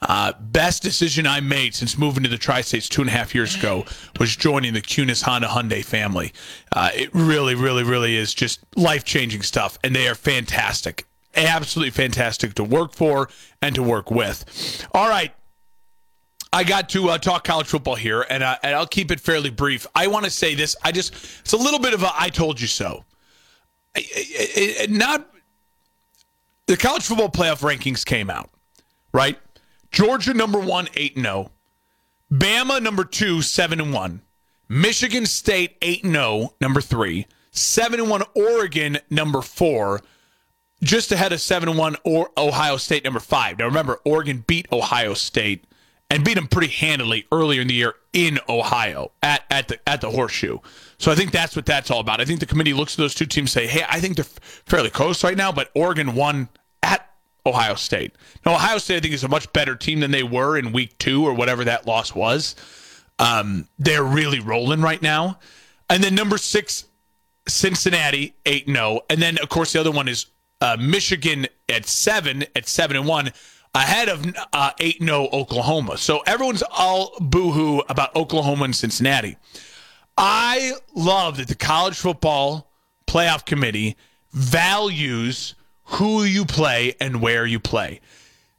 Uh, 0.00 0.32
best 0.40 0.82
decision 0.82 1.26
I 1.26 1.40
made 1.40 1.74
since 1.74 1.96
moving 1.96 2.24
to 2.24 2.28
the 2.28 2.38
Tri-States 2.38 2.88
two 2.88 3.02
and 3.02 3.08
a 3.08 3.12
half 3.12 3.34
years 3.34 3.54
ago 3.54 3.84
was 4.18 4.34
joining 4.34 4.74
the 4.74 4.80
Kunes 4.80 5.22
Honda 5.22 5.48
Hyundai 5.48 5.84
family. 5.84 6.32
Uh, 6.72 6.90
it 6.94 7.10
really, 7.14 7.54
really, 7.54 7.84
really 7.84 8.16
is 8.16 8.34
just 8.34 8.60
life-changing 8.74 9.42
stuff, 9.42 9.78
and 9.84 9.94
they 9.94 10.08
are 10.08 10.14
fantastic. 10.14 11.06
Absolutely 11.34 11.90
fantastic 11.90 12.54
to 12.54 12.64
work 12.64 12.94
for 12.94 13.28
and 13.62 13.74
to 13.74 13.82
work 13.82 14.10
with. 14.10 14.86
All 14.92 15.08
right. 15.08 15.32
I 16.52 16.64
got 16.64 16.88
to 16.90 17.10
uh, 17.10 17.18
talk 17.18 17.44
college 17.44 17.66
football 17.66 17.96
here, 17.96 18.24
and, 18.30 18.42
uh, 18.42 18.56
and 18.62 18.74
I'll 18.74 18.86
keep 18.86 19.10
it 19.10 19.20
fairly 19.20 19.50
brief. 19.50 19.86
I 19.94 20.06
want 20.06 20.24
to 20.24 20.30
say 20.30 20.54
this. 20.54 20.76
I 20.82 20.92
just, 20.92 21.14
it's 21.40 21.52
a 21.52 21.56
little 21.56 21.80
bit 21.80 21.94
of 21.94 22.02
a 22.02 22.10
I 22.16 22.28
told 22.28 22.60
you 22.60 22.66
so. 22.66 23.04
not 24.88 25.33
the 26.66 26.76
college 26.76 27.04
football 27.04 27.28
playoff 27.28 27.60
rankings 27.60 28.04
came 28.04 28.30
out, 28.30 28.50
right? 29.12 29.38
Georgia 29.90 30.34
number 30.34 30.58
one, 30.58 30.88
eight 30.94 31.16
and 31.16 31.24
zero. 31.24 31.50
Bama 32.32 32.82
number 32.82 33.04
two, 33.04 33.42
seven 33.42 33.80
and 33.80 33.92
one. 33.92 34.22
Michigan 34.68 35.26
State 35.26 35.76
eight 35.82 36.04
and 36.04 36.14
zero, 36.14 36.54
number 36.60 36.80
three. 36.80 37.26
Seven 37.50 38.00
and 38.00 38.10
one 38.10 38.22
Oregon 38.34 38.98
number 39.10 39.40
four, 39.40 40.00
just 40.82 41.12
ahead 41.12 41.32
of 41.32 41.40
seven 41.40 41.68
and 41.68 41.78
one 41.78 41.96
or 42.04 42.30
Ohio 42.36 42.76
State 42.76 43.04
number 43.04 43.20
five. 43.20 43.58
Now 43.58 43.66
remember, 43.66 44.00
Oregon 44.04 44.42
beat 44.46 44.66
Ohio 44.72 45.14
State 45.14 45.64
and 46.14 46.24
beat 46.24 46.34
them 46.34 46.46
pretty 46.46 46.68
handily 46.68 47.26
earlier 47.32 47.60
in 47.60 47.66
the 47.66 47.74
year 47.74 47.96
in 48.12 48.38
Ohio 48.48 49.10
at, 49.20 49.42
at 49.50 49.66
the 49.66 49.88
at 49.88 50.00
the 50.00 50.08
horseshoe. 50.08 50.58
So 50.96 51.10
I 51.10 51.16
think 51.16 51.32
that's 51.32 51.56
what 51.56 51.66
that's 51.66 51.90
all 51.90 51.98
about. 51.98 52.20
I 52.20 52.24
think 52.24 52.38
the 52.38 52.46
committee 52.46 52.72
looks 52.72 52.94
at 52.94 52.98
those 52.98 53.16
two 53.16 53.26
teams 53.26 53.54
and 53.56 53.64
say, 53.64 53.66
hey, 53.66 53.84
I 53.90 53.98
think 53.98 54.14
they're 54.14 54.24
fairly 54.24 54.90
close 54.90 55.24
right 55.24 55.36
now, 55.36 55.50
but 55.50 55.72
Oregon 55.74 56.14
won 56.14 56.48
at 56.84 57.10
Ohio 57.44 57.74
State. 57.74 58.12
Now 58.46 58.54
Ohio 58.54 58.78
State 58.78 58.98
I 58.98 59.00
think 59.00 59.12
is 59.12 59.24
a 59.24 59.28
much 59.28 59.52
better 59.52 59.74
team 59.74 59.98
than 59.98 60.12
they 60.12 60.22
were 60.22 60.56
in 60.56 60.70
week 60.70 60.96
two 60.98 61.26
or 61.26 61.34
whatever 61.34 61.64
that 61.64 61.84
loss 61.84 62.14
was. 62.14 62.54
Um, 63.18 63.66
they're 63.80 64.04
really 64.04 64.38
rolling 64.38 64.82
right 64.82 65.02
now. 65.02 65.40
And 65.90 66.02
then 66.02 66.14
number 66.14 66.38
six, 66.38 66.84
Cincinnati, 67.48 68.36
8 68.46 68.66
0. 68.68 69.00
And 69.10 69.20
then, 69.20 69.38
of 69.38 69.48
course, 69.48 69.72
the 69.72 69.80
other 69.80 69.90
one 69.90 70.06
is 70.06 70.26
uh, 70.60 70.76
Michigan 70.78 71.48
at 71.68 71.86
seven, 71.86 72.44
at 72.54 72.68
seven 72.68 72.96
and 72.96 73.06
one 73.06 73.32
ahead 73.74 74.08
of 74.08 74.24
uh, 74.52 74.70
8 74.78 75.02
0 75.02 75.28
Oklahoma. 75.32 75.98
So 75.98 76.20
everyone's 76.26 76.62
all 76.70 77.14
boohoo 77.20 77.80
about 77.88 78.14
Oklahoma 78.16 78.64
and 78.64 78.76
Cincinnati. 78.76 79.36
I 80.16 80.72
love 80.94 81.38
that 81.38 81.48
the 81.48 81.54
college 81.54 81.96
football 81.96 82.70
playoff 83.06 83.44
committee 83.44 83.96
values 84.30 85.54
who 85.84 86.22
you 86.24 86.44
play 86.44 86.94
and 87.00 87.20
where 87.20 87.44
you 87.44 87.60
play. 87.60 88.00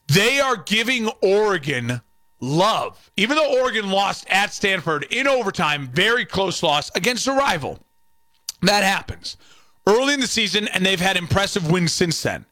They 0.08 0.40
are 0.40 0.58
giving 0.58 1.08
Oregon 1.22 2.02
love, 2.40 3.10
even 3.18 3.38
though 3.38 3.60
Oregon 3.60 3.90
lost 3.90 4.28
at 4.30 4.54
Stanford 4.54 5.08
in 5.10 5.28
overtime, 5.28 5.88
very 5.88 6.26
close 6.26 6.62
loss 6.62 6.92
against 6.94 7.28
a 7.28 7.32
rival. 7.32 7.80
That 8.62 8.84
happens 8.84 9.38
early 9.88 10.14
in 10.14 10.20
the 10.20 10.28
season, 10.28 10.68
and 10.68 10.86
they've 10.86 11.00
had 11.00 11.18
impressive 11.18 11.72
wins 11.72 11.92
since 11.92 12.22
then 12.22 12.46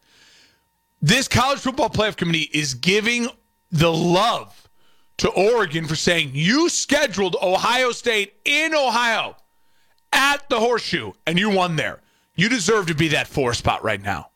this 1.04 1.28
college 1.28 1.60
football 1.60 1.90
playoff 1.90 2.16
committee 2.16 2.50
is 2.54 2.76
giving 2.76 3.28
the 3.72 3.92
love 3.92 4.70
to 5.18 5.30
Oregon 5.30 5.86
for 5.86 5.98
saying 5.98 6.32
you 6.34 6.70
scheduled 6.70 7.36
Ohio 7.42 7.92
State 7.92 8.34
in 8.46 8.74
Ohio 8.74 9.36
at 10.14 10.48
the 10.48 10.62
horseshoe 10.62 11.12
and 11.28 11.38
you 11.38 11.50
won 11.50 11.76
there. 11.76 12.00
You 12.38 12.48
deserve 12.48 12.88
to 12.88 12.96
be 12.96 13.10
that 13.10 13.28
four 13.28 13.54
spot 13.54 13.84
right 13.84 14.02
now. 14.02 14.30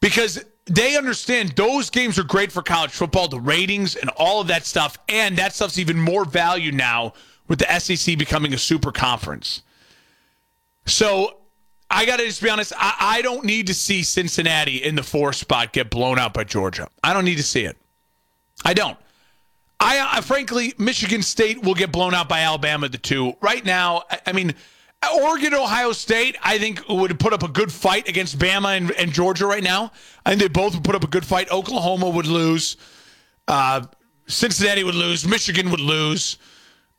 Because 0.00 0.42
they 0.64 0.96
understand 0.96 1.50
those 1.50 1.90
games 1.90 2.18
are 2.18 2.24
great 2.24 2.50
for 2.50 2.62
college 2.62 2.92
football, 2.92 3.28
the 3.28 3.38
ratings 3.38 3.96
and 3.96 4.08
all 4.16 4.40
of 4.40 4.46
that 4.46 4.64
stuff. 4.64 4.96
And 5.10 5.36
that 5.36 5.52
stuff's 5.52 5.78
even 5.78 6.00
more 6.00 6.24
value 6.24 6.72
now 6.72 7.12
with 7.48 7.58
the 7.58 7.78
SEC 7.78 8.16
becoming 8.16 8.54
a 8.54 8.58
super 8.58 8.92
conference. 8.92 9.60
So 10.86 11.36
I 11.94 12.06
got 12.06 12.16
to 12.16 12.26
just 12.26 12.42
be 12.42 12.50
honest. 12.50 12.72
I, 12.76 12.94
I, 12.98 13.22
don't 13.22 13.44
need 13.44 13.68
to 13.68 13.74
see 13.74 14.02
Cincinnati 14.02 14.82
in 14.82 14.96
the 14.96 15.02
four 15.02 15.32
spot 15.32 15.72
get 15.72 15.90
blown 15.90 16.18
out 16.18 16.34
by 16.34 16.42
Georgia. 16.42 16.88
I 17.04 17.12
don't 17.12 17.24
need 17.24 17.36
to 17.36 17.44
see 17.44 17.64
it. 17.64 17.76
I 18.64 18.74
don't. 18.74 18.98
I, 19.78 20.16
I 20.16 20.20
frankly, 20.20 20.74
Michigan 20.76 21.22
State 21.22 21.62
will 21.62 21.74
get 21.74 21.92
blown 21.92 22.12
out 22.12 22.28
by 22.28 22.40
Alabama 22.40 22.88
the 22.88 22.98
two. 22.98 23.34
Right 23.40 23.64
now, 23.64 24.02
I, 24.10 24.20
I 24.26 24.32
mean, 24.32 24.54
Oregon, 25.20 25.54
Ohio 25.54 25.92
State, 25.92 26.36
I 26.42 26.58
think 26.58 26.82
would 26.88 27.18
put 27.20 27.32
up 27.32 27.42
a 27.42 27.48
good 27.48 27.70
fight 27.70 28.08
against 28.08 28.38
Bama 28.38 28.76
and, 28.76 28.90
and, 28.92 29.12
Georgia 29.12 29.46
right 29.46 29.62
now. 29.62 29.92
I 30.26 30.30
think 30.30 30.40
they 30.40 30.48
both 30.48 30.74
would 30.74 30.84
put 30.84 30.94
up 30.94 31.04
a 31.04 31.08
good 31.08 31.24
fight. 31.24 31.50
Oklahoma 31.50 32.08
would 32.08 32.26
lose. 32.26 32.76
Uh, 33.46 33.86
Cincinnati 34.26 34.82
would 34.82 34.94
lose. 34.94 35.26
Michigan 35.26 35.70
would 35.70 35.80
lose. 35.80 36.38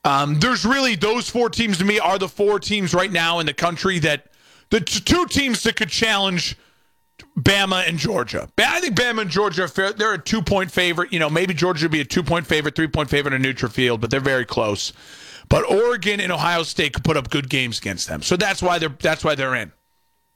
Um, 0.03 0.39
there's 0.39 0.63
really 0.65 0.95
those 0.95 1.29
four 1.29 1.49
teams 1.49 1.79
to 1.79 1.85
me 1.85 1.99
are 1.99 2.19
the 2.19 2.29
four 2.29 2.59
teams 2.59 2.93
right 2.93 3.11
now 3.11 3.39
in 3.39 3.45
the 3.45 3.53
country 3.53 3.99
that 3.99 4.27
the 4.75 4.81
t- 4.81 4.99
two 4.99 5.25
teams 5.27 5.63
that 5.63 5.77
could 5.77 5.89
challenge 5.89 6.57
Bama 7.39 7.87
and 7.87 7.97
Georgia. 7.97 8.49
I 8.57 8.81
think 8.81 8.95
Bama 8.95 9.21
and 9.21 9.29
Georgia 9.29 9.63
are 9.63 9.67
fair. 9.69 9.93
They're 9.93 10.13
a 10.13 10.21
two 10.21 10.41
point 10.41 10.69
favorite. 10.69 11.13
You 11.13 11.19
know, 11.19 11.29
maybe 11.29 11.53
Georgia 11.53 11.85
would 11.85 11.93
be 11.93 12.01
a 12.01 12.05
two 12.05 12.23
point 12.23 12.45
favorite, 12.45 12.75
three 12.75 12.87
point 12.87 13.09
favorite 13.09 13.33
in 13.33 13.41
a 13.41 13.43
neutral 13.43 13.71
field, 13.71 14.01
but 14.01 14.11
they're 14.11 14.19
very 14.19 14.45
close. 14.45 14.91
But 15.47 15.69
Oregon 15.69 16.19
and 16.19 16.29
Ohio 16.31 16.63
State 16.63 16.93
could 16.93 17.05
put 17.05 17.15
up 17.15 17.29
good 17.29 17.49
games 17.49 17.77
against 17.79 18.07
them, 18.07 18.21
so 18.21 18.35
that's 18.35 18.61
why 18.61 18.79
they're 18.79 18.95
that's 18.99 19.23
why 19.23 19.35
they're 19.35 19.55
in. 19.55 19.71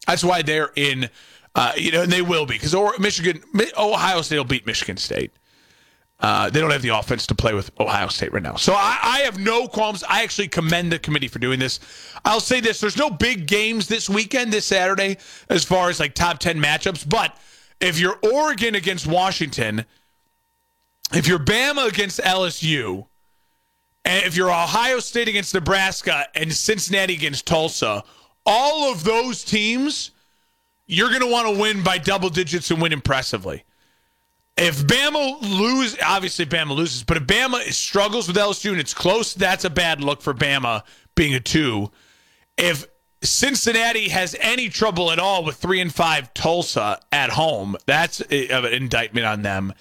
That's 0.08 0.24
why 0.24 0.42
they're 0.42 0.72
in. 0.76 1.10
Uh, 1.56 1.74
you 1.76 1.92
know, 1.92 2.04
and 2.04 2.12
they 2.12 2.22
will 2.22 2.46
be 2.46 2.54
because 2.54 2.76
Michigan, 3.00 3.42
Ohio 3.78 4.22
State 4.22 4.38
will 4.38 4.46
beat 4.46 4.66
Michigan 4.66 4.98
State. 4.98 5.34
Uh, 6.20 6.50
they 6.50 6.60
don't 6.60 6.72
have 6.72 6.82
the 6.82 6.90
offense 6.90 7.26
to 7.28 7.36
play 7.36 7.54
with 7.54 7.72
Ohio 7.80 8.08
State 8.08 8.34
right 8.34 8.44
now. 8.44 8.56
So 8.56 8.74
I, 8.74 9.00
I, 9.02 9.20
have 9.20 9.40
no 9.40 9.70
qualms. 9.70 10.04
I 10.04 10.24
actually 10.24 10.50
commend 10.50 10.92
the 10.92 11.00
committee 11.00 11.30
for 11.30 11.40
doing 11.40 11.60
this. 11.60 11.80
I'll 12.26 12.42
say 12.42 12.60
this 12.60 12.82
there's 12.82 12.98
no 12.98 13.10
big 13.10 13.48
games 13.48 13.88
this 13.88 14.10
weekend, 14.10 14.52
this 14.52 14.66
Saturday, 14.66 15.18
as 15.48 15.64
far 15.64 15.90
as 15.90 15.98
like 15.98 16.16
top 16.16 16.40
10 16.40 16.62
matchups. 16.62 17.08
But 17.08 17.38
if 17.80 18.00
you're 18.00 18.20
Oregon 18.22 18.76
against 18.76 19.08
Washington, 19.08 19.86
if 21.14 21.26
you're 21.26 21.40
Bama 21.40 21.88
against 21.88 22.20
LSU, 22.20 23.08
and 24.04 24.26
if 24.26 24.36
you're 24.36 24.50
Ohio 24.50 25.00
State 25.00 25.30
against 25.30 25.54
Nebraska 25.54 26.28
and 26.36 26.52
Cincinnati 26.52 27.14
against 27.14 27.46
Tulsa, 27.46 28.04
all 28.46 28.92
of 28.92 29.06
those 29.06 29.44
teams, 29.44 30.12
you're 30.86 31.10
going 31.10 31.22
to 31.22 31.28
want 31.28 31.48
to 31.48 31.62
win 31.62 31.82
by 31.82 31.98
double 31.98 32.30
digits 32.30 32.72
and 32.72 32.82
win 32.82 32.92
impressively. 32.92 33.64
If 34.62 34.86
Bama 34.86 35.42
lose, 35.42 35.96
obviously 36.04 36.46
Bama 36.46 36.76
loses, 36.76 37.04
but 37.04 37.16
if 37.16 37.24
Bama 37.24 37.62
struggles 37.72 38.28
with 38.28 38.36
LSU 38.36 38.72
and 38.72 38.80
it's 38.80 38.94
close, 38.94 39.34
that's 39.34 39.64
a 39.64 39.70
bad 39.70 40.04
look 40.04 40.22
for 40.22 40.34
Bama 40.34 40.84
being 41.16 41.34
a 41.34 41.40
two. 41.40 41.92
If 42.58 42.86
Cincinnati 43.22 44.10
has 44.10 44.36
any 44.42 44.68
trouble 44.68 45.12
at 45.12 45.20
all 45.20 45.46
with 45.46 45.56
three 45.56 45.80
and 45.80 45.94
five 45.94 46.34
Tulsa 46.34 47.00
at 47.14 47.30
home, 47.30 47.78
that's 47.86 48.20
an 48.20 48.66
indictment 48.66 49.26
on 49.26 49.44
them. 49.44 49.74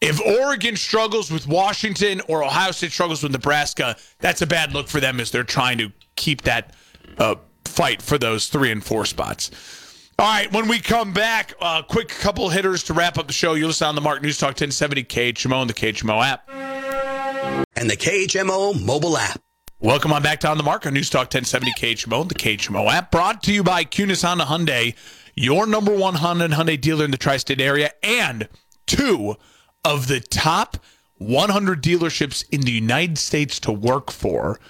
If 0.00 0.20
Oregon 0.20 0.76
struggles 0.76 1.32
with 1.32 1.48
Washington 1.48 2.22
or 2.28 2.44
Ohio 2.44 2.70
State 2.70 2.92
struggles 2.92 3.24
with 3.24 3.32
Nebraska, 3.32 3.96
that's 4.20 4.42
a 4.42 4.46
bad 4.46 4.72
look 4.72 4.86
for 4.86 5.00
them 5.00 5.18
as 5.18 5.32
they're 5.32 5.42
trying 5.42 5.78
to 5.78 5.92
keep 6.14 6.42
that 6.42 6.74
uh, 7.18 7.34
fight 7.64 8.00
for 8.00 8.16
those 8.16 8.48
three 8.48 8.70
and 8.70 8.84
four 8.84 9.04
spots. 9.04 9.50
All 10.20 10.26
right, 10.26 10.52
when 10.52 10.68
we 10.68 10.80
come 10.80 11.14
back, 11.14 11.54
a 11.62 11.64
uh, 11.64 11.82
quick 11.82 12.08
couple 12.08 12.50
hitters 12.50 12.82
to 12.84 12.92
wrap 12.92 13.16
up 13.16 13.26
the 13.26 13.32
show. 13.32 13.54
You'll 13.54 13.68
listen 13.68 13.86
on 13.86 13.94
the 13.94 14.02
Mark 14.02 14.20
News 14.20 14.36
Talk 14.36 14.48
1070 14.48 15.04
KHMO 15.04 15.62
and 15.62 15.70
the 15.70 15.72
KHMO 15.72 16.22
app. 16.22 16.46
And 17.74 17.88
the 17.88 17.96
KHMO 17.96 18.84
mobile 18.84 19.16
app. 19.16 19.40
Welcome 19.80 20.12
on 20.12 20.22
back 20.22 20.40
to 20.40 20.48
On 20.48 20.58
the 20.58 20.62
Mark 20.62 20.84
on 20.84 20.92
News 20.92 21.08
Talk 21.08 21.32
1070 21.32 21.72
KHMO, 21.72 22.20
and 22.20 22.30
the 22.30 22.34
KHMO 22.34 22.92
app. 22.92 23.10
Brought 23.10 23.42
to 23.44 23.52
you 23.54 23.62
by 23.62 23.82
Kunes 23.84 24.22
Honda 24.22 24.44
Hyundai, 24.44 24.94
your 25.36 25.66
number 25.66 25.96
one 25.96 26.16
Honda 26.16 26.44
and 26.44 26.52
Hyundai 26.52 26.78
dealer 26.78 27.06
in 27.06 27.12
the 27.12 27.16
tri 27.16 27.38
state 27.38 27.58
area, 27.58 27.90
and 28.02 28.46
two 28.86 29.36
of 29.86 30.06
the 30.06 30.20
top 30.20 30.76
100 31.16 31.82
dealerships 31.82 32.44
in 32.50 32.60
the 32.60 32.72
United 32.72 33.16
States 33.16 33.58
to 33.60 33.72
work 33.72 34.10
for. 34.10 34.60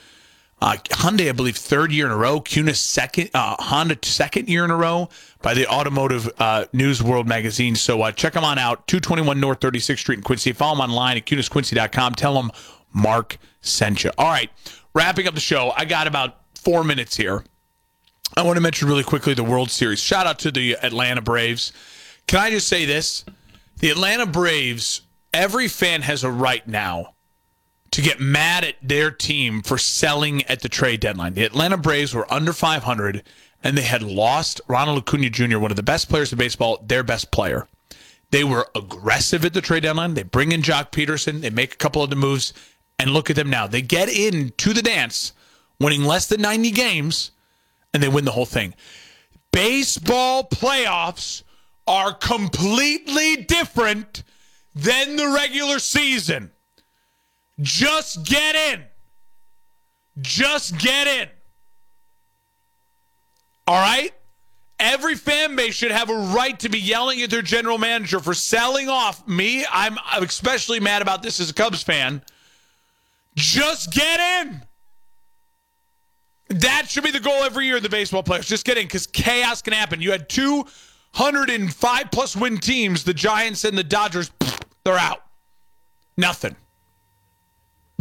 Uh, 0.62 0.76
Hyundai, 0.90 1.28
I 1.28 1.32
believe, 1.32 1.56
third 1.56 1.90
year 1.90 2.06
in 2.06 2.12
a 2.12 2.16
row. 2.16 2.40
Kunes 2.40 2.76
second, 2.76 3.30
uh, 3.32 3.56
Honda 3.58 3.96
second 4.02 4.48
year 4.48 4.64
in 4.64 4.70
a 4.70 4.76
row 4.76 5.08
by 5.40 5.54
the 5.54 5.66
Automotive 5.66 6.30
uh, 6.38 6.66
News 6.72 7.02
World 7.02 7.26
magazine. 7.26 7.74
So 7.74 8.02
uh, 8.02 8.12
check 8.12 8.34
them 8.34 8.44
on 8.44 8.58
out. 8.58 8.86
221 8.86 9.40
North 9.40 9.60
36th 9.60 9.98
Street 9.98 10.18
in 10.18 10.22
Quincy. 10.24 10.52
Follow 10.52 10.76
them 10.76 10.90
online 10.90 11.16
at 11.16 11.24
kunesquincy.com. 11.24 12.14
Tell 12.14 12.34
them 12.34 12.50
Mark 12.92 13.38
sent 13.62 14.04
you. 14.04 14.10
All 14.18 14.28
right, 14.28 14.50
wrapping 14.94 15.26
up 15.26 15.34
the 15.34 15.40
show. 15.40 15.72
I 15.76 15.86
got 15.86 16.06
about 16.06 16.36
four 16.54 16.84
minutes 16.84 17.16
here. 17.16 17.42
I 18.36 18.42
want 18.42 18.56
to 18.56 18.60
mention 18.60 18.86
really 18.86 19.02
quickly 19.02 19.34
the 19.34 19.44
World 19.44 19.70
Series. 19.70 19.98
Shout 19.98 20.26
out 20.26 20.38
to 20.40 20.50
the 20.50 20.76
Atlanta 20.82 21.22
Braves. 21.22 21.72
Can 22.26 22.38
I 22.38 22.50
just 22.50 22.68
say 22.68 22.84
this? 22.84 23.24
The 23.78 23.90
Atlanta 23.90 24.26
Braves, 24.26 25.00
every 25.32 25.68
fan 25.68 26.02
has 26.02 26.22
a 26.22 26.30
right 26.30 26.66
now 26.68 27.14
to 27.90 28.02
get 28.02 28.20
mad 28.20 28.64
at 28.64 28.76
their 28.82 29.10
team 29.10 29.62
for 29.62 29.78
selling 29.78 30.42
at 30.44 30.60
the 30.60 30.68
trade 30.68 31.00
deadline. 31.00 31.34
The 31.34 31.44
Atlanta 31.44 31.76
Braves 31.76 32.14
were 32.14 32.32
under 32.32 32.52
500 32.52 33.22
and 33.62 33.76
they 33.76 33.82
had 33.82 34.02
lost 34.02 34.60
Ronald 34.68 34.98
Acuna 34.98 35.30
Jr., 35.30 35.58
one 35.58 35.70
of 35.70 35.76
the 35.76 35.82
best 35.82 36.08
players 36.08 36.32
in 36.32 36.38
baseball, 36.38 36.82
their 36.86 37.02
best 37.02 37.30
player. 37.30 37.68
They 38.30 38.44
were 38.44 38.68
aggressive 38.74 39.44
at 39.44 39.54
the 39.54 39.60
trade 39.60 39.82
deadline. 39.82 40.14
They 40.14 40.22
bring 40.22 40.52
in 40.52 40.62
Joc 40.62 40.92
Pederson, 40.92 41.40
they 41.40 41.50
make 41.50 41.74
a 41.74 41.78
couple 41.78 42.02
of 42.02 42.10
the 42.10 42.16
moves, 42.16 42.54
and 42.98 43.10
look 43.10 43.28
at 43.28 43.36
them 43.36 43.50
now. 43.50 43.66
They 43.66 43.82
get 43.82 44.08
into 44.08 44.72
the 44.72 44.82
dance, 44.82 45.32
winning 45.78 46.04
less 46.04 46.26
than 46.26 46.40
90 46.40 46.70
games, 46.70 47.32
and 47.92 48.02
they 48.02 48.08
win 48.08 48.24
the 48.24 48.32
whole 48.32 48.46
thing. 48.46 48.74
Baseball 49.52 50.44
playoffs 50.44 51.42
are 51.86 52.14
completely 52.14 53.36
different 53.36 54.22
than 54.74 55.16
the 55.16 55.28
regular 55.28 55.80
season. 55.80 56.52
Just 57.60 58.24
get 58.24 58.54
in. 58.54 58.84
Just 60.20 60.78
get 60.78 61.06
in. 61.06 61.28
All 63.66 63.80
right? 63.80 64.12
Every 64.78 65.14
fan 65.14 65.56
base 65.56 65.74
should 65.74 65.90
have 65.90 66.08
a 66.08 66.16
right 66.34 66.58
to 66.60 66.70
be 66.70 66.78
yelling 66.78 67.20
at 67.20 67.30
their 67.30 67.42
general 67.42 67.76
manager 67.76 68.18
for 68.18 68.32
selling 68.32 68.88
off 68.88 69.26
me. 69.28 69.64
I'm 69.70 69.98
especially 70.16 70.80
mad 70.80 71.02
about 71.02 71.22
this 71.22 71.38
as 71.38 71.50
a 71.50 71.54
Cubs 71.54 71.82
fan. 71.82 72.22
Just 73.36 73.92
get 73.92 74.20
in. 74.20 74.62
That 76.48 76.86
should 76.88 77.04
be 77.04 77.10
the 77.10 77.20
goal 77.20 77.44
every 77.44 77.66
year 77.66 77.76
in 77.76 77.82
the 77.82 77.90
baseball 77.90 78.22
players. 78.22 78.48
Just 78.48 78.64
get 78.64 78.78
in 78.78 78.84
because 78.84 79.06
chaos 79.06 79.60
can 79.62 79.74
happen. 79.74 80.00
You 80.00 80.12
had 80.12 80.28
205 80.28 82.10
plus 82.10 82.34
win 82.34 82.58
teams, 82.58 83.04
the 83.04 83.14
Giants 83.14 83.64
and 83.64 83.76
the 83.76 83.84
Dodgers, 83.84 84.30
they're 84.82 84.98
out. 84.98 85.22
Nothing 86.16 86.56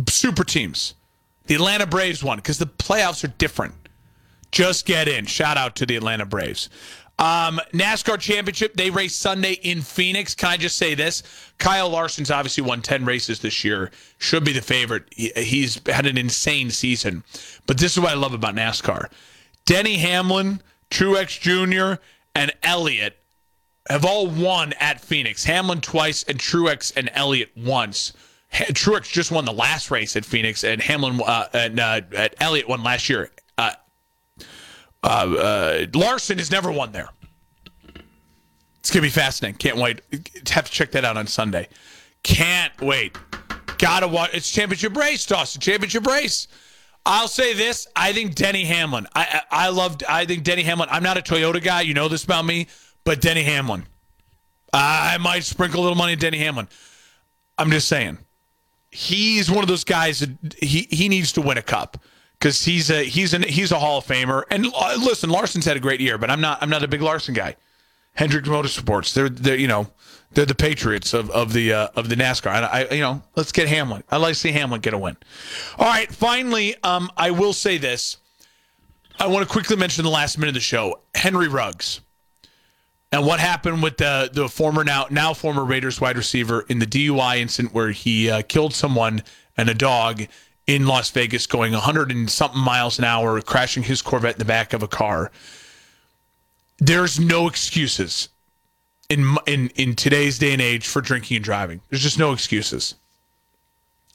super 0.10 0.44
teams. 0.44 0.96
The 1.46 1.56
Atlanta 1.56 1.88
Braves 1.88 2.24
won 2.24 2.38
because 2.38 2.58
the 2.58 2.66
playoffs 2.66 3.24
are 3.24 3.34
different. 3.38 3.74
Just 4.52 4.86
get 4.86 5.08
in. 5.08 5.26
Shout 5.26 5.58
out 5.58 5.76
to 5.78 5.86
the 5.86 5.96
Atlanta 5.96 6.26
Braves. 6.26 6.70
Um, 7.20 7.60
NASCAR 7.74 8.18
Championship, 8.18 8.76
they 8.76 8.90
race 8.90 9.14
Sunday 9.14 9.54
in 9.54 9.82
Phoenix. 9.82 10.34
Can 10.34 10.50
I 10.50 10.58
just 10.58 10.78
say 10.78 10.96
this? 10.96 11.22
Kyle 11.58 11.90
Larson's 11.90 12.32
obviously 12.32 12.64
won 12.64 12.82
10 12.82 13.04
races 13.04 13.40
this 13.40 13.64
year. 13.64 13.92
Should 14.20 14.46
be 14.46 14.54
the 14.54 14.62
favorite. 14.62 15.04
He, 15.12 15.32
he's 15.36 15.82
had 15.86 16.06
an 16.06 16.18
insane 16.18 16.70
season. 16.70 17.24
But 17.68 17.78
this 17.78 17.92
is 17.92 18.00
what 18.00 18.12
I 18.12 18.16
love 18.16 18.34
about 18.34 18.56
NASCAR 18.56 19.12
Denny 19.66 19.98
Hamlin, 19.98 20.62
Truex 20.90 21.40
Jr., 21.40 22.02
and 22.36 22.54
Elliott 22.64 23.18
have 23.90 24.06
all 24.06 24.28
won 24.28 24.74
at 24.80 25.02
Phoenix. 25.02 25.44
Hamlin 25.44 25.82
twice, 25.82 26.24
and 26.24 26.40
Truex 26.40 26.96
and 26.96 27.10
Elliott 27.14 27.52
once. 27.58 28.14
Truex 28.52 29.12
just 29.12 29.32
won 29.32 29.46
the 29.46 29.54
last 29.54 29.92
race 29.92 30.16
at 30.16 30.26
Phoenix, 30.26 30.64
and 30.64 30.82
Hamlin 30.82 31.22
uh, 31.26 31.46
and 31.54 31.80
uh, 31.80 32.02
Elliott 32.40 32.68
won 32.68 32.84
last 32.84 33.10
year. 33.10 33.30
Uh, 33.58 33.72
uh, 35.04 35.08
uh, 35.08 35.86
Larson 35.94 36.38
has 36.40 36.52
never 36.52 36.72
won 36.72 36.92
there. 36.92 37.10
It's 38.80 38.92
gonna 38.92 39.04
be 39.04 39.10
fascinating. 39.10 39.58
Can't 39.58 39.78
wait. 39.78 40.02
Have 40.50 40.66
to 40.66 40.72
check 40.72 40.92
that 40.92 41.06
out 41.06 41.16
on 41.16 41.28
Sunday. 41.28 41.68
Can't 42.24 42.80
wait. 42.82 43.18
Gotta 43.78 44.08
watch. 44.08 44.32
It's 44.34 44.50
championship 44.50 44.96
race, 44.98 45.26
Dawson. 45.26 45.62
Championship 45.62 46.06
race. 46.08 46.48
I'll 47.06 47.28
say 47.28 47.54
this. 47.54 47.88
I 47.96 48.14
think 48.14 48.36
Denny 48.36 48.66
Hamlin. 48.66 49.08
I 49.16 49.42
I, 49.52 49.66
I 49.66 49.70
loved. 49.70 50.04
I 50.10 50.26
think 50.26 50.44
Denny 50.44 50.64
Hamlin. 50.64 50.90
I'm 50.92 51.04
not 51.04 51.18
a 51.18 51.22
Toyota 51.22 51.64
guy. 51.64 51.82
You 51.82 51.94
know 51.94 52.08
this 52.08 52.24
about 52.24 52.46
me. 52.46 52.68
But 53.04 53.22
Denny 53.22 53.44
Hamlin. 53.44 53.86
I 54.74 55.18
might 55.20 55.44
sprinkle 55.44 55.80
a 55.80 55.84
little 55.84 55.98
money 55.98 56.14
in 56.14 56.20
Denny 56.20 56.38
Hamlin. 56.40 56.68
I'm 57.58 57.72
just 57.72 57.88
saying 57.88 58.20
he's 58.90 59.50
one 59.50 59.64
of 59.64 59.68
those 59.68 59.84
guys 59.84 60.20
that 60.20 60.56
he, 60.60 60.88
he 60.90 61.10
needs 61.10 61.32
to 61.34 61.42
win 61.42 61.58
a 61.58 61.62
cup 61.62 61.98
because 62.40 62.64
he's 62.66 62.90
a 62.90 63.04
he's 63.04 63.34
an 63.34 63.44
he's 63.44 63.72
a 63.72 63.80
Hall 63.80 64.00
of 64.00 64.06
Famer. 64.06 64.44
And 64.50 64.68
uh, 64.74 64.98
listen, 65.00 65.30
Larson's 65.30 65.66
had 65.66 65.78
a 65.78 65.80
great 65.80 66.00
year, 66.00 66.18
but 66.18 66.30
I'm 66.30 66.42
not 66.42 66.62
I'm 66.62 66.70
not 66.70 66.84
a 66.84 66.88
big 66.88 67.02
Larson 67.02 67.34
guy. 67.34 67.56
Hendrick 68.14 68.46
Motorsports, 68.46 69.14
they're 69.14 69.30
they're 69.30 69.56
you 69.56 69.68
know 69.68 69.88
they're 70.32 70.46
the 70.46 70.56
Patriots 70.56 71.14
of 71.14 71.30
of 71.32 71.54
the 71.54 71.74
uh, 71.74 71.88
of 71.96 72.10
the 72.10 72.16
NASCAR. 72.16 72.48
I, 72.48 72.88
I, 72.90 72.94
you 72.94 73.02
know 73.02 73.22
let's 73.36 73.52
get 73.52 73.68
Hamlin. 73.68 74.04
I 74.10 74.18
like 74.18 74.34
to 74.34 74.40
see 74.40 74.52
Hamlin 74.52 74.82
get 74.82 74.94
a 74.94 74.98
win. 74.98 75.18
All 75.78 75.88
right, 75.88 76.12
finally, 76.12 76.76
um, 76.84 77.12
I 77.18 77.32
will 77.32 77.54
say 77.54 77.78
this. 77.78 78.18
I 79.20 79.28
want 79.28 79.46
to 79.46 79.52
quickly 79.52 79.76
mention 79.76 80.06
the 80.06 80.10
last 80.10 80.38
minute 80.38 80.50
of 80.50 80.54
the 80.56 80.62
show. 80.62 81.02
Henry 81.14 81.50
Ruggs. 81.50 82.00
And 83.12 83.26
what 83.26 83.40
happened 83.40 83.82
with 83.82 83.98
the 83.98 84.30
the 84.32 84.48
former 84.48 84.84
now 84.84 85.08
now 85.10 85.34
former 85.34 85.66
Raiders 85.66 86.00
wide 86.00 86.18
receiver 86.18 86.66
in 86.70 86.80
the 86.80 86.86
DUI 86.86 87.38
incident 87.38 87.74
where 87.74 87.90
he 87.90 88.30
uh, 88.30 88.44
killed 88.44 88.74
someone 88.74 89.24
and 89.58 89.68
a 89.68 89.74
dog 89.74 90.24
in 90.68 90.86
Las 90.86 91.10
Vegas, 91.10 91.48
going 91.48 91.74
100 91.74 92.12
and 92.12 92.30
something 92.30 92.62
miles 92.62 93.00
an 93.00 93.06
hour, 93.06 93.42
crashing 93.42 93.84
his 93.84 94.04
Corvette 94.04 94.36
in 94.36 94.40
the 94.40 94.46
back 94.46 94.74
of 94.74 94.84
a 94.84 94.88
car. 94.88 95.32
There's 96.78 97.20
no 97.20 97.48
excuses 97.48 98.30
in 99.10 99.38
in 99.48 99.70
in 99.70 99.96
today's 99.96 100.38
day 100.38 100.54
and 100.54 100.62
age 100.62 100.88
for 100.88 101.02
drinking 101.02 101.38
and 101.38 101.44
driving. 101.44 101.82
There's 101.90 102.04
just 102.04 102.20
no 102.20 102.32
excuses. 102.32 102.94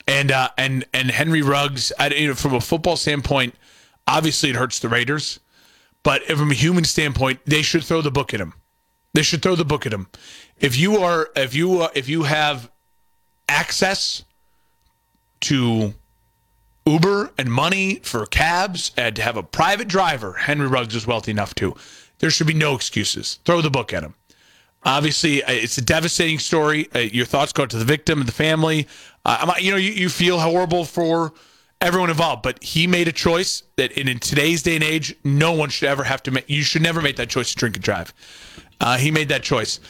And 0.06 0.30
uh, 0.30 0.50
and 0.56 0.84
and 0.94 1.10
Henry 1.10 1.42
Ruggs, 1.42 1.92
I, 1.98 2.08
you 2.10 2.28
know, 2.28 2.34
from 2.34 2.54
a 2.54 2.60
football 2.60 2.96
standpoint, 2.96 3.56
obviously 4.06 4.50
it 4.50 4.56
hurts 4.56 4.78
the 4.78 4.88
Raiders, 4.88 5.40
but 6.04 6.22
from 6.24 6.52
a 6.52 6.54
human 6.54 6.84
standpoint, 6.84 7.40
they 7.44 7.62
should 7.62 7.82
throw 7.82 8.00
the 8.00 8.12
book 8.12 8.32
at 8.32 8.40
him. 8.40 8.54
They 9.14 9.22
should 9.22 9.42
throw 9.42 9.54
the 9.54 9.64
book 9.64 9.86
at 9.86 9.92
him. 9.92 10.08
If 10.58 10.76
you 10.76 10.98
are, 10.98 11.30
if 11.34 11.54
you 11.54 11.82
uh, 11.82 11.88
if 11.94 12.08
you 12.08 12.24
have 12.24 12.70
access 13.48 14.24
to 15.42 15.94
Uber 16.86 17.32
and 17.38 17.50
money 17.50 18.00
for 18.02 18.26
cabs 18.26 18.90
and 18.96 19.16
to 19.16 19.22
have 19.22 19.36
a 19.36 19.42
private 19.42 19.88
driver, 19.88 20.34
Henry 20.34 20.66
Ruggs 20.66 20.94
is 20.94 21.06
wealthy 21.06 21.30
enough 21.30 21.54
to. 21.56 21.74
There 22.18 22.30
should 22.30 22.46
be 22.46 22.54
no 22.54 22.74
excuses. 22.74 23.38
Throw 23.44 23.60
the 23.60 23.70
book 23.70 23.92
at 23.92 24.02
him. 24.02 24.14
Obviously, 24.84 25.42
uh, 25.42 25.50
it's 25.50 25.78
a 25.78 25.82
devastating 25.82 26.38
story. 26.38 26.88
Uh, 26.94 26.98
your 26.98 27.24
thoughts 27.24 27.52
go 27.52 27.64
to 27.64 27.78
the 27.78 27.84
victim 27.84 28.18
and 28.20 28.28
the 28.28 28.32
family. 28.32 28.86
Uh, 29.24 29.54
you 29.58 29.70
know, 29.70 29.78
you, 29.78 29.92
you 29.92 30.08
feel 30.08 30.38
horrible 30.38 30.84
for 30.84 31.32
everyone 31.80 32.10
involved, 32.10 32.42
but 32.42 32.62
he 32.62 32.86
made 32.86 33.08
a 33.08 33.12
choice 33.12 33.62
that 33.76 33.92
in, 33.92 34.08
in 34.08 34.18
today's 34.18 34.62
day 34.62 34.74
and 34.74 34.84
age, 34.84 35.14
no 35.24 35.52
one 35.52 35.70
should 35.70 35.88
ever 35.88 36.04
have 36.04 36.22
to 36.24 36.30
make. 36.30 36.48
You 36.48 36.62
should 36.62 36.82
never 36.82 37.00
make 37.00 37.16
that 37.16 37.28
choice 37.30 37.50
to 37.50 37.56
drink 37.56 37.76
and 37.76 37.84
drive. 37.84 38.12
Uh, 38.80 38.96
he 38.98 39.10
made 39.10 39.28
that 39.28 39.42
choice, 39.42 39.80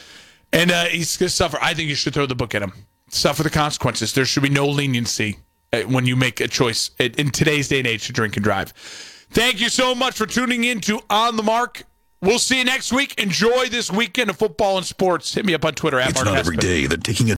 and 0.53 0.71
uh, 0.71 0.85
he's 0.85 1.17
going 1.17 1.27
to 1.29 1.33
suffer. 1.35 1.57
I 1.61 1.73
think 1.73 1.89
you 1.89 1.95
should 1.95 2.13
throw 2.13 2.25
the 2.25 2.35
book 2.35 2.53
at 2.55 2.61
him. 2.61 2.73
Suffer 3.09 3.43
the 3.43 3.49
consequences. 3.49 4.13
There 4.13 4.25
should 4.25 4.43
be 4.43 4.49
no 4.49 4.67
leniency 4.67 5.37
uh, 5.73 5.81
when 5.81 6.05
you 6.05 6.15
make 6.15 6.39
a 6.39 6.47
choice 6.47 6.91
in 6.99 7.29
today's 7.31 7.67
day 7.67 7.79
and 7.79 7.87
age 7.87 8.07
to 8.07 8.13
drink 8.13 8.35
and 8.37 8.43
drive. 8.43 8.71
Thank 9.31 9.59
you 9.59 9.69
so 9.69 9.95
much 9.95 10.15
for 10.15 10.25
tuning 10.25 10.63
in 10.63 10.79
to 10.81 11.01
On 11.09 11.35
the 11.35 11.43
Mark. 11.43 11.83
We'll 12.21 12.39
see 12.39 12.59
you 12.59 12.63
next 12.63 12.93
week. 12.93 13.19
Enjoy 13.21 13.67
this 13.67 13.91
weekend 13.91 14.29
of 14.29 14.37
football 14.37 14.77
and 14.77 14.85
sports. 14.85 15.33
Hit 15.33 15.45
me 15.45 15.53
up 15.53 15.65
on 15.65 15.73
Twitter 15.73 15.99
at 15.99 16.09
it's 16.11 16.15
Mark 16.15 16.25
not 16.25 16.35
Hespen. 16.35 16.39
every 16.39 16.57
day 16.57 16.87
that 16.87 17.03
taking 17.03 17.29
a 17.29 17.33